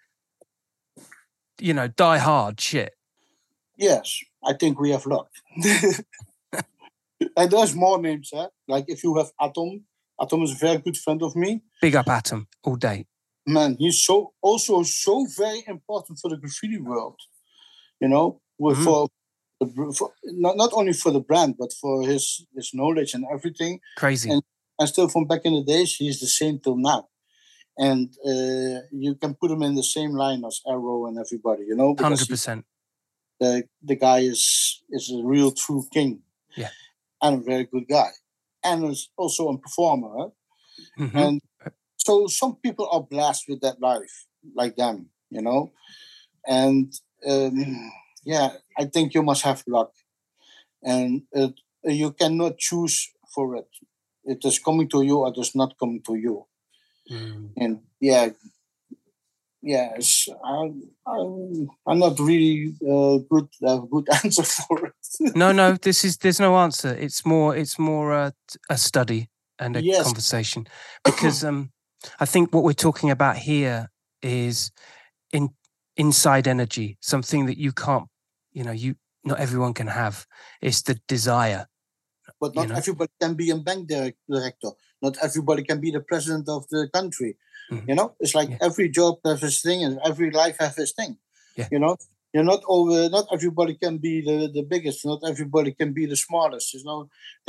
You 1.59 1.73
know, 1.73 1.87
die 1.87 2.17
hard 2.17 2.59
shit. 2.59 2.93
Yes, 3.77 4.19
I 4.43 4.53
think 4.53 4.79
we 4.79 4.89
have 4.91 5.05
luck. 5.05 5.29
and 7.35 7.51
there's 7.51 7.75
more 7.75 7.99
names, 8.01 8.31
eh? 8.33 8.47
Like 8.67 8.85
if 8.87 9.03
you 9.03 9.15
have 9.17 9.31
Atom, 9.41 9.83
Atom 10.21 10.43
is 10.43 10.51
a 10.51 10.55
very 10.55 10.77
good 10.77 10.97
friend 10.97 11.21
of 11.23 11.35
me. 11.35 11.61
Big 11.81 11.95
up 11.95 12.07
Atom 12.09 12.47
all 12.63 12.75
day. 12.75 13.05
Man, 13.45 13.75
he's 13.79 14.03
so 14.03 14.33
also 14.41 14.83
so 14.83 15.25
very 15.37 15.63
important 15.67 16.19
for 16.19 16.29
the 16.29 16.37
graffiti 16.37 16.77
world. 16.79 17.19
You 17.99 18.07
know, 18.09 18.41
with 18.59 18.77
Mhm. 18.77 18.83
for, 18.83 19.07
for 19.97 20.11
not 20.23 20.55
not 20.57 20.71
only 20.73 20.93
for 20.93 21.11
the 21.11 21.19
brand, 21.19 21.55
but 21.57 21.71
for 21.81 22.03
his 22.07 22.45
his 22.55 22.71
knowledge 22.73 23.13
and 23.13 23.25
everything. 23.33 23.79
Crazy. 23.97 24.29
And- 24.31 24.43
And 24.79 24.87
still, 24.87 25.09
from 25.09 25.25
back 25.25 25.41
in 25.43 25.53
the 25.57 25.63
days, 25.63 25.95
he's 25.95 26.19
the 26.19 26.27
same 26.41 26.59
till 26.63 26.77
now. 26.77 27.09
And 27.87 28.13
uh, 28.31 28.85
you 28.91 29.15
can 29.21 29.33
put 29.33 29.49
him 29.49 29.63
in 29.63 29.73
the 29.73 29.87
same 29.97 30.11
line 30.23 30.41
as 30.45 30.61
Arrow 30.73 31.07
and 31.07 31.17
everybody. 31.17 31.63
You 31.69 31.75
know, 31.75 31.89
because 31.95 32.19
Hundred 32.19 32.29
percent. 32.29 32.61
the 33.39 33.51
the 33.89 33.95
guy 34.07 34.19
is 34.33 34.41
is 34.97 35.09
a 35.17 35.21
real 35.33 35.51
true 35.63 35.83
king. 35.95 36.21
Yeah. 36.55 36.69
And 37.23 37.33
a 37.41 37.43
very 37.51 37.65
good 37.73 37.87
guy. 37.97 38.11
And 38.63 38.85
is 38.93 39.09
also 39.17 39.43
a 39.49 39.57
performer. 39.57 40.11
huh? 40.19 40.29
Mhm. 41.03 41.15
And 41.25 41.41
so 42.05 42.27
some 42.41 42.53
people 42.65 42.85
are 42.93 43.01
blessed 43.15 43.45
with 43.49 43.61
that 43.65 43.77
life, 43.81 44.15
like 44.61 44.75
them, 44.75 45.09
you 45.35 45.41
know. 45.41 45.61
And 46.45 46.93
um, 47.31 47.91
yeah, 48.27 48.49
I 48.77 48.85
think 48.85 49.13
you 49.13 49.23
must 49.23 49.43
have 49.43 49.63
luck. 49.67 49.93
And 50.83 51.23
it, 51.31 51.53
you 51.83 52.11
cannot 52.11 52.57
choose 52.57 53.09
for 53.33 53.55
it. 53.55 53.69
It 54.25 54.43
is 54.43 54.59
coming 54.59 54.89
to 54.89 55.01
you 55.01 55.19
or 55.19 55.29
it 55.29 55.37
is 55.37 55.55
not 55.55 55.79
coming 55.79 56.01
to 56.03 56.15
you. 56.15 56.45
Mm. 57.09 57.51
And 57.55 57.79
yeah, 58.01 58.29
yes, 59.61 60.27
I'm, 60.43 60.83
I'm, 61.07 61.69
I'm 61.87 61.99
not 61.99 62.19
really 62.19 62.75
uh, 62.81 63.19
good 63.31 63.47
uh, 63.65 63.77
good 63.77 64.07
answer 64.23 64.43
for 64.43 64.87
it. 64.87 65.35
No, 65.35 65.53
no. 65.53 65.77
This 65.81 66.03
is 66.03 66.17
there's 66.17 66.41
no 66.41 66.57
answer. 66.57 66.93
It's 66.93 67.25
more. 67.25 67.55
It's 67.55 67.79
more 67.79 68.11
a, 68.11 68.33
a 68.69 68.77
study 68.77 69.29
and 69.57 69.77
a 69.77 69.81
Yes. 69.81 70.03
conversation 70.03 70.67
because 71.05 71.45
um, 71.45 71.71
I 72.19 72.25
think 72.25 72.53
what 72.53 72.65
we're 72.65 72.73
talking 72.73 73.09
about 73.09 73.37
here 73.37 73.87
is 74.21 74.71
in 75.31 75.49
inside 75.97 76.47
energy, 76.47 76.97
something 77.01 77.47
that 77.47 77.57
you 77.57 77.71
can't. 77.71 78.07
You 78.57 78.63
know, 78.65 78.75
you 78.83 78.89
not 79.29 79.39
everyone 79.45 79.73
can 79.79 79.87
have. 80.01 80.15
It's 80.67 80.81
the 80.87 80.95
desire. 81.15 81.63
but 82.41 82.51
you 82.55 82.61
not 82.61 82.69
know? 82.69 82.75
everybody 82.81 83.11
can 83.23 83.33
be 83.41 83.47
a 83.55 83.57
bank 83.67 83.81
director. 84.33 84.71
Not 85.05 85.13
everybody 85.27 85.63
can 85.69 85.79
be 85.85 85.89
the 85.97 86.03
president 86.11 86.45
of 86.55 86.61
the 86.73 86.81
country. 86.97 87.31
Mhm. 87.71 87.85
You 87.89 87.95
know, 87.97 88.07
it's 88.23 88.35
like 88.39 88.49
Yeah. 88.51 88.67
every 88.67 88.87
job 88.99 89.13
has 89.27 89.39
its 89.49 89.59
thing, 89.67 89.79
and 89.85 89.93
every 90.09 90.29
life 90.41 90.57
has 90.63 90.73
its 90.83 90.93
thing. 90.99 91.13
Yeah. 91.59 91.67
You 91.73 91.79
know, 91.83 91.93
you're 92.33 92.49
not 92.53 92.61
over. 92.75 92.97
Not 93.17 93.25
everybody 93.37 93.73
can 93.83 93.95
be 94.07 94.13
the, 94.27 94.37
the 94.57 94.63
biggest. 94.73 94.99
Not 95.11 95.19
everybody 95.31 95.71
can 95.79 95.89
be 95.99 96.03
the 96.11 96.19
smartest. 96.27 96.67
You 96.75 96.83
know, 96.89 96.99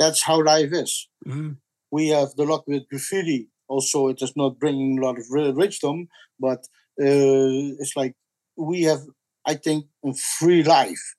that's 0.01 0.21
how 0.27 0.37
life 0.55 0.71
is. 0.83 0.91
Mm. 1.33 1.51
We 1.97 2.03
have 2.17 2.29
the 2.37 2.45
luck 2.51 2.63
with 2.71 2.83
graffiti. 2.91 3.41
Also, 3.73 3.97
it 4.13 4.19
is 4.25 4.33
not 4.41 4.51
bringing 4.63 4.91
a 4.97 5.01
lot 5.05 5.17
of 5.21 5.25
ri- 5.35 5.57
richdom, 5.63 5.97
but 6.45 6.59
uh, 7.07 7.77
it's 7.81 7.95
like 8.01 8.13
we 8.69 8.77
have, 8.89 9.01
I 9.45 9.55
think, 9.55 9.85
free 10.39 10.63
life, 10.63 11.15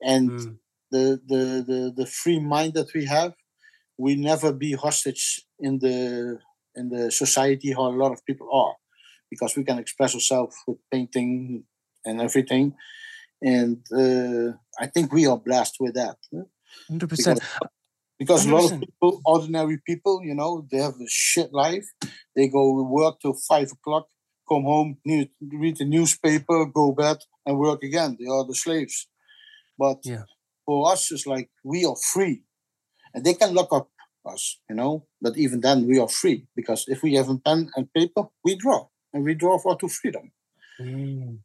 and 0.00 0.30
Mm. 0.30 0.58
the, 0.90 1.20
the 1.26 1.42
the 1.70 1.92
the 1.96 2.06
free 2.06 2.40
mind 2.40 2.74
that 2.74 2.92
we 2.94 3.06
have, 3.06 3.32
we 3.96 4.14
never 4.14 4.52
be 4.52 4.72
hostage 4.72 5.42
in 5.58 5.78
the 5.78 6.38
in 6.74 6.88
the 6.88 7.10
society 7.10 7.72
how 7.72 7.86
a 7.88 7.98
lot 8.02 8.12
of 8.12 8.24
people 8.24 8.48
are, 8.52 8.74
because 9.30 9.56
we 9.56 9.64
can 9.64 9.78
express 9.78 10.14
ourselves 10.14 10.56
with 10.66 10.78
painting 10.90 11.64
and 12.04 12.20
everything, 12.20 12.74
and 13.40 13.78
uh, 13.92 14.52
I 14.78 14.86
think 14.86 15.12
we 15.12 15.26
are 15.26 15.38
blessed 15.38 15.76
with 15.80 15.94
that. 15.94 16.18
Hundred 16.88 17.08
percent. 17.08 17.40
Because 18.18 18.46
a 18.46 18.50
lot 18.50 18.64
of 18.70 18.78
people, 18.78 19.20
ordinary 19.24 19.78
people, 19.84 20.20
you 20.22 20.34
know, 20.34 20.64
they 20.70 20.78
have 20.78 20.94
a 20.94 21.08
shit 21.08 21.52
life. 21.52 21.86
They 22.36 22.46
go 22.48 22.82
work 22.84 23.18
till 23.20 23.34
five 23.34 23.72
o'clock, 23.72 24.06
come 24.48 24.62
home, 24.62 24.98
read 25.04 25.76
the 25.76 25.84
newspaper, 25.84 26.66
go 26.66 26.92
bed, 26.92 27.18
and 27.46 27.58
work 27.58 27.82
again. 27.82 28.16
They 28.18 28.26
are 28.26 28.44
the 28.46 28.54
slaves. 28.54 29.08
But 29.78 30.00
Yeah. 30.04 30.24
for 30.66 30.92
us, 30.92 31.10
it's 31.12 31.26
like 31.26 31.50
we 31.64 31.84
are 31.84 31.96
free, 32.12 32.44
and 33.14 33.24
they 33.24 33.34
can 33.34 33.54
lock 33.54 33.72
up 33.72 33.90
us, 34.24 34.60
you 34.68 34.76
know. 34.76 35.06
But 35.20 35.36
even 35.36 35.60
then, 35.60 35.86
we 35.86 35.98
are 35.98 36.08
free 36.08 36.46
because 36.54 36.84
if 36.88 37.02
we 37.02 37.14
have 37.14 37.28
a 37.28 37.38
pen 37.38 37.70
and 37.76 37.92
paper, 37.92 38.24
we 38.44 38.54
draw, 38.56 38.88
and 39.12 39.24
we 39.24 39.34
draw 39.34 39.58
for 39.58 39.76
to 39.78 39.88
freedom. 39.88 40.32
Mm. 40.80 41.40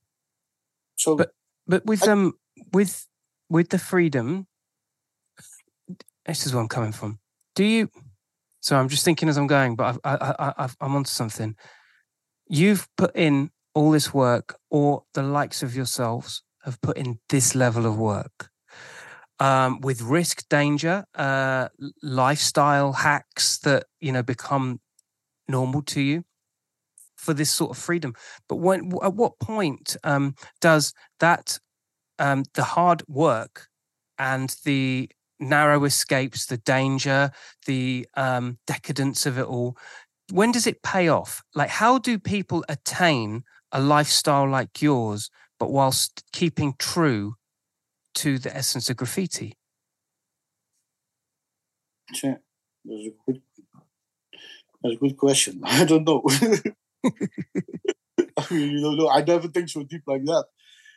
So 0.95 1.15
But- 1.15 1.33
But 1.69 1.85
with 1.85 2.07
I- 2.07 2.11
um 2.11 2.33
with 2.71 3.07
with 3.49 3.69
the 3.69 3.77
freedom, 3.79 4.47
this 6.25 6.45
is 6.45 6.53
where 6.53 6.61
I'm 6.61 6.67
coming 6.69 6.93
from. 6.93 7.19
Do 7.55 7.63
you? 7.63 7.89
So 8.61 8.75
I'm 8.77 8.89
just 8.89 9.03
thinking 9.05 9.29
as 9.29 9.37
I'm 9.37 9.47
going, 9.47 9.75
but 9.75 9.85
I've, 9.85 9.99
I, 10.03 10.33
I, 10.39 10.53
I've, 10.63 10.75
I'm 10.81 10.95
onto 10.95 11.09
something. 11.09 11.55
You've 12.49 12.87
put 12.97 13.15
in 13.15 13.51
all 13.77 13.91
this 13.91 14.11
work, 14.11 14.57
or 14.71 15.03
the 15.13 15.21
likes 15.21 15.61
of 15.61 15.75
yourselves 15.75 16.41
have 16.63 16.81
put 16.81 16.97
in 16.97 17.19
this 17.29 17.53
level 17.53 17.85
of 17.85 17.95
work, 17.95 18.49
um, 19.39 19.79
with 19.81 20.01
risk, 20.01 20.49
danger, 20.49 21.05
uh, 21.13 21.67
lifestyle 22.01 22.93
hacks 22.93 23.59
that 23.59 23.83
you 23.99 24.11
know 24.11 24.23
become 24.23 24.79
normal 25.47 25.83
to 25.83 26.01
you 26.01 26.23
for 27.15 27.35
this 27.35 27.51
sort 27.51 27.71
of 27.71 27.77
freedom. 27.77 28.13
But 28.49 28.55
when, 28.55 28.91
at 29.03 29.13
what 29.13 29.37
point 29.39 29.95
um, 30.03 30.33
does 30.59 30.93
that 31.19 31.59
um, 32.17 32.45
the 32.55 32.63
hard 32.63 33.03
work 33.07 33.67
and 34.17 34.55
the 34.65 35.09
narrow 35.39 35.83
escapes, 35.83 36.47
the 36.47 36.57
danger, 36.57 37.29
the 37.67 38.07
um, 38.15 38.57
decadence 38.65 39.27
of 39.27 39.37
it 39.37 39.45
all, 39.45 39.77
when 40.31 40.51
does 40.51 40.65
it 40.65 40.81
pay 40.81 41.07
off? 41.07 41.43
Like, 41.53 41.69
how 41.69 41.99
do 41.99 42.17
people 42.17 42.65
attain 42.67 43.43
a 43.71 43.81
lifestyle 43.81 44.49
like 44.49 44.81
yours, 44.81 45.29
but 45.59 45.71
whilst 45.71 46.23
keeping 46.31 46.73
true 46.77 47.35
to 48.15 48.39
the 48.39 48.55
essence 48.55 48.89
of 48.89 48.97
graffiti? 48.97 49.57
yeah, 52.23 52.35
that's 52.85 53.07
a 53.07 53.13
good, 53.25 53.41
that's 54.81 54.95
a 54.95 54.97
good 54.97 55.17
question. 55.17 55.61
I 55.65 55.85
don't 55.85 56.05
know. 56.05 56.23
I 58.37 58.53
mean, 58.53 58.71
you 58.71 58.81
don't 58.81 58.97
know. 58.97 59.09
I 59.09 59.21
never 59.21 59.47
think 59.47 59.69
so 59.69 59.83
deep 59.83 60.03
like 60.07 60.23
that. 60.25 60.45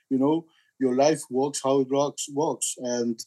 You 0.09 0.19
know, 0.19 0.47
your 0.81 0.97
life 0.97 1.21
works 1.31 1.61
how 1.63 1.81
it 1.81 1.89
works 1.91 2.27
works 2.33 2.75
and 2.79 3.21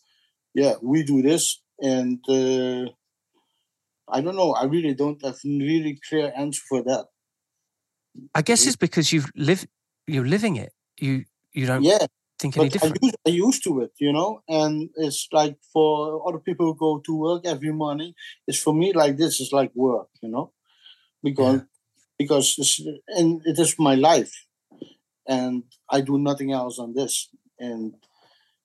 yeah 0.54 0.74
we 0.82 1.04
do 1.04 1.22
this 1.22 1.62
and 1.80 2.20
uh, 2.28 2.90
i 4.10 4.20
don't 4.20 4.36
know 4.36 4.52
i 4.54 4.66
really 4.66 4.94
don't 4.94 5.24
have 5.24 5.36
a 5.36 5.48
really 5.48 6.00
clear 6.10 6.34
answer 6.36 6.62
for 6.68 6.84
that 6.84 7.06
I 8.36 8.42
guess 8.42 8.62
mm-hmm. 8.62 8.70
it's 8.70 8.78
because 8.78 9.12
you've 9.12 9.32
lived, 9.36 9.68
you're 10.08 10.28
living 10.28 10.56
it. 10.58 10.74
You 11.00 11.26
you 11.54 11.66
don't 11.66 11.84
yeah 11.84 12.06
think 12.44 12.58
any 12.58 12.66
but 12.66 12.70
I 12.70 12.74
different. 12.74 13.04
used, 13.04 13.18
I 13.28 13.30
used 13.30 13.64
to 13.64 13.82
it, 13.82 13.92
you 14.00 14.14
know, 14.14 14.42
and 14.48 14.90
it's 14.96 15.28
like 15.32 15.58
for 15.72 16.28
other 16.28 16.40
people 16.40 16.66
who 16.68 16.76
go 16.76 17.00
to 17.00 17.18
work 17.18 17.46
every 17.46 17.72
morning. 17.72 18.14
It's 18.48 18.60
for 18.60 18.74
me 18.74 18.94
like 18.94 19.18
this 19.18 19.40
is 19.40 19.52
like 19.52 19.72
work, 19.76 20.10
you 20.22 20.30
know, 20.30 20.52
because 21.24 21.62
because 22.18 22.56
it's, 22.58 22.80
and 23.08 23.42
it 23.46 23.58
is 23.60 23.76
my 23.80 23.96
life, 23.96 24.34
and 25.28 25.64
I 25.90 26.02
do 26.02 26.18
nothing 26.18 26.52
else 26.52 26.80
on 26.80 26.94
this, 26.94 27.30
and 27.60 27.94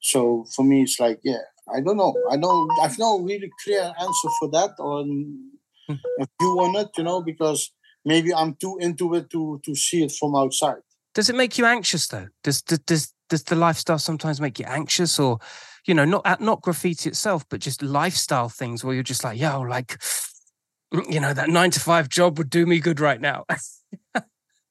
so 0.00 0.44
for 0.54 0.64
me 0.64 0.82
it's 0.82 1.00
like 1.00 1.20
yeah, 1.22 1.44
I 1.72 1.80
don't 1.80 1.96
know, 1.96 2.14
I 2.30 2.36
don't, 2.36 2.70
I've 2.82 2.98
no 2.98 3.20
really 3.20 3.50
clear 3.64 3.82
answer 3.82 4.28
for 4.38 4.50
that 4.50 4.72
on 4.78 5.50
hmm. 5.86 5.94
If 6.18 6.28
you 6.40 6.56
want 6.56 6.76
it, 6.76 6.90
you 6.98 7.04
know, 7.04 7.22
because 7.22 7.70
maybe 8.04 8.34
I'm 8.34 8.54
too 8.54 8.78
into 8.80 9.14
it 9.14 9.30
to 9.30 9.60
to 9.64 9.74
see 9.74 10.04
it 10.04 10.12
from 10.12 10.34
outside. 10.34 10.82
Does 11.14 11.28
it 11.28 11.36
make 11.36 11.58
you 11.58 11.66
anxious 11.66 12.06
though? 12.06 12.28
Does 12.44 12.62
does 12.62 12.78
does, 12.80 13.14
does 13.28 13.44
the 13.44 13.56
lifestyle 13.56 13.98
sometimes 13.98 14.40
make 14.40 14.58
you 14.58 14.66
anxious, 14.66 15.18
or 15.18 15.38
you 15.86 15.94
know, 15.94 16.04
not 16.04 16.40
not 16.40 16.62
graffiti 16.62 17.08
itself, 17.08 17.44
but 17.48 17.60
just 17.60 17.82
lifestyle 17.82 18.48
things 18.48 18.84
where 18.84 18.94
you're 18.94 19.02
just 19.02 19.24
like, 19.24 19.38
yo, 19.38 19.60
like, 19.60 20.00
you 21.08 21.20
know, 21.20 21.32
that 21.32 21.48
nine 21.48 21.70
to 21.72 21.80
five 21.80 22.08
job 22.08 22.38
would 22.38 22.50
do 22.50 22.66
me 22.66 22.80
good 22.80 23.00
right 23.00 23.20
now. 23.20 23.44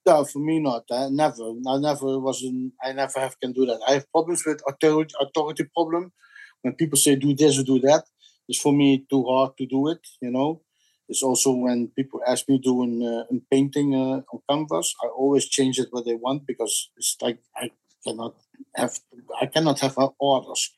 No, 0.08 0.24
for 0.24 0.40
me 0.40 0.60
not. 0.62 0.86
I 0.90 1.10
never. 1.10 1.52
I 1.68 1.78
never 1.80 2.18
was 2.18 2.42
in, 2.42 2.72
I 2.82 2.94
never 2.94 3.20
have 3.20 3.38
can 3.42 3.52
do 3.52 3.66
that. 3.66 3.82
I 3.86 3.96
have 3.96 4.10
problems 4.14 4.46
with 4.46 4.62
authority 4.66 5.14
authority 5.20 5.66
problem. 5.76 6.14
When 6.62 6.76
people 6.76 6.98
say 6.98 7.18
do 7.18 7.36
this 7.36 7.60
or 7.60 7.64
do 7.64 7.80
that, 7.82 8.06
it's 8.48 8.62
for 8.62 8.72
me 8.72 9.06
too 9.10 9.26
hard 9.26 9.58
to 9.58 9.66
do 9.66 9.90
it, 9.90 10.00
you 10.22 10.32
know. 10.32 10.62
It's 11.10 11.24
also 11.24 11.52
when 11.52 11.88
people 11.96 12.22
ask 12.28 12.48
me 12.50 12.58
doing 12.58 13.02
uh, 13.02 13.24
in 13.32 13.42
painting 13.50 13.96
uh, 13.96 14.22
on 14.32 14.42
canvas, 14.50 14.94
I 15.04 15.08
always 15.08 15.48
change 15.48 15.80
it 15.80 15.88
what 15.92 16.06
they 16.06 16.16
want 16.16 16.46
because 16.46 16.90
it's 16.98 17.16
like 17.22 17.40
I 17.56 17.72
cannot 18.06 18.36
have 18.76 19.00
I 19.42 19.46
cannot 19.46 19.80
have 19.80 19.98
uh, 19.98 20.10
orders. 20.20 20.74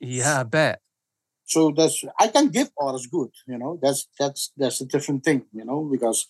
yeah, 0.00 0.40
I 0.40 0.42
bet. 0.44 0.80
So 1.44 1.72
that's 1.76 2.04
I 2.18 2.28
can 2.28 2.48
give 2.48 2.70
orders 2.76 3.06
good, 3.06 3.30
you 3.46 3.58
know. 3.58 3.78
That's 3.82 4.06
that's 4.18 4.52
that's 4.56 4.80
a 4.80 4.86
different 4.86 5.24
thing, 5.24 5.46
you 5.52 5.64
know, 5.64 5.88
because 5.90 6.26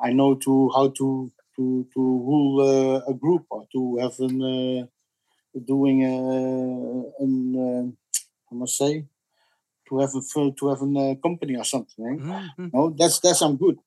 I 0.00 0.12
know 0.12 0.36
to 0.36 0.70
how 0.74 0.88
to 0.88 1.32
to 1.56 1.86
to 1.94 2.00
rule 2.00 2.60
uh, 2.60 3.10
a 3.10 3.14
group 3.14 3.46
or 3.50 3.66
to 3.72 3.96
have 4.00 4.14
an 4.20 4.38
uh, 4.42 4.86
doing 5.66 6.04
a, 6.04 7.22
an 7.22 7.34
uh, 7.56 7.84
I 8.50 8.54
must 8.54 8.76
say 8.76 9.06
to 9.92 9.98
have 9.98 10.14
a 10.14 10.50
to 10.58 10.68
have 10.68 10.82
a 10.82 10.98
uh, 10.98 11.14
company 11.16 11.56
or 11.56 11.64
something. 11.64 12.04
eh? 12.06 12.16
Mhm. 12.58 12.70
No, 12.72 12.90
that's 12.98 13.20
that's 13.20 13.42
I'm 13.42 13.56
good, 13.56 13.78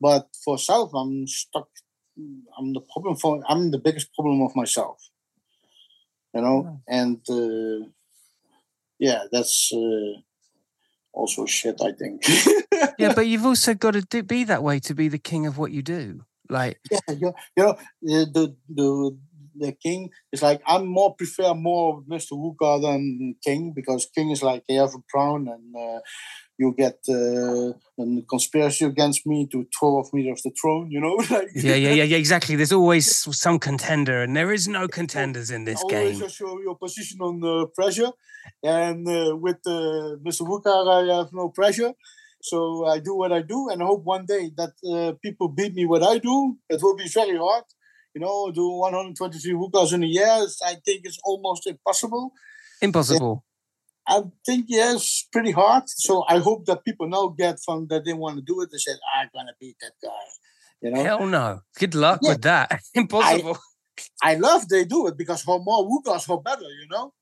but 0.00 0.28
for 0.44 0.58
self 0.58 0.94
I'm 0.94 1.26
stuck. 1.26 1.68
I'm 2.58 2.72
the 2.72 2.80
problem 2.80 3.16
for 3.16 3.42
I'm 3.48 3.70
the 3.70 3.78
biggest 3.78 4.12
problem 4.14 4.42
of 4.42 4.56
myself. 4.56 4.98
You 6.34 6.40
know, 6.42 6.80
and 6.88 7.20
uh, 7.28 7.86
yeah, 8.98 9.24
that's 9.32 9.72
uh, 9.74 10.20
also 11.12 11.46
shit. 11.46 11.80
I 11.82 11.92
think. 11.92 12.24
Yeah, 12.98 13.12
but 13.14 13.26
you've 13.26 13.44
also 13.46 13.74
got 13.74 13.92
to 13.92 14.02
do, 14.02 14.22
be 14.22 14.44
that 14.44 14.62
way 14.62 14.78
to 14.80 14.94
be 14.94 15.08
the 15.08 15.18
king 15.18 15.46
of 15.46 15.56
what 15.58 15.70
you 15.72 15.82
do. 15.82 16.24
Like, 16.48 16.78
yeah, 16.90 16.98
you, 17.08 17.32
you 17.56 17.62
know 17.64 17.76
the, 18.02 18.56
the 18.68 19.18
the 19.60 19.70
the 19.70 19.76
king 19.76 20.10
is 20.32 20.42
like 20.42 20.60
I'm 20.66 20.86
more 20.86 21.14
prefer 21.14 21.54
more 21.54 22.02
Mr. 22.02 22.32
Wholecar 22.32 22.82
than 22.82 23.36
King 23.42 23.72
because 23.74 24.08
King 24.14 24.30
is 24.30 24.42
like 24.42 24.64
you 24.68 24.80
have 24.80 24.94
a 24.94 25.02
crown 25.10 25.48
and 25.48 25.76
uh, 25.76 26.00
you 26.58 26.74
get 26.76 26.98
uh, 27.08 27.70
a 28.02 28.22
conspiracy 28.28 28.84
against 28.84 29.26
me 29.26 29.48
to 29.52 29.66
throw 29.78 29.92
off 29.98 30.12
me 30.12 30.30
off 30.30 30.40
the 30.44 30.52
throne. 30.60 30.90
You 30.90 31.00
know, 31.00 31.14
like 31.30 31.48
yeah, 31.54 31.74
yeah, 31.74 31.94
yeah, 31.98 32.04
yeah, 32.04 32.16
exactly. 32.16 32.56
There's 32.56 32.72
always 32.72 33.06
some 33.44 33.58
contender, 33.58 34.22
and 34.22 34.36
there 34.36 34.52
is 34.52 34.68
no 34.68 34.88
contenders 34.88 35.50
in 35.50 35.64
this 35.64 35.82
always 35.82 36.10
game. 36.10 36.20
just 36.20 36.36
show 36.36 36.60
your 36.60 36.76
position 36.76 37.18
on 37.20 37.34
uh, 37.44 37.66
pressure, 37.78 38.10
and 38.62 39.08
uh, 39.08 39.36
with 39.36 39.60
uh, 39.66 40.18
Mr. 40.26 40.42
Wholecar 40.42 41.12
I 41.12 41.16
have 41.18 41.32
no 41.32 41.48
pressure. 41.48 41.92
So 42.42 42.86
I 42.86 43.00
do 43.00 43.14
what 43.14 43.32
I 43.32 43.42
do, 43.42 43.68
and 43.70 43.82
I 43.82 43.86
hope 43.86 44.04
one 44.04 44.24
day 44.24 44.50
that 44.56 44.72
uh, 44.92 45.12
people 45.22 45.48
beat 45.48 45.74
me 45.74 45.84
what 45.84 46.02
I 46.02 46.16
do. 46.18 46.56
It 46.70 46.80
will 46.82 46.96
be 46.96 47.08
very 47.08 47.36
hard. 47.36 47.64
You 48.14 48.20
know, 48.20 48.50
do 48.50 48.68
123 48.68 49.52
wholecars 49.54 49.92
in 49.92 50.02
a 50.02 50.06
year. 50.06 50.26
I 50.66 50.74
think 50.84 51.02
it's 51.04 51.18
almost 51.24 51.66
impossible. 51.66 52.32
Impossible. 52.82 53.44
I 54.06 54.22
think 54.44 54.66
yes, 54.68 55.26
pretty 55.32 55.52
hard. 55.52 55.84
So 55.86 56.24
I 56.28 56.38
hope 56.38 56.64
that 56.66 56.84
people 56.84 57.08
now 57.08 57.28
get 57.28 57.60
from 57.64 57.86
that 57.88 58.04
they 58.04 58.12
want 58.12 58.36
to 58.36 58.42
do 58.42 58.60
it. 58.62 58.70
They 58.72 58.78
said, 58.78 58.98
"I'm 59.16 59.28
gonna 59.32 59.52
beat 59.60 59.76
that 59.80 59.92
guy." 60.02 60.26
You 60.82 60.90
know, 60.90 61.02
Hell 61.04 61.26
no. 61.26 61.60
Good 61.78 61.94
luck 61.94 62.20
Yeah. 62.22 62.30
with 62.30 62.42
that. 62.42 62.80
Impossible. 62.94 63.58
I 64.22 64.34
love 64.34 64.68
they 64.68 64.84
do 64.84 65.06
it 65.08 65.16
because 65.16 65.44
how 65.44 65.58
more 65.58 65.84
wholecars, 65.86 66.26
how 66.26 66.38
better. 66.38 66.62
You 66.62 66.88
know. 66.90 67.12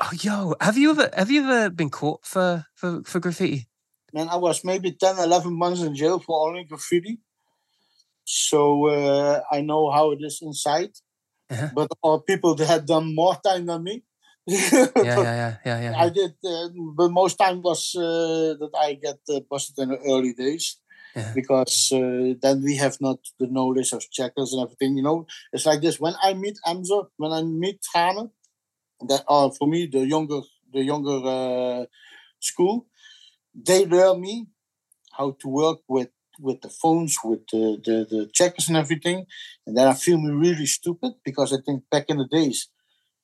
oh, 0.00 0.10
yo, 0.20 0.54
have 0.60 0.76
you 0.76 0.90
ever 0.90 1.10
have 1.14 1.30
you 1.30 1.42
ever 1.44 1.70
been 1.70 1.90
caught 1.90 2.24
for 2.24 2.66
for, 2.74 3.02
for 3.04 3.20
graffiti? 3.20 3.68
Man, 4.12 4.28
I 4.28 4.36
was 4.36 4.64
maybe 4.64 4.92
10, 4.92 5.18
11 5.18 5.52
months 5.52 5.82
in 5.82 5.94
jail 5.94 6.18
for 6.20 6.48
only 6.48 6.64
graffiti. 6.64 7.18
So 8.24 8.88
uh, 8.88 9.42
I 9.52 9.60
know 9.62 9.90
how 9.90 10.12
it 10.12 10.20
is 10.22 10.40
inside. 10.42 10.92
Uh-huh. 11.50 11.68
But 11.74 11.88
all 12.02 12.20
people 12.20 12.54
that 12.56 12.66
had 12.66 12.86
done 12.86 13.14
more 13.14 13.36
time 13.44 13.66
than 13.66 13.82
me. 13.84 14.04
Yeah, 14.46 14.84
yeah, 15.02 15.16
yeah, 15.22 15.56
yeah, 15.64 15.80
yeah. 15.80 15.96
I 15.98 16.08
did, 16.10 16.34
uh, 16.44 16.68
but 16.96 17.10
most 17.10 17.36
time 17.36 17.62
was 17.62 17.94
uh, 17.96 18.54
that 18.60 18.70
I 18.76 18.94
get 18.94 19.18
uh, 19.28 19.40
busted 19.50 19.78
in 19.78 19.88
the 19.90 19.98
early 20.12 20.32
days 20.32 20.78
Yeah. 21.16 21.32
because 21.34 21.92
uh, 21.92 22.34
then 22.42 22.62
we 22.62 22.76
have 22.76 22.96
not 23.00 23.18
the 23.38 23.46
knowledge 23.46 23.92
of 23.92 24.10
checkers 24.10 24.52
and 24.52 24.62
everything. 24.62 24.96
You 24.96 25.02
know, 25.04 25.26
it's 25.52 25.66
like 25.66 25.80
this. 25.80 26.00
When 26.00 26.14
I 26.22 26.34
meet 26.34 26.58
Amza, 26.66 27.06
when 27.16 27.32
I 27.32 27.42
meet 27.42 27.80
Hane, 27.94 28.30
that 29.08 29.24
are 29.28 29.50
for 29.52 29.68
me 29.68 29.86
the 29.86 30.06
younger, 30.06 30.40
the 30.72 30.82
younger 30.82 31.18
uh, 31.24 31.84
school, 32.40 32.86
they 33.54 33.86
learn 33.86 34.20
me 34.20 34.46
how 35.12 35.36
to 35.40 35.48
work 35.48 35.78
with 35.88 36.10
with 36.40 36.60
the 36.62 36.68
phones, 36.70 37.16
with 37.24 37.46
the, 37.52 37.80
the 37.84 37.96
the 38.16 38.30
checkers 38.32 38.68
and 38.68 38.76
everything, 38.76 39.26
and 39.66 39.76
then 39.76 39.88
I 39.88 39.94
feel 39.94 40.18
me 40.18 40.30
really 40.30 40.66
stupid 40.66 41.12
because 41.24 41.52
I 41.52 41.58
think 41.64 41.84
back 41.90 42.06
in 42.08 42.18
the 42.18 42.26
days 42.28 42.68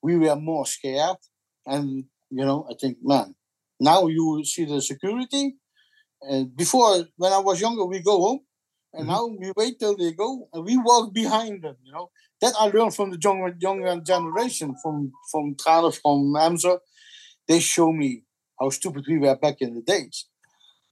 we 0.01 0.17
were 0.17 0.35
more 0.35 0.65
scared. 0.65 1.17
And 1.65 2.05
you 2.29 2.45
know, 2.45 2.67
I 2.69 2.75
think, 2.79 2.97
man, 3.03 3.35
now 3.79 4.07
you 4.07 4.43
see 4.45 4.65
the 4.65 4.81
security. 4.81 5.57
And 6.21 6.55
before, 6.55 7.05
when 7.17 7.33
I 7.33 7.39
was 7.39 7.59
younger, 7.61 7.85
we 7.85 7.99
go 7.99 8.17
home, 8.19 8.39
and 8.93 9.05
Mhm. 9.05 9.07
now 9.13 9.25
we 9.27 9.51
wait 9.55 9.79
till 9.79 9.95
they 9.97 10.11
go, 10.13 10.47
and 10.53 10.63
we 10.65 10.77
walk 10.77 11.13
behind 11.13 11.63
them. 11.63 11.77
You 11.83 11.93
know, 11.93 12.11
that 12.41 12.53
I 12.59 12.67
learned 12.67 12.95
from 12.95 13.11
the 13.11 13.19
younger 13.21 13.55
younger 13.59 13.99
generation, 14.01 14.75
from 14.81 15.11
from 15.31 15.55
Trane, 15.55 15.91
from 16.01 16.19
Amza. 16.47 16.79
They 17.47 17.59
show 17.59 17.91
me 17.93 18.25
how 18.59 18.69
stupid 18.71 19.05
we 19.07 19.19
were 19.19 19.35
back 19.37 19.61
in 19.61 19.75
the 19.75 19.81
days. 19.83 20.27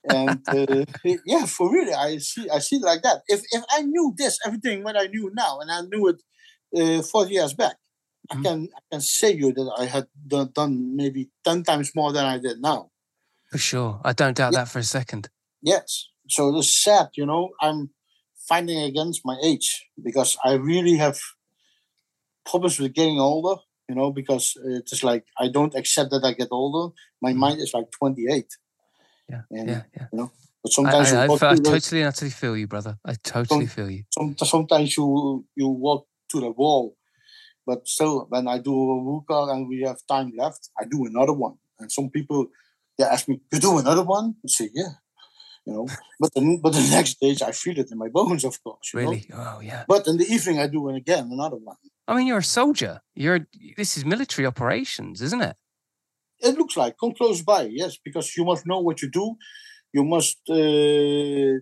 And 0.04 0.45
uh, 0.52 0.86
yeah, 1.26 1.45
for 1.45 1.72
really, 1.72 1.93
I 1.93 2.18
see, 2.20 2.50
I 2.50 2.60
see 2.60 2.78
it 2.78 2.84
like 2.84 3.02
that. 3.04 3.22
If 3.28 3.41
if 3.52 3.64
I 3.72 3.82
knew 3.82 4.14
this, 4.18 4.39
everything 4.45 4.84
what 4.84 4.97
I 4.97 5.08
knew 5.08 5.32
now, 5.34 5.60
and 5.60 5.72
I 5.72 5.82
knew 5.82 6.08
it 6.10 6.22
uh, 6.76 7.02
40 7.04 7.34
years 7.34 7.54
back, 7.54 7.76
Mhm. 8.32 8.39
I 8.39 8.43
can 8.43 8.70
I 8.78 8.82
can 8.91 9.02
say 9.02 9.34
you 9.34 9.52
that 9.54 9.76
I 9.78 9.86
had 9.86 10.08
done, 10.28 10.52
done 10.54 10.95
maybe 10.95 11.30
ten 11.43 11.64
times 11.64 11.91
more 11.95 12.14
than 12.14 12.26
I 12.26 12.38
did 12.39 12.62
now. 12.62 12.91
For 13.52 13.58
sure. 13.58 14.00
I 14.06 14.14
don't 14.14 14.38
doubt 14.38 14.54
Yeah. 14.54 14.60
that 14.66 14.70
for 14.70 14.80
a 14.80 14.84
second. 14.84 15.30
Yes, 15.62 16.08
so 16.30 16.58
it's 16.58 16.84
sad, 16.84 17.10
you 17.16 17.26
know. 17.26 17.50
I'm 17.62 17.89
fighting 18.47 18.80
against 18.84 19.22
my 19.26 19.38
age 19.43 19.88
because 20.02 20.38
I 20.45 20.54
really 20.54 20.95
have 20.97 21.20
problems 22.45 22.80
with 22.80 22.93
getting 22.93 23.20
older. 23.20 23.62
You 23.88 23.95
know, 23.95 24.12
because 24.12 24.54
it 24.66 24.88
is 24.91 25.04
like 25.04 25.26
I 25.39 25.47
don't 25.50 25.74
accept 25.74 26.12
that 26.12 26.24
I 26.24 26.34
get 26.34 26.50
older. 26.52 26.93
My 27.24 27.34
Mhm. 27.34 27.38
mind 27.38 27.60
is 27.60 27.74
like 27.74 27.89
28, 27.97 28.45
Yeah, 29.30 29.42
yeah, 29.52 29.84
yeah. 29.96 30.28
but 30.64 30.72
sometimes 30.72 31.14
I, 31.14 31.22
I, 31.22 31.24
you 31.24 31.30
walk 31.30 31.44
I 31.44 31.56
totally 31.56 32.02
and 32.02 32.08
utterly 32.08 32.32
feel 32.32 32.58
you, 32.58 32.68
brother. 32.68 32.98
I 33.06 33.14
totally 33.24 33.68
feel 33.68 33.90
you. 33.90 34.04
some, 34.12 34.36
sometimes 34.38 34.98
you 34.98 35.46
you 35.56 35.68
walk 35.68 36.08
to 36.32 36.40
the 36.40 36.52
wall, 36.52 36.96
but 37.66 37.88
still, 37.88 38.26
when 38.30 38.48
I 38.48 38.58
do 38.58 38.74
a 38.74 38.96
wholecar 39.04 39.52
and 39.54 39.68
we 39.68 39.82
have 39.86 39.98
time 40.08 40.32
left, 40.38 40.70
I 40.80 40.86
do 40.86 41.06
another 41.06 41.34
one. 41.34 41.56
And 41.80 41.92
some 41.92 42.10
people 42.10 42.48
they 42.98 43.06
ask 43.06 43.28
me, 43.28 43.40
"You 43.52 43.60
do 43.60 43.78
another 43.78 44.04
one?" 44.04 44.36
I 44.44 44.48
say, 44.48 44.70
"Yeah," 44.74 44.94
you 45.66 45.74
know. 45.74 45.88
But 46.20 46.34
the 46.34 46.60
but 46.62 46.74
the 46.74 46.88
next 46.98 47.20
days 47.20 47.42
I 47.42 47.52
feel 47.52 47.78
it 47.80 47.92
in 47.92 47.98
my 47.98 48.10
bones, 48.10 48.44
of 48.44 48.62
course. 48.64 48.92
You 48.94 49.02
Know? 49.02 49.10
Really? 49.10 49.30
Oh, 49.34 49.60
yeah. 49.62 49.86
But 49.88 50.08
in 50.08 50.18
the 50.18 50.26
evening 50.26 50.60
I 50.60 50.68
do 50.68 50.90
it 50.90 50.96
again, 50.96 51.30
another 51.32 51.58
one. 51.58 51.78
I 52.08 52.16
mean, 52.16 52.28
you're 52.28 52.40
a 52.40 52.44
soldier. 52.44 53.02
You're 53.16 53.48
this 53.78 53.98
is 53.98 54.04
military 54.04 54.46
operations, 54.46 55.22
isn't 55.22 55.42
it? 55.42 55.56
It 56.42 56.58
looks 56.58 56.78
like 56.78 56.96
come 57.00 57.14
close 57.14 57.42
by, 57.42 57.64
yes, 57.64 57.98
because 58.04 58.36
you 58.38 58.46
must 58.46 58.66
know 58.66 58.80
what 58.80 59.02
you 59.02 59.10
do. 59.10 59.36
You 59.94 60.04
must. 60.04 60.38
Uh, 60.50 61.60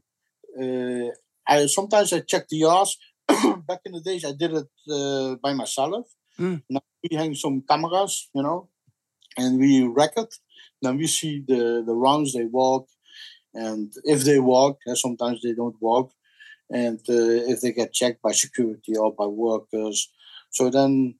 uh, 0.62 1.12
I 1.48 1.66
sometimes 1.68 2.14
I 2.14 2.20
check 2.22 2.48
the 2.48 2.58
yards. 2.58 2.98
Back 3.28 3.82
in 3.86 3.94
the 3.94 4.02
days, 4.02 4.26
I 4.26 4.34
did 4.34 4.54
it 4.54 4.68
uh, 4.92 5.36
by 5.42 5.54
myself. 5.54 6.08
Mm. 6.40 6.62
Now 6.70 6.82
we 7.04 7.16
hang 7.16 7.34
some 7.36 7.64
cameras, 7.68 8.30
you 8.34 8.44
know, 8.44 8.70
and 9.38 9.60
we 9.60 9.84
record. 9.84 10.30
Then 10.82 10.98
we 10.98 11.08
see 11.08 11.44
the 11.48 11.84
the 11.86 11.96
rounds 11.96 12.34
they 12.34 12.46
walk, 12.46 12.88
and 13.54 13.92
if 14.04 14.24
they 14.24 14.40
walk, 14.40 14.78
and 14.86 14.98
sometimes 14.98 15.42
they 15.42 15.54
don't 15.54 15.82
walk, 15.82 16.12
and 16.70 17.00
uh, 17.10 17.52
if 17.52 17.62
they 17.62 17.72
get 17.72 17.94
checked 17.94 18.22
by 18.22 18.32
security 18.32 18.96
or 18.96 19.14
by 19.14 19.26
workers. 19.26 20.12
So 20.50 20.70
then 20.70 21.16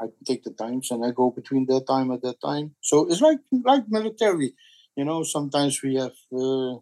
I 0.00 0.06
take 0.26 0.44
the 0.44 0.52
times 0.52 0.90
and 0.90 1.04
I 1.04 1.10
go 1.10 1.30
between 1.30 1.66
that 1.66 1.86
time 1.86 2.10
and 2.10 2.20
that 2.22 2.40
time. 2.40 2.74
So 2.80 3.08
it's 3.08 3.20
like 3.20 3.38
like 3.64 3.84
military, 3.88 4.54
you 4.96 5.04
know. 5.04 5.22
Sometimes 5.22 5.82
we 5.82 5.96
have 5.96 6.14
uh, 6.32 6.76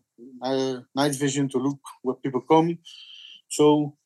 night 0.95 1.15
vision 1.17 1.49
to 1.51 1.59
look 1.59 1.79
where 2.03 2.17
people 2.17 2.41
come. 2.43 2.79
So 3.49 3.97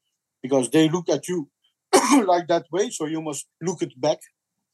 because 0.43 0.71
they 0.71 0.89
look 0.89 1.09
at 1.09 1.29
you 1.29 1.49
like 2.27 2.49
that 2.49 2.67
way, 2.73 2.91
so 2.91 3.07
you 3.07 3.23
must 3.23 3.47
look 3.61 3.83
it 3.83 4.01
back, 4.01 4.21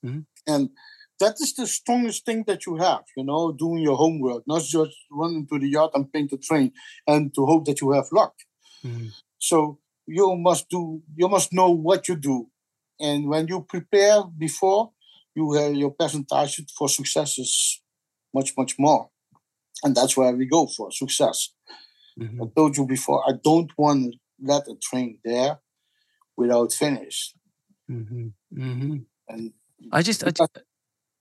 Mhm. 0.05 0.27
and 0.47 0.71
that 1.21 1.35
is 1.41 1.55
the 1.55 1.67
strongest 1.67 2.25
thing 2.27 2.45
that 2.47 2.67
you 2.67 2.77
have. 2.77 3.05
You 3.17 3.25
know, 3.25 3.53
doing 3.53 3.83
your 3.83 3.97
homework, 3.97 4.45
not 4.47 4.63
just 4.63 4.97
running 5.11 5.47
to 5.49 5.59
the 5.59 5.69
yard 5.69 5.93
and 5.95 6.13
paint 6.13 6.31
the 6.31 6.39
train 6.39 6.73
and 7.07 7.35
to 7.35 7.47
hope 7.47 7.65
that 7.67 7.81
you 7.81 7.93
have 7.93 8.09
luck. 8.13 8.35
Mm. 8.85 9.13
So 9.39 9.79
you 10.07 10.37
must 10.37 10.69
do. 10.69 11.03
You 11.17 11.29
must 11.29 11.53
know 11.53 11.71
what 11.71 12.09
you 12.09 12.17
do, 12.17 12.49
and 13.01 13.29
when 13.29 13.49
you 13.49 13.63
prepare 13.63 14.23
before, 14.25 14.93
you 15.35 15.53
have 15.55 15.75
your 15.75 15.91
percentage 15.93 16.65
for 16.79 16.89
success 16.89 17.39
is 17.39 17.83
much 18.33 18.53
much 18.57 18.77
more, 18.79 19.11
and 19.83 19.95
that's 19.95 20.17
where 20.17 20.35
we 20.37 20.47
go 20.47 20.67
for 20.67 20.91
success. 20.93 21.51
Mhm. 22.19 22.43
I 22.43 22.47
told 22.55 22.77
you 22.77 22.87
before. 22.87 23.23
I 23.29 23.33
don't 23.43 23.71
want 23.77 24.13
to 24.13 24.19
let 24.41 24.69
a 24.69 24.77
train 24.77 25.19
there 25.25 25.59
without 26.37 26.73
finish, 26.73 27.35
Mhm. 27.91 28.33
Mhm. 28.53 29.07
and 29.29 29.53
I 29.93 30.03
just, 30.03 30.25
I 30.25 30.31
just, 30.31 30.59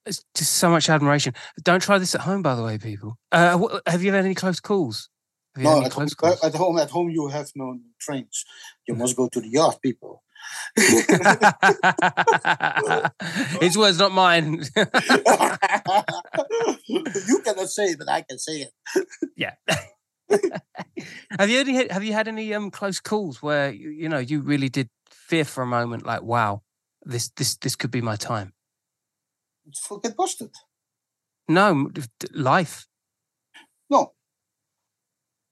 it's 0.05 0.25
just 0.35 0.53
so 0.53 0.69
much 0.69 0.89
admiration. 0.89 1.33
Don't 1.63 1.81
try 1.81 1.97
this 1.97 2.15
at 2.15 2.21
home, 2.21 2.41
by 2.41 2.55
the 2.55 2.63
way, 2.63 2.77
people. 2.77 3.17
Uh, 3.31 3.57
wh- 3.57 3.79
have 3.87 4.03
you 4.03 4.11
had 4.13 4.25
any 4.25 4.35
close 4.35 4.59
calls? 4.59 5.09
Have 5.55 5.63
you 5.63 5.69
had 5.69 5.73
no, 5.73 5.77
any 5.79 5.85
at 5.87 5.93
home, 5.93 6.01
close 6.07 6.13
calls? 6.15 6.43
at 6.43 6.55
home, 6.55 6.77
at 6.79 6.89
home, 6.89 7.09
you 7.09 7.27
have 7.27 7.51
no 7.55 7.79
trains. 7.99 8.45
You 8.87 8.95
must 8.95 9.15
go 9.15 9.27
to 9.29 9.41
the 9.41 9.49
yard, 9.49 9.75
people. 9.81 10.23
His 13.61 13.77
words, 13.77 13.99
not 13.99 14.11
mine. 14.11 14.63
you 16.87 17.39
cannot 17.43 17.69
say 17.69 17.85
it, 17.85 17.97
but 17.99 18.09
I 18.09 18.21
can 18.27 18.39
say 18.39 18.67
it. 18.67 18.71
yeah. 19.35 19.53
have 21.39 21.49
you 21.49 21.59
any, 21.59 21.87
have 21.89 22.03
you 22.03 22.13
had 22.13 22.27
any 22.27 22.53
um 22.53 22.71
close 22.71 22.99
calls 22.99 23.41
where 23.41 23.71
you, 23.71 23.89
you 23.89 24.09
know 24.09 24.19
you 24.19 24.41
really 24.41 24.69
did 24.69 24.89
fear 25.09 25.45
for 25.45 25.63
a 25.63 25.67
moment, 25.67 26.05
like, 26.05 26.23
wow, 26.23 26.61
this 27.03 27.29
this 27.37 27.55
this 27.57 27.75
could 27.75 27.91
be 27.91 28.01
my 28.01 28.15
time? 28.15 28.53
Forget 29.87 30.15
busted. 30.17 30.49
No, 31.47 31.69
m- 31.69 31.89
d- 31.91 32.01
d- 32.19 32.27
life 32.33 32.85
No, 33.89 34.13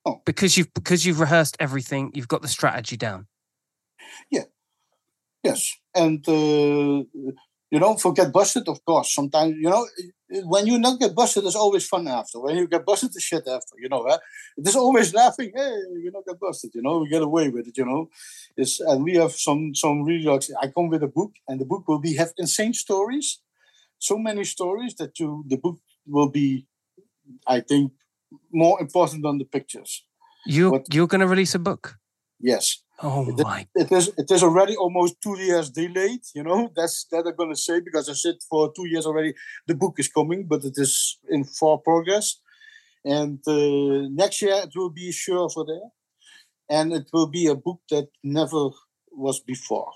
Oh. 0.05 0.21
because 0.25 0.57
you've 0.57 0.73
because 0.73 1.05
you've 1.05 1.19
rehearsed 1.19 1.57
everything, 1.59 2.11
you've 2.13 2.27
got 2.29 2.41
the 2.41 2.47
strategy 2.47 2.97
down. 2.97 3.27
Yes, 5.43 5.73
and 5.95 6.27
uh, 6.27 7.03
you 7.73 7.79
know, 7.79 7.95
forget 7.95 8.31
busted. 8.31 8.67
Of 8.67 8.83
course, 8.85 9.13
sometimes 9.13 9.55
you 9.57 9.69
know 9.69 9.87
when 10.45 10.67
you 10.67 10.77
not 10.79 10.99
get 10.99 11.15
busted, 11.15 11.43
it's 11.45 11.55
always 11.55 11.87
fun 11.87 12.07
after. 12.07 12.39
When 12.39 12.55
you 12.57 12.67
get 12.67 12.85
busted, 12.85 13.13
the 13.13 13.19
shit 13.19 13.47
after. 13.47 13.75
You 13.79 13.89
know, 13.89 14.05
huh? 14.07 14.17
There's 14.57 14.75
always 14.75 15.13
laughing. 15.13 15.51
Hey, 15.55 15.73
you 16.03 16.11
not 16.13 16.25
get 16.25 16.39
busted. 16.39 16.71
You 16.73 16.81
know, 16.81 16.99
we 16.99 17.09
get 17.09 17.21
away 17.21 17.49
with 17.49 17.67
it. 17.67 17.77
You 17.77 17.85
know, 17.85 18.09
it's 18.57 18.79
and 18.79 19.03
we 19.03 19.15
have 19.15 19.31
some 19.33 19.73
some 19.75 20.03
really. 20.03 20.27
I 20.61 20.67
come 20.67 20.89
with 20.89 21.03
a 21.03 21.07
book, 21.07 21.31
and 21.47 21.59
the 21.59 21.65
book 21.65 21.87
will 21.87 21.99
be 21.99 22.15
have 22.15 22.33
insane 22.37 22.73
stories, 22.73 23.39
so 23.99 24.17
many 24.17 24.43
stories 24.43 24.95
that 24.95 25.19
you 25.19 25.43
the 25.47 25.57
book 25.57 25.79
will 26.07 26.29
be, 26.29 26.65
I 27.47 27.61
think, 27.61 27.91
more 28.51 28.79
important 28.81 29.23
than 29.23 29.37
the 29.37 29.45
pictures. 29.45 30.05
You 30.45 30.71
What- 30.71 30.93
you're 30.93 31.07
to 31.07 31.27
release 31.27 31.55
a 31.55 31.59
book. 31.59 31.97
Yes. 32.39 32.83
Oh 33.03 33.25
my! 33.43 33.65
it 33.75 33.91
is 33.91 34.11
it 34.17 34.29
is 34.29 34.43
already 34.43 34.75
almost 34.75 35.15
two 35.21 35.37
years 35.39 35.69
delayed 35.69 36.21
you 36.35 36.43
know 36.43 36.69
that's 36.75 37.05
that 37.11 37.25
i'm 37.27 37.35
gonna 37.35 37.55
say 37.55 37.79
because 37.79 38.09
i 38.09 38.13
said 38.13 38.35
for 38.49 38.71
two 38.75 38.87
years 38.87 39.05
already 39.05 39.33
the 39.67 39.73
book 39.75 39.95
is 39.97 40.07
coming 40.07 40.45
but 40.45 40.63
it 40.63 40.73
is 40.77 41.17
in 41.29 41.43
for 41.43 41.79
progress 41.81 42.39
and 43.05 43.39
uh, 43.47 44.07
next 44.23 44.41
year 44.41 44.57
it 44.63 44.71
will 44.75 44.89
be 44.91 45.11
sure 45.11 45.49
for 45.49 45.65
there 45.65 45.87
and 46.69 46.93
it 46.93 47.07
will 47.13 47.27
be 47.27 47.47
a 47.47 47.55
book 47.55 47.79
that 47.89 48.07
never 48.23 48.69
was 49.11 49.39
before 49.39 49.91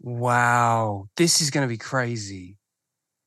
Wow, 0.00 1.08
this 1.16 1.40
is 1.40 1.50
going 1.50 1.66
to 1.66 1.68
be 1.68 1.76
crazy. 1.92 2.56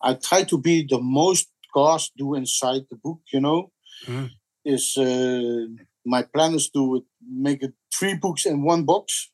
i 0.01 0.13
try 0.13 0.43
to 0.43 0.57
be 0.57 0.75
the 0.89 0.99
most 0.99 1.47
cars 1.73 2.11
do 2.17 2.35
inside 2.35 2.83
the 2.89 2.97
book 3.05 3.19
you 3.33 3.41
know 3.41 3.71
Mm. 4.07 4.29
is 4.65 4.97
uh, 4.97 5.65
my 6.05 6.23
plan 6.23 6.53
is 6.55 6.69
to 6.71 7.05
make 7.29 7.63
it 7.63 7.73
three 7.93 8.15
books 8.15 8.45
in 8.45 8.63
one 8.63 8.83
box 8.83 9.31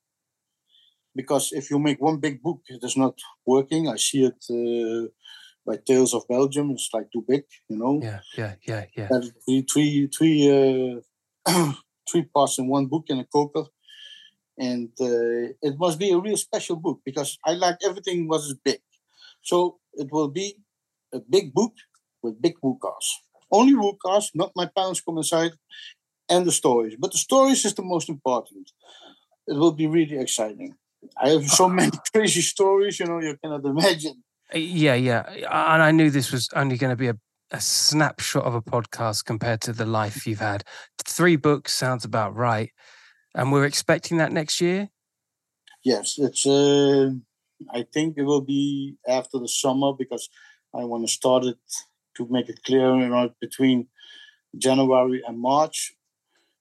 because 1.16 1.52
if 1.52 1.72
you 1.72 1.80
make 1.80 2.00
one 2.02 2.18
big 2.18 2.42
book 2.42 2.62
it 2.68 2.84
is 2.84 2.96
not 2.96 3.16
working. 3.46 3.90
I 3.90 3.98
see 3.98 4.30
it 4.30 4.40
uh, 4.50 5.08
by 5.66 5.78
tales 5.86 6.14
of 6.14 6.28
belgium. 6.28 6.72
It's 6.72 6.90
like 6.94 7.12
too 7.12 7.26
big 7.28 7.44
you 7.70 7.78
know? 7.78 8.00
Yeah, 8.02 8.22
yeah, 8.38 8.54
yeah, 8.68 8.86
yeah. 8.96 9.10
Three 9.46 9.66
three 9.72 10.08
three 10.08 11.02
uh, 11.48 11.74
three 12.10 12.24
parts 12.24 12.60
in 12.60 12.68
one 12.68 12.86
book 12.86 13.06
in 13.10 13.20
a 13.20 13.26
coker 13.26 13.66
and 14.58 14.90
uh, 15.00 15.54
it 15.62 15.76
must 15.78 16.00
be 16.00 16.12
a 16.12 16.18
real 16.18 16.38
special 16.38 16.78
book 16.78 17.00
because 17.06 17.38
i 17.46 17.52
like 17.54 17.78
everything 17.84 18.28
was 18.28 18.56
big. 18.64 18.80
So 19.44 19.80
it 19.94 20.10
will 20.12 20.30
be 20.30 20.58
a 21.14 21.20
big 21.20 21.54
book 21.54 21.74
with 22.22 22.42
big 22.42 22.56
wholecars. 22.62 23.08
Only 23.52 23.74
wholecars 23.74 24.32
not 24.36 24.52
my 24.56 24.66
parents 24.66 25.02
come 25.02 25.18
inside 25.18 25.54
and 26.30 26.46
the 26.46 26.52
stories 26.52 26.96
but 27.00 27.12
the 27.12 27.18
stories 27.18 27.66
is 27.66 27.74
the 27.76 27.84
most 27.84 28.10
important 28.10 28.72
it 29.48 29.56
will 29.56 29.72
be 29.72 29.88
really 29.88 30.18
exciting 30.18 30.76
i 31.22 31.30
have 31.30 31.46
so 31.46 31.68
many 31.80 31.92
crazy 32.14 32.42
stories 32.42 33.00
you 33.00 33.06
know 33.06 33.20
you 33.20 33.38
cannot 33.44 33.64
imagine 33.66 34.24
Uh, 34.54 34.60
Yeah, 34.60 34.96
yeah. 34.96 35.24
And 35.74 35.82
I 35.84 35.92
knew 35.92 36.10
this 36.10 36.32
was 36.32 36.48
only 36.56 36.78
going 36.78 36.92
to 36.92 36.96
be 37.06 37.10
a, 37.10 37.18
a 37.52 37.60
snapshot 37.60 38.46
of 38.46 38.56
a 38.56 38.62
podcast 38.62 39.26
compared 39.26 39.60
to 39.62 39.74
the 39.74 39.86
life 39.86 40.26
you've 40.28 40.40
had. 40.40 40.64
Three 41.06 41.36
books 41.36 41.74
sounds 41.74 42.06
about 42.06 42.36
right. 42.36 42.72
And 43.36 43.52
we're 43.52 43.66
expecting 43.66 44.18
that 44.18 44.32
next 44.32 44.62
year. 44.62 44.90
Yes, 45.84 46.18
it's. 46.18 46.46
Uh, 46.46 47.12
I 47.74 47.86
think 47.94 48.18
it 48.18 48.24
will 48.24 48.42
be 48.42 48.96
after 49.08 49.40
the 49.40 49.48
summer 49.48 49.92
because 49.94 50.30
I 50.74 50.84
want 50.86 51.06
to 51.08 51.12
start 51.20 51.44
it 51.46 51.58
to 52.16 52.28
make 52.30 52.50
it 52.50 52.64
clear. 52.64 52.96
You 52.96 53.10
know, 53.10 53.30
between 53.42 53.88
January 54.58 55.22
and 55.28 55.40
March. 55.40 55.94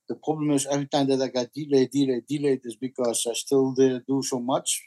The 0.09 0.15
problem 0.17 0.51
is 0.53 0.67
every 0.67 0.87
time 0.87 1.09
that 1.09 1.21
I 1.23 1.29
got 1.29 1.53
delayed, 1.53 1.91
delayed, 1.91 2.27
delayed 2.27 2.61
is 2.65 2.77
because 2.77 3.27
I 3.29 3.35
still 3.35 3.73
did 3.73 4.07
do 4.07 4.23
so 4.23 4.39
much. 4.41 4.83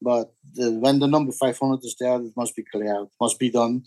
But 0.00 0.32
the, 0.54 0.72
when 0.72 0.98
the 0.98 1.06
number 1.08 1.32
500 1.32 1.84
is 1.84 1.96
there, 1.98 2.20
it 2.20 2.36
must 2.36 2.56
be 2.56 2.64
clear, 2.64 3.02
it 3.02 3.10
must 3.20 3.38
be 3.38 3.50
done. 3.50 3.84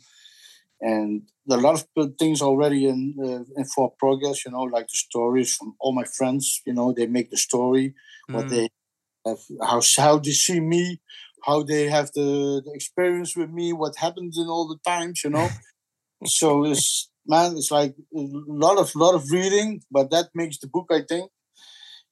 And 0.82 1.24
there 1.46 1.58
are 1.58 1.62
a 1.62 1.64
lot 1.64 1.86
of 1.98 2.16
things 2.18 2.42
already 2.42 2.88
in, 2.88 3.16
uh, 3.20 3.44
in 3.60 3.66
for 3.66 3.92
progress, 3.98 4.46
you 4.46 4.52
know, 4.52 4.64
like 4.64 4.88
the 4.88 4.98
stories 4.98 5.56
from 5.56 5.76
all 5.80 5.94
my 5.94 6.04
friends, 6.04 6.62
you 6.66 6.74
know, 6.74 6.94
they 6.94 7.08
make 7.08 7.32
the 7.32 7.38
story, 7.38 7.96
what 8.32 8.46
Mm. 8.46 8.50
they 8.50 8.70
have, 9.26 9.40
how, 9.62 9.82
how 9.98 10.20
they 10.20 10.32
see 10.32 10.60
me, 10.60 11.02
how 11.44 11.64
they 11.64 11.90
have 11.90 12.12
the, 12.14 12.62
the 12.66 12.72
experience 12.74 13.36
with 13.38 13.50
me, 13.52 13.74
what 13.74 13.96
happens 13.98 14.38
in 14.38 14.48
all 14.48 14.68
the 14.68 14.80
times, 14.86 15.24
you 15.24 15.30
know. 15.32 15.50
so 16.26 16.66
it's, 16.66 17.10
man, 17.28 17.58
it's 17.58 17.72
like 17.72 17.96
a 18.16 18.22
lot 18.48 18.78
of, 18.78 18.96
lot 18.96 19.16
of 19.16 19.30
reading, 19.32 19.82
but 19.92 20.12
that 20.12 20.30
makes 20.34 20.58
the 20.60 20.68
book, 20.68 20.88
I 20.92 21.02
think. 21.08 21.32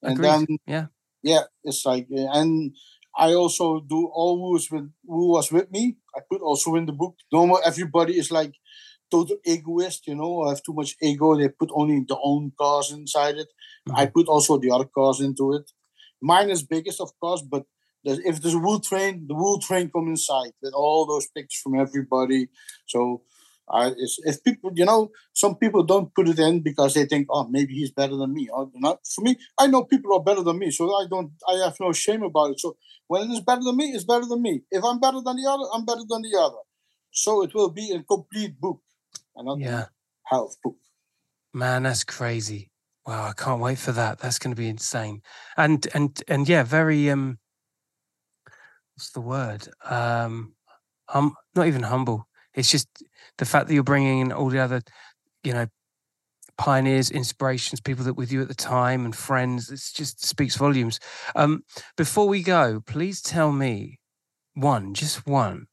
And 0.01 0.13
Agreed. 0.13 0.29
then 0.29 0.57
Yeah. 0.67 0.85
yeah, 1.21 1.43
it's 1.63 1.85
like, 1.85 2.07
and 2.09 2.75
I 3.17 3.33
also 3.33 3.79
do 3.79 4.09
all 4.13 4.37
who 4.37 4.53
was 4.53 4.69
with 4.71 4.91
who 5.05 5.31
was 5.31 5.51
with 5.51 5.71
me. 5.71 5.97
I 6.15 6.21
put 6.29 6.41
also 6.41 6.75
in 6.75 6.85
the 6.85 6.93
book. 6.93 7.15
Normal, 7.31 7.59
everybody 7.63 8.17
is 8.17 8.31
like 8.31 8.53
total 9.11 9.37
egoist, 9.45 10.07
you 10.07 10.15
know. 10.15 10.43
I 10.43 10.49
have 10.49 10.63
too 10.63 10.73
much 10.73 10.95
ego. 11.01 11.37
They 11.37 11.49
put 11.49 11.69
only 11.73 12.03
their 12.07 12.17
own 12.23 12.51
cars 12.59 12.91
inside 12.91 13.35
it. 13.35 13.47
Mm-hmm. 13.87 13.97
I 13.97 14.07
put 14.07 14.27
also 14.27 14.57
the 14.57 14.71
other 14.71 14.85
cars 14.85 15.21
into 15.21 15.53
it. 15.53 15.69
Mine 16.21 16.49
is 16.49 16.63
biggest, 16.63 16.99
of 17.01 17.11
course, 17.19 17.41
but 17.41 17.63
there's, 18.03 18.19
if 18.19 18.41
there's 18.41 18.55
a 18.55 18.59
whole 18.59 18.79
train, 18.79 19.25
the 19.27 19.35
whole 19.35 19.59
train 19.59 19.89
come 19.89 20.07
inside 20.07 20.51
with 20.61 20.73
all 20.73 21.05
those 21.05 21.27
pictures 21.27 21.61
from 21.61 21.79
everybody. 21.79 22.47
So 22.87 23.23
I, 23.69 23.93
if 24.25 24.43
people, 24.43 24.71
you 24.75 24.85
know, 24.85 25.11
some 25.33 25.55
people 25.55 25.83
don't 25.83 26.13
put 26.13 26.27
it 26.27 26.39
in 26.39 26.61
because 26.61 26.93
they 26.93 27.05
think, 27.05 27.27
oh, 27.29 27.47
maybe 27.47 27.73
he's 27.73 27.91
better 27.91 28.15
than 28.15 28.33
me. 28.33 28.49
Or 28.51 28.69
not 28.75 28.99
for 29.07 29.21
me, 29.21 29.37
I 29.59 29.67
know 29.67 29.83
people 29.83 30.13
are 30.13 30.23
better 30.23 30.43
than 30.43 30.59
me, 30.59 30.69
so 30.71 30.93
I 30.93 31.05
don't, 31.09 31.31
I 31.47 31.63
have 31.63 31.77
no 31.79 31.93
shame 31.93 32.23
about 32.23 32.51
it. 32.51 32.59
So 32.59 32.77
when 33.07 33.29
it 33.29 33.33
is 33.33 33.41
better 33.41 33.61
than 33.63 33.77
me, 33.77 33.91
it's 33.91 34.03
better 34.03 34.25
than 34.25 34.41
me. 34.41 34.61
If 34.71 34.83
I'm 34.83 34.99
better 34.99 35.21
than 35.23 35.37
the 35.37 35.49
other, 35.49 35.65
I'm 35.73 35.85
better 35.85 36.03
than 36.07 36.21
the 36.21 36.37
other. 36.39 36.57
So 37.11 37.43
it 37.43 37.53
will 37.53 37.69
be 37.69 37.91
a 37.91 38.03
complete 38.03 38.59
book, 38.59 38.81
and 39.35 39.45
not 39.45 39.59
Yeah. 39.59 39.85
half 40.25 40.55
book. 40.63 40.77
Man, 41.53 41.83
that's 41.83 42.03
crazy. 42.03 42.71
Wow, 43.05 43.27
I 43.27 43.33
can't 43.33 43.61
wait 43.61 43.77
for 43.77 43.91
that. 43.91 44.19
That's 44.19 44.39
going 44.39 44.55
to 44.55 44.59
be 44.59 44.69
insane. 44.69 45.21
And 45.57 45.85
and 45.93 46.21
and 46.27 46.47
yeah, 46.47 46.63
very 46.63 47.09
um 47.09 47.37
what's 48.95 49.11
the 49.11 49.21
word? 49.21 49.67
Um 49.83 50.55
hum, 51.07 51.35
not 51.55 51.67
even 51.67 51.83
humble. 51.83 52.27
It's 52.55 52.71
just 52.71 52.87
the 53.37 53.45
fact 53.45 53.67
that 53.67 53.73
you're 53.73 53.83
bringing 53.83 54.19
in 54.19 54.31
all 54.31 54.49
the 54.49 54.59
other, 54.59 54.81
you 55.43 55.53
know, 55.53 55.67
pioneers, 56.57 57.09
inspirations, 57.09 57.81
people 57.81 58.05
that 58.05 58.13
were 58.13 58.21
with 58.21 58.31
you 58.31 58.41
at 58.41 58.47
the 58.47 58.53
time, 58.53 59.05
and 59.05 59.15
friends. 59.15 59.69
It 59.69 59.81
just 59.93 60.25
speaks 60.25 60.55
volumes. 60.55 60.99
Um, 61.35 61.63
before 61.97 62.27
we 62.27 62.43
go, 62.43 62.81
please 62.85 63.21
tell 63.21 63.51
me 63.51 63.99
one, 64.53 64.93
just 64.93 65.25
one 65.25 65.67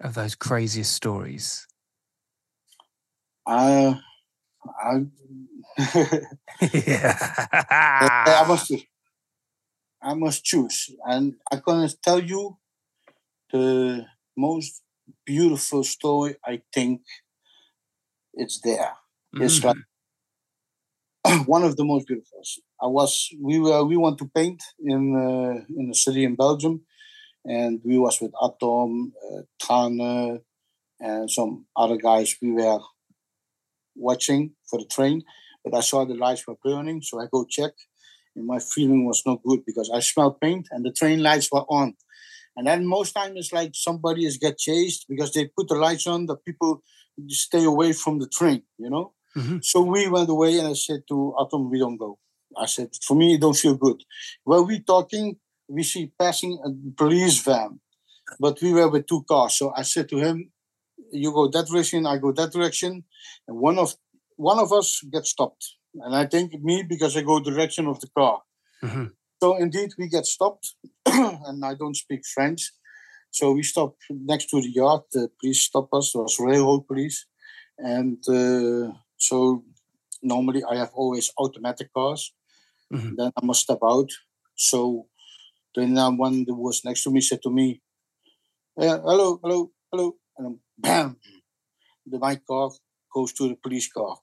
of 0.00 0.14
those 0.14 0.34
craziest 0.34 0.92
stories. 0.92 1.66
Uh, 3.46 3.94
I, 4.80 5.06
yeah. 6.72 7.16
I 8.26 8.44
must, 8.46 8.72
I 10.00 10.14
must 10.14 10.44
choose, 10.44 10.90
and 11.04 11.34
I'm 11.50 11.60
gonna 11.64 11.88
tell 12.02 12.20
you 12.20 12.58
the 13.52 14.06
most 14.36 14.81
beautiful 15.26 15.84
story. 15.84 16.36
I 16.44 16.62
think 16.74 17.02
it's 18.34 18.60
there. 18.60 18.92
It's 19.38 19.60
Mm. 19.60 19.64
like 19.64 19.76
one 21.46 21.62
of 21.64 21.76
the 21.76 21.84
most 21.84 22.06
beautiful. 22.06 22.42
I 22.80 22.86
was 22.86 23.28
we 23.40 23.58
were 23.58 23.84
we 23.84 23.96
want 23.96 24.18
to 24.18 24.30
paint 24.34 24.62
in 24.80 25.02
uh, 25.16 25.64
in 25.78 25.90
a 25.90 25.94
city 25.94 26.24
in 26.24 26.34
Belgium, 26.36 26.82
and 27.44 27.80
we 27.84 27.98
was 27.98 28.20
with 28.20 28.32
Atom, 28.42 29.12
uh, 29.32 29.42
Trane, 29.62 30.40
and 31.00 31.30
some 31.30 31.66
other 31.76 31.96
guys. 31.96 32.36
We 32.42 32.52
were 32.52 32.80
watching 33.94 34.52
for 34.68 34.78
the 34.78 34.86
train, 34.86 35.22
but 35.64 35.74
I 35.74 35.80
saw 35.80 36.04
the 36.04 36.14
lights 36.14 36.46
were 36.46 36.56
burning, 36.64 37.02
so 37.02 37.20
I 37.20 37.26
go 37.32 37.44
check, 37.48 37.72
and 38.36 38.46
my 38.46 38.58
feeling 38.58 39.04
was 39.06 39.22
not 39.26 39.42
good 39.42 39.64
because 39.66 39.90
I 39.92 40.00
smelled 40.00 40.40
paint 40.40 40.68
and 40.70 40.84
the 40.84 40.92
train 40.92 41.22
lights 41.22 41.50
were 41.52 41.64
on. 41.68 41.94
And 42.56 42.66
then 42.66 42.86
most 42.86 43.12
time 43.12 43.36
it's 43.36 43.52
like 43.52 43.72
somebody 43.74 44.26
is 44.26 44.36
get 44.36 44.58
chased 44.58 45.06
because 45.08 45.32
they 45.32 45.46
put 45.56 45.68
the 45.68 45.74
lights 45.74 46.06
on, 46.06 46.26
the 46.26 46.36
people 46.36 46.82
stay 47.28 47.64
away 47.64 47.92
from 47.92 48.18
the 48.18 48.28
train, 48.28 48.62
you 48.78 48.90
know. 48.90 49.12
Mhm. 49.36 49.64
So 49.64 49.80
we 49.82 50.08
went 50.08 50.28
away, 50.28 50.58
and 50.58 50.68
I 50.68 50.74
said 50.74 51.02
to 51.08 51.34
Atom, 51.40 51.70
"We 51.70 51.78
don't 51.78 51.96
go." 51.96 52.18
I 52.64 52.66
said, 52.66 52.90
"For 53.06 53.14
me, 53.16 53.34
it 53.34 53.40
don't 53.40 53.56
feel 53.64 53.76
good." 53.86 54.04
While 54.44 54.64
we 54.66 54.80
talking, 54.80 55.26
we 55.68 55.82
see 55.82 56.12
passing 56.18 56.52
a 56.66 56.68
police 57.02 57.38
van, 57.42 57.80
but 58.38 58.60
we 58.60 58.72
were 58.72 58.90
with 58.90 59.06
two 59.06 59.22
cars. 59.22 59.56
So 59.58 59.72
I 59.74 59.82
said 59.82 60.06
to 60.10 60.18
him, 60.18 60.52
"You 61.12 61.32
go 61.32 61.48
that 61.48 61.66
direction, 61.66 62.06
I 62.06 62.18
go 62.18 62.32
that 62.32 62.52
direction," 62.52 62.92
and 63.46 63.56
one 63.68 63.78
of 63.78 63.96
one 64.36 64.58
of 64.58 64.70
us 64.72 64.88
gets 65.14 65.30
stopped, 65.30 65.64
and 65.94 66.14
I 66.14 66.26
think 66.26 66.46
me 66.68 66.82
because 66.82 67.16
I 67.16 67.22
go 67.22 67.40
direction 67.40 67.86
of 67.86 68.00
the 68.00 68.10
car. 68.18 68.42
Mhm. 68.82 69.12
So 69.42 69.56
indeed, 69.56 69.90
we 69.98 70.08
get 70.08 70.26
stopped, 70.26 70.74
and 71.48 71.64
I 71.64 71.74
don't 71.74 71.96
speak 71.96 72.22
French. 72.34 72.72
So 73.30 73.52
we 73.52 73.62
stop 73.62 73.94
next 74.10 74.46
to 74.50 74.60
the 74.62 74.70
yard. 74.70 75.02
The 75.12 75.28
police 75.40 75.62
stop 75.64 75.88
us. 75.94 76.14
It 76.14 76.18
was 76.18 76.38
railroad 76.40 76.86
police, 76.86 77.26
and 77.78 78.18
uh, 78.28 78.92
so 79.16 79.64
normally 80.22 80.62
I 80.64 80.76
have 80.76 80.92
always 80.94 81.32
automatic 81.38 81.90
cars. 81.94 82.32
Mhm. 82.92 83.16
Then 83.18 83.32
I 83.40 83.44
must 83.44 83.62
step 83.62 83.80
out. 83.84 84.10
So 84.56 85.08
then 85.76 85.98
uh, 85.98 86.10
one 86.12 86.44
that 86.46 86.54
was 86.54 86.84
next 86.84 87.04
to 87.04 87.10
me 87.10 87.20
said 87.22 87.42
to 87.44 87.50
me, 87.50 87.82
"Yeah, 88.76 88.98
hello, 89.00 89.38
hello, 89.42 89.70
hello," 89.92 90.16
and 90.36 90.46
then 90.46 90.60
bam, 90.78 91.16
the 92.06 92.18
my 92.18 92.36
car 92.36 92.70
goes 93.14 93.32
to 93.34 93.48
the 93.48 93.56
police 93.56 93.88
car 93.92 94.16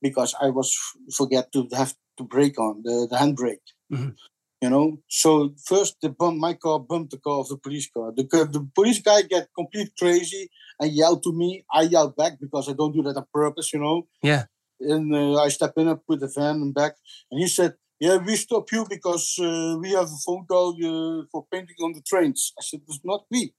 because 0.00 0.34
I 0.40 0.50
was 0.50 0.76
forget 1.16 1.52
to 1.52 1.68
have 1.72 1.94
to 2.18 2.24
brake 2.24 2.58
on 2.58 2.82
the, 2.84 3.06
the 3.10 3.16
handbrake. 3.16 3.64
Mhm. 3.92 4.14
You 4.62 4.70
know, 4.70 4.98
so 5.08 5.52
first 5.66 5.96
the 6.00 6.08
bump, 6.10 6.38
my 6.38 6.54
car 6.54 6.78
bumped 6.78 7.10
the 7.10 7.18
car 7.18 7.40
of 7.40 7.48
the 7.48 7.56
police 7.56 7.90
car. 7.90 8.12
The, 8.16 8.22
the 8.22 8.68
police 8.76 9.00
guy 9.00 9.22
get 9.22 9.48
complete 9.56 9.90
crazy 9.98 10.50
and 10.78 10.92
yelled 10.92 11.24
to 11.24 11.32
me. 11.32 11.64
I 11.74 11.82
yelled 11.82 12.14
back 12.14 12.34
because 12.40 12.68
I 12.68 12.74
don't 12.74 12.92
do 12.94 13.02
that 13.02 13.16
on 13.16 13.26
purpose, 13.34 13.72
you 13.72 13.80
know. 13.80 14.06
Yeah. 14.22 14.44
And 14.80 15.12
uh, 15.12 15.34
I 15.42 15.48
step 15.48 15.72
in 15.78 15.88
and 15.88 16.06
put 16.06 16.20
the 16.20 16.28
van 16.28 16.56
and 16.56 16.72
back, 16.74 16.94
and 17.30 17.40
he 17.40 17.48
said, 17.48 17.74
"Yeah, 18.00 18.18
we 18.18 18.36
stop 18.36 18.70
you 18.72 18.86
because 18.88 19.36
uh, 19.40 19.76
we 19.80 19.90
have 19.98 20.06
a 20.06 20.20
phone 20.26 20.46
call 20.46 20.68
uh, 20.78 21.24
for 21.32 21.46
painting 21.52 21.76
on 21.82 21.92
the 21.94 22.02
trains." 22.02 22.52
I 22.58 22.62
said, 22.62 22.82
"It's 22.88 23.00
not 23.04 23.24
me. 23.30 23.54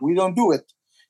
We 0.00 0.14
don't 0.14 0.36
do 0.36 0.52
it." 0.52 0.66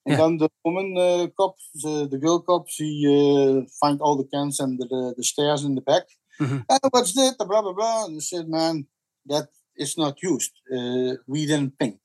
And 0.06 0.12
Yeah. 0.14 0.18
then 0.20 0.38
the 0.38 0.48
woman 0.64 0.88
uh, 0.96 1.26
cop, 1.38 1.56
the, 1.74 2.08
the 2.10 2.18
girl 2.18 2.40
cop, 2.40 2.68
she 2.68 2.88
uh, 3.06 3.66
find 3.80 4.00
all 4.00 4.16
the 4.16 4.28
cans 4.34 4.60
and 4.60 4.78
the, 4.78 4.86
the, 4.86 5.14
the 5.18 5.24
stairs 5.24 5.64
in 5.64 5.74
the 5.74 5.82
back. 5.82 6.04
Mhm. 6.40 6.64
"Ah, 6.70 6.78
what's 6.90 7.12
that? 7.14 7.36
Blah 7.38 7.62
blah 7.62 7.72
blah. 7.78 8.04
And 8.06 8.16
I 8.16 8.20
said, 8.20 8.48
"Man, 8.48 8.86
that 9.28 9.48
is 9.76 9.96
not 9.96 10.22
used. 10.22 10.52
Uh, 10.72 11.14
we 11.26 11.46
didn't 11.46 11.78
paint." 11.78 12.00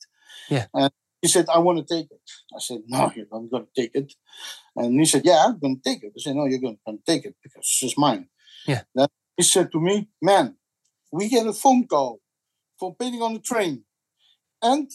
Yeah. 0.50 0.68
And 0.74 0.92
he 1.22 1.28
said, 1.28 1.48
"I 1.50 1.60
want 1.60 1.78
to 1.80 1.96
take 1.96 2.10
it." 2.12 2.28
I 2.56 2.60
said, 2.60 2.82
"No, 2.88 3.12
you're 3.16 3.28
not 3.32 3.50
going 3.50 3.66
to 3.66 3.82
take 3.82 3.96
it." 3.96 4.14
And 4.76 5.00
he 5.00 5.06
said, 5.06 5.24
"Yeah, 5.26 5.46
I'm 5.46 5.60
going 5.60 5.80
to 5.80 5.90
take 5.90 6.04
it." 6.04 6.14
I 6.18 6.20
said, 6.20 6.36
"No, 6.36 6.46
you're 6.46 6.60
going 6.60 6.78
to 6.86 6.98
take 7.06 7.26
it 7.26 7.36
because 7.44 7.80
it's 7.82 7.98
mine." 7.98 8.28
Yeah. 8.68 8.84
Then 8.94 9.08
he 9.38 9.44
said 9.44 9.72
to 9.72 9.80
me, 9.80 10.10
"Man, 10.22 10.58
we 11.12 11.30
get 11.30 11.48
a 11.48 11.54
phone 11.54 11.88
call 11.88 12.22
for 12.80 12.96
painting 12.96 13.22
on 13.22 13.34
the 13.34 13.40
train, 13.40 13.86
and 14.62 14.90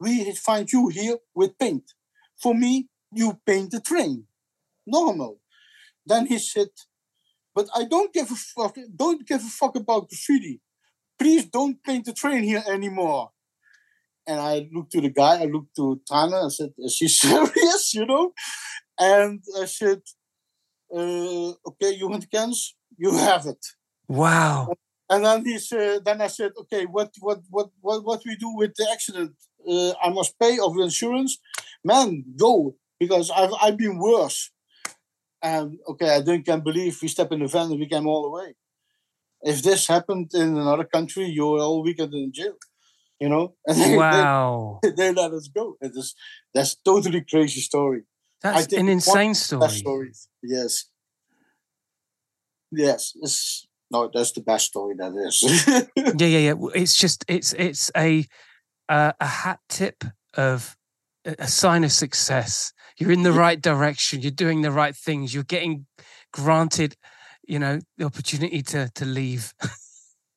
we 0.00 0.32
find 0.34 0.70
you 0.72 0.88
here 0.88 1.18
with 1.34 1.58
paint. 1.58 1.84
For 2.42 2.54
me, 2.54 2.88
you 3.12 3.40
paint 3.46 3.70
the 3.70 3.80
train, 3.80 4.26
normal." 4.86 5.40
Then 6.04 6.26
he 6.26 6.38
said, 6.38 6.70
"But 7.54 7.68
I 7.74 7.84
don't 7.84 8.12
give 8.12 8.30
a 8.30 8.34
fuck. 8.34 8.76
Don't 8.96 9.26
give 9.26 9.42
a 9.42 9.52
fuck 9.60 9.76
about 9.76 10.08
graffiti. 10.08 10.60
Please 11.22 11.44
don't 11.46 11.82
paint 11.82 12.04
the 12.06 12.12
train 12.12 12.42
here 12.42 12.64
anymore." 12.68 13.30
And 14.26 14.40
I 14.40 14.68
looked 14.72 14.92
to 14.92 15.00
the 15.00 15.10
guy, 15.10 15.42
I 15.42 15.46
looked 15.46 15.74
to 15.76 16.00
Tana, 16.06 16.46
I 16.46 16.48
said, 16.48 16.72
Is 16.78 16.94
she 16.94 17.08
serious? 17.22 17.94
You 17.94 18.06
know? 18.06 18.32
And 18.98 19.42
I 19.60 19.64
said, 19.64 20.00
uh, 20.94 21.52
Okay, 21.68 21.92
you 21.98 22.08
want 22.08 22.30
cans? 22.30 22.76
You 22.96 23.16
have 23.16 23.46
it. 23.46 23.64
Wow. 24.08 24.74
And 25.08 25.24
then 25.24 25.44
he 25.44 25.58
said, 25.58 26.04
then 26.04 26.20
I 26.22 26.28
said, 26.28 26.52
okay, 26.60 26.86
what 26.86 27.10
what 27.20 27.40
what 27.50 27.68
what 27.80 28.04
what 28.04 28.22
we 28.24 28.36
do 28.36 28.54
with 28.54 28.74
the 28.76 28.88
accident? 28.90 29.32
Uh, 29.68 29.92
I 30.02 30.08
must 30.10 30.38
pay 30.38 30.58
of 30.58 30.74
the 30.74 30.82
insurance. 30.82 31.38
Man, 31.84 32.24
go 32.38 32.76
because 32.98 33.30
I've 33.30 33.52
I've 33.60 33.76
been 33.76 33.98
worse. 33.98 34.50
And 35.42 35.78
okay, 35.88 36.10
I 36.16 36.20
didn't 36.20 36.46
can 36.46 36.60
believe 36.60 36.98
we 37.02 37.08
step 37.08 37.32
in 37.32 37.40
the 37.40 37.46
van 37.46 37.70
and 37.70 37.80
we 37.80 37.88
came 37.88 38.06
all 38.06 38.22
the 38.22 38.30
way. 38.30 38.54
If 39.42 39.62
this 39.62 39.86
happened 39.86 40.30
in 40.34 40.56
another 40.56 40.84
country, 40.84 41.26
you're 41.26 41.58
all 41.60 41.82
weekend 41.82 42.14
in 42.14 42.32
jail. 42.32 42.54
You 43.20 43.28
know? 43.28 43.54
And 43.66 43.96
Wow. 43.96 44.80
they, 44.82 44.90
they 44.96 45.12
let 45.12 45.32
us 45.32 45.48
go. 45.48 45.76
It 45.80 45.92
is 45.94 46.14
that's 46.54 46.76
totally 46.84 47.24
crazy 47.28 47.60
story. 47.60 48.02
That's 48.42 48.72
an 48.72 48.88
insane 48.88 49.34
story. 49.34 49.68
stories. 49.68 50.28
Yes. 50.42 50.86
Yes. 52.72 53.12
It's, 53.20 53.66
no, 53.90 54.10
that's 54.12 54.32
the 54.32 54.40
best 54.40 54.66
story 54.66 54.94
that 54.98 55.12
is. 55.14 55.88
Yeah, 56.18 56.26
yeah, 56.26 56.38
yeah. 56.38 56.54
It's 56.74 56.96
just 56.96 57.24
it's 57.28 57.52
it's 57.52 57.90
a 57.96 58.26
uh, 58.88 59.12
a 59.20 59.26
hat 59.26 59.60
tip 59.68 60.04
of 60.34 60.76
a 61.24 61.46
sign 61.46 61.84
of 61.84 61.92
success. 61.92 62.72
You're 62.98 63.12
in 63.12 63.22
the 63.22 63.32
right 63.32 63.60
direction. 63.60 64.20
You're 64.22 64.30
doing 64.30 64.62
the 64.62 64.72
right 64.72 64.96
things. 64.96 65.32
You're 65.34 65.44
getting 65.44 65.86
granted, 66.32 66.96
you 67.52 67.58
know, 67.58 67.78
the 67.98 68.04
opportunity 68.06 68.62
to 68.62 68.80
to 68.98 69.04
leave. 69.04 69.44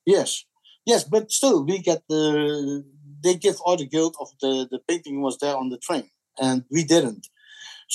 Yes, 0.07 0.45
yes, 0.85 1.03
but 1.03 1.31
still, 1.31 1.65
we 1.65 1.79
get 1.79 2.01
the 2.07 2.83
they 3.23 3.35
give 3.45 3.57
all 3.65 3.77
the 3.77 3.87
guilt 3.95 4.15
of 4.19 4.29
the 4.41 4.67
the 4.69 4.79
painting 4.87 5.21
was 5.21 5.37
there 5.39 5.57
on 5.57 5.69
the 5.69 5.79
train, 5.87 6.07
and 6.37 6.63
we 6.69 6.83
didn't. 6.83 7.25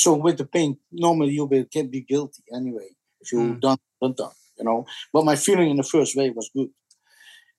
So 0.02 0.08
with 0.24 0.36
the 0.38 0.46
paint, 0.56 0.78
normally 0.90 1.34
you 1.38 1.44
will 1.44 1.66
can 1.76 1.86
be 1.96 2.00
guilty 2.12 2.42
anyway 2.58 2.88
if 3.22 3.30
you 3.32 3.40
Mm. 3.40 3.60
done 3.66 3.78
done 4.02 4.14
done, 4.22 4.36
you 4.58 4.64
know. 4.64 4.80
But 5.12 5.24
my 5.30 5.36
feeling 5.36 5.70
in 5.70 5.76
the 5.76 5.90
first 5.94 6.12
way 6.16 6.30
was 6.30 6.50
good, 6.56 6.70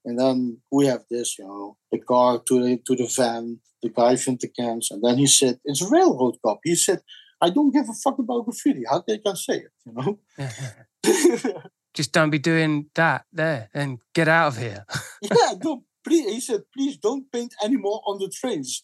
and 0.05 0.15
then 0.21 0.37
we 0.77 0.83
have 0.91 1.03
this, 1.09 1.29
you 1.39 1.45
know, 1.45 1.77
the 1.91 1.99
car 2.11 2.31
to 2.47 2.55
the 2.63 2.73
to 2.87 2.93
the 3.01 3.07
van, 3.17 3.43
the 3.83 3.89
guy 4.01 4.13
from 4.23 4.35
the 4.43 4.49
cans, 4.59 4.91
and 4.91 5.01
then 5.05 5.17
he 5.23 5.27
said, 5.27 5.55
"It's 5.69 5.81
a 5.83 5.89
railroad 5.97 6.35
cop." 6.43 6.59
He 6.69 6.75
said, 6.75 6.99
"I 7.45 7.47
don't 7.55 7.73
give 7.75 7.87
a 7.89 7.93
fuck 8.03 8.17
about 8.19 8.45
graffiti. 8.45 8.83
How 8.91 8.99
they 9.07 9.19
can 9.25 9.35
say 9.35 9.57
it, 9.67 9.73
you 9.85 9.93
know?" 9.97 10.11
Just 11.93 12.13
don't 12.13 12.29
be 12.29 12.39
doing 12.39 12.89
that 12.95 13.25
there 13.33 13.69
and 13.73 13.99
get 14.13 14.27
out 14.27 14.47
of 14.47 14.57
here. 14.57 14.85
yeah, 15.21 15.53
don't 15.59 15.83
please. 16.03 16.31
He 16.31 16.39
said, 16.39 16.61
please 16.73 16.97
don't 16.97 17.29
paint 17.31 17.53
anymore 17.63 18.01
on 18.05 18.19
the 18.19 18.29
trains. 18.29 18.83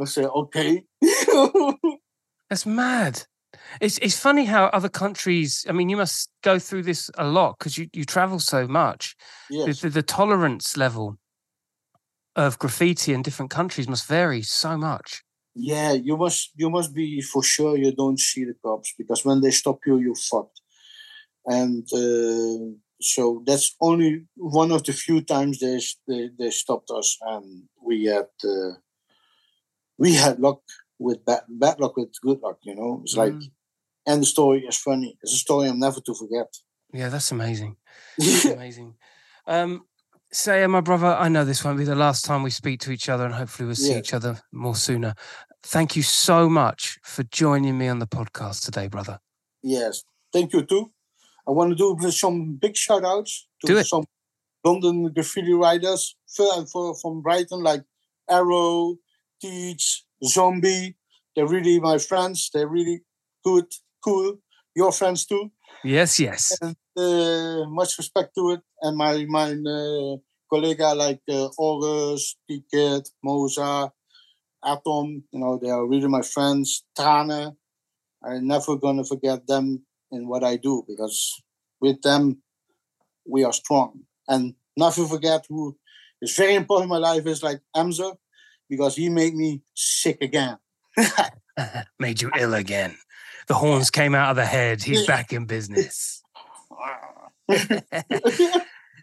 I 0.00 0.04
said, 0.04 0.26
okay. 0.26 0.84
That's 2.50 2.66
mad. 2.66 3.24
It's 3.80 3.98
it's 3.98 4.18
funny 4.18 4.44
how 4.44 4.66
other 4.66 4.88
countries. 4.88 5.64
I 5.68 5.72
mean, 5.72 5.88
you 5.88 5.96
must 5.96 6.30
go 6.42 6.58
through 6.58 6.82
this 6.82 7.10
a 7.16 7.26
lot 7.26 7.58
because 7.58 7.78
you, 7.78 7.88
you 7.92 8.04
travel 8.04 8.38
so 8.38 8.66
much. 8.68 9.16
The, 9.48 9.56
yes, 9.56 9.80
the, 9.80 9.88
the 9.88 10.02
tolerance 10.02 10.76
level 10.76 11.18
of 12.36 12.58
graffiti 12.58 13.14
in 13.14 13.22
different 13.22 13.50
countries 13.50 13.88
must 13.88 14.06
vary 14.06 14.42
so 14.42 14.76
much. 14.76 15.22
yeah, 15.56 15.92
you 15.92 16.16
must 16.18 16.52
you 16.54 16.68
must 16.68 16.94
be 16.94 17.22
for 17.22 17.42
sure 17.42 17.78
you 17.78 17.92
don't 17.92 18.20
see 18.20 18.44
the 18.44 18.54
cops 18.62 18.92
because 18.98 19.24
when 19.24 19.40
they 19.40 19.50
stop 19.50 19.78
you, 19.86 19.98
you're 19.98 20.14
fucked. 20.14 20.60
And 21.46 21.86
uh, 21.92 22.76
so 23.00 23.42
that's 23.46 23.76
only 23.80 24.24
one 24.36 24.72
of 24.72 24.82
the 24.84 24.92
few 24.92 25.20
times 25.22 25.58
they 25.60 25.80
they, 26.08 26.30
they 26.38 26.50
stopped 26.50 26.90
us, 26.90 27.16
and 27.22 27.64
we 27.82 28.04
had 28.04 28.28
uh, 28.44 28.72
we 29.98 30.14
had 30.14 30.38
luck 30.40 30.60
with 30.98 31.24
bad, 31.24 31.42
bad 31.48 31.80
luck 31.80 31.96
with 31.96 32.12
good 32.22 32.40
luck. 32.40 32.58
You 32.62 32.74
know, 32.74 33.00
it's 33.04 33.16
like, 33.16 33.32
Mm. 33.32 33.50
and 34.06 34.22
the 34.22 34.26
story 34.26 34.64
is 34.66 34.76
funny. 34.78 35.18
It's 35.22 35.32
a 35.34 35.36
story 35.36 35.68
I'm 35.68 35.78
never 35.78 36.00
to 36.00 36.14
forget. 36.14 36.48
Yeah, 36.92 37.08
that's 37.08 37.32
amazing. 37.32 37.76
That's 38.18 38.44
amazing. 38.60 38.94
Um, 39.46 39.84
Seyar, 40.32 40.68
my 40.68 40.80
brother, 40.80 41.06
I 41.06 41.28
know 41.28 41.44
this 41.44 41.64
won't 41.64 41.78
be 41.78 41.84
the 41.84 41.94
last 41.94 42.24
time 42.24 42.42
we 42.42 42.50
speak 42.50 42.80
to 42.80 42.90
each 42.90 43.08
other, 43.08 43.24
and 43.24 43.34
hopefully 43.34 43.66
we'll 43.66 43.76
see 43.76 43.92
Yeah. 43.92 43.98
each 44.00 44.14
other 44.14 44.40
more 44.52 44.74
sooner. 44.74 45.14
Thank 45.62 45.96
you 45.96 46.02
so 46.02 46.48
much 46.48 46.98
for 47.04 47.22
joining 47.24 47.78
me 47.78 47.88
on 47.88 47.98
the 47.98 48.06
podcast 48.06 48.64
today, 48.64 48.88
brother. 48.88 49.18
Yes, 49.62 50.02
thank 50.32 50.52
you 50.52 50.62
too. 50.64 50.90
I 51.48 51.52
want 51.52 51.76
to 51.76 51.96
do 51.96 52.10
some 52.10 52.58
big 52.60 52.76
shout 52.76 53.04
outs 53.04 53.46
to 53.64 53.68
Do 53.68 53.82
some 53.84 54.04
London 54.64 55.12
graffiti 55.12 55.52
writers 55.52 56.16
from 56.34 57.22
Brighton, 57.22 57.62
like 57.62 57.84
Arrow, 58.28 58.96
Teach, 59.40 60.04
Zombie. 60.24 60.96
They're 61.34 61.46
really 61.46 61.78
my 61.78 61.98
friends. 61.98 62.50
They're 62.52 62.66
really 62.66 63.02
good, 63.44 63.66
cool. 64.02 64.38
Your 64.74 64.90
friends 64.90 65.24
too. 65.24 65.52
Yes, 65.84 66.18
yes. 66.18 66.58
And 66.60 66.76
uh, 66.96 67.68
much 67.68 67.96
respect 67.98 68.34
to 68.34 68.50
it. 68.52 68.60
And 68.82 68.96
my 68.96 69.24
my 69.28 69.52
uh, 69.52 70.16
colleague 70.50 70.80
like 70.80 71.20
uh, 71.30 71.48
August, 71.58 72.36
Ticket, 72.48 73.08
Moza, 73.24 73.90
Atom. 74.64 75.22
You 75.30 75.40
know, 75.40 75.58
they 75.62 75.70
are 75.70 75.86
really 75.86 76.08
my 76.08 76.22
friends. 76.22 76.84
Trane. 76.98 77.54
I'm 78.24 78.46
never 78.46 78.76
gonna 78.76 79.04
forget 79.04 79.46
them 79.46 79.85
in 80.10 80.28
what 80.28 80.44
I 80.44 80.56
do 80.56 80.84
because 80.86 81.42
with 81.80 82.02
them 82.02 82.42
we 83.28 83.44
are 83.44 83.52
strong. 83.52 84.00
And 84.28 84.54
never 84.76 85.06
forget 85.06 85.46
who 85.48 85.76
is 86.20 86.36
very 86.36 86.54
important 86.54 86.84
in 86.84 86.90
my 86.90 86.98
life 86.98 87.26
is 87.26 87.42
like 87.42 87.60
Amza 87.74 88.16
because 88.68 88.96
he 88.96 89.08
made 89.08 89.34
me 89.34 89.62
sick 89.74 90.18
again. 90.20 90.58
Made 91.98 92.22
you 92.22 92.30
ill 92.38 92.54
again. 92.54 92.96
The 93.48 93.54
horns 93.54 93.90
came 93.90 94.14
out 94.14 94.30
of 94.30 94.36
the 94.36 94.44
head. 94.44 94.82
He's 94.82 95.06
back 95.06 95.32
in 95.32 95.46
business. 95.46 96.22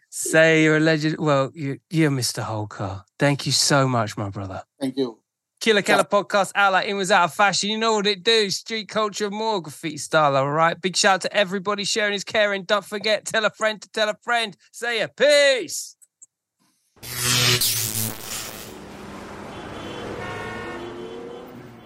Say 0.10 0.64
you're 0.64 0.78
a 0.78 0.82
legend. 0.82 1.18
Well, 1.18 1.52
you, 1.56 1.80
you're 1.90 2.12
Mr. 2.12 2.44
Wholecar. 2.44 3.04
Thank 3.18 3.46
you 3.46 3.52
so 3.52 3.88
much, 3.88 4.18
my 4.18 4.30
brother. 4.30 4.64
Thank 4.80 4.98
you. 4.98 5.23
Killa 5.64 5.82
Kela 5.82 6.04
podcast 6.04 6.52
out 6.56 6.74
like 6.74 6.90
in 6.90 6.98
was 6.98 7.10
out 7.10 7.24
of 7.24 7.34
fashion. 7.34 7.70
You 7.70 7.78
know 7.78 7.94
what 7.94 8.06
it 8.06 8.22
do. 8.22 8.50
Street 8.50 8.90
culture, 8.90 9.30
more 9.30 9.62
graffiti 9.62 9.96
style. 9.96 10.36
All 10.36 10.52
right. 10.52 10.80
Big 10.82 10.98
shout 10.98 11.14
out 11.14 11.22
to 11.22 11.34
everybody 11.34 11.86
sharing 11.86 12.12
his 12.12 12.26
caring. 12.26 12.64
Don't 12.64 12.84
forget, 12.84 13.24
tell 13.24 13.46
a 13.46 13.50
friend 13.50 13.82
to 13.82 13.90
tell 13.90 14.10
a 14.10 14.18
friend. 14.24 14.58
Say 14.74 15.00
a 15.00 15.08
peace. 15.08 15.96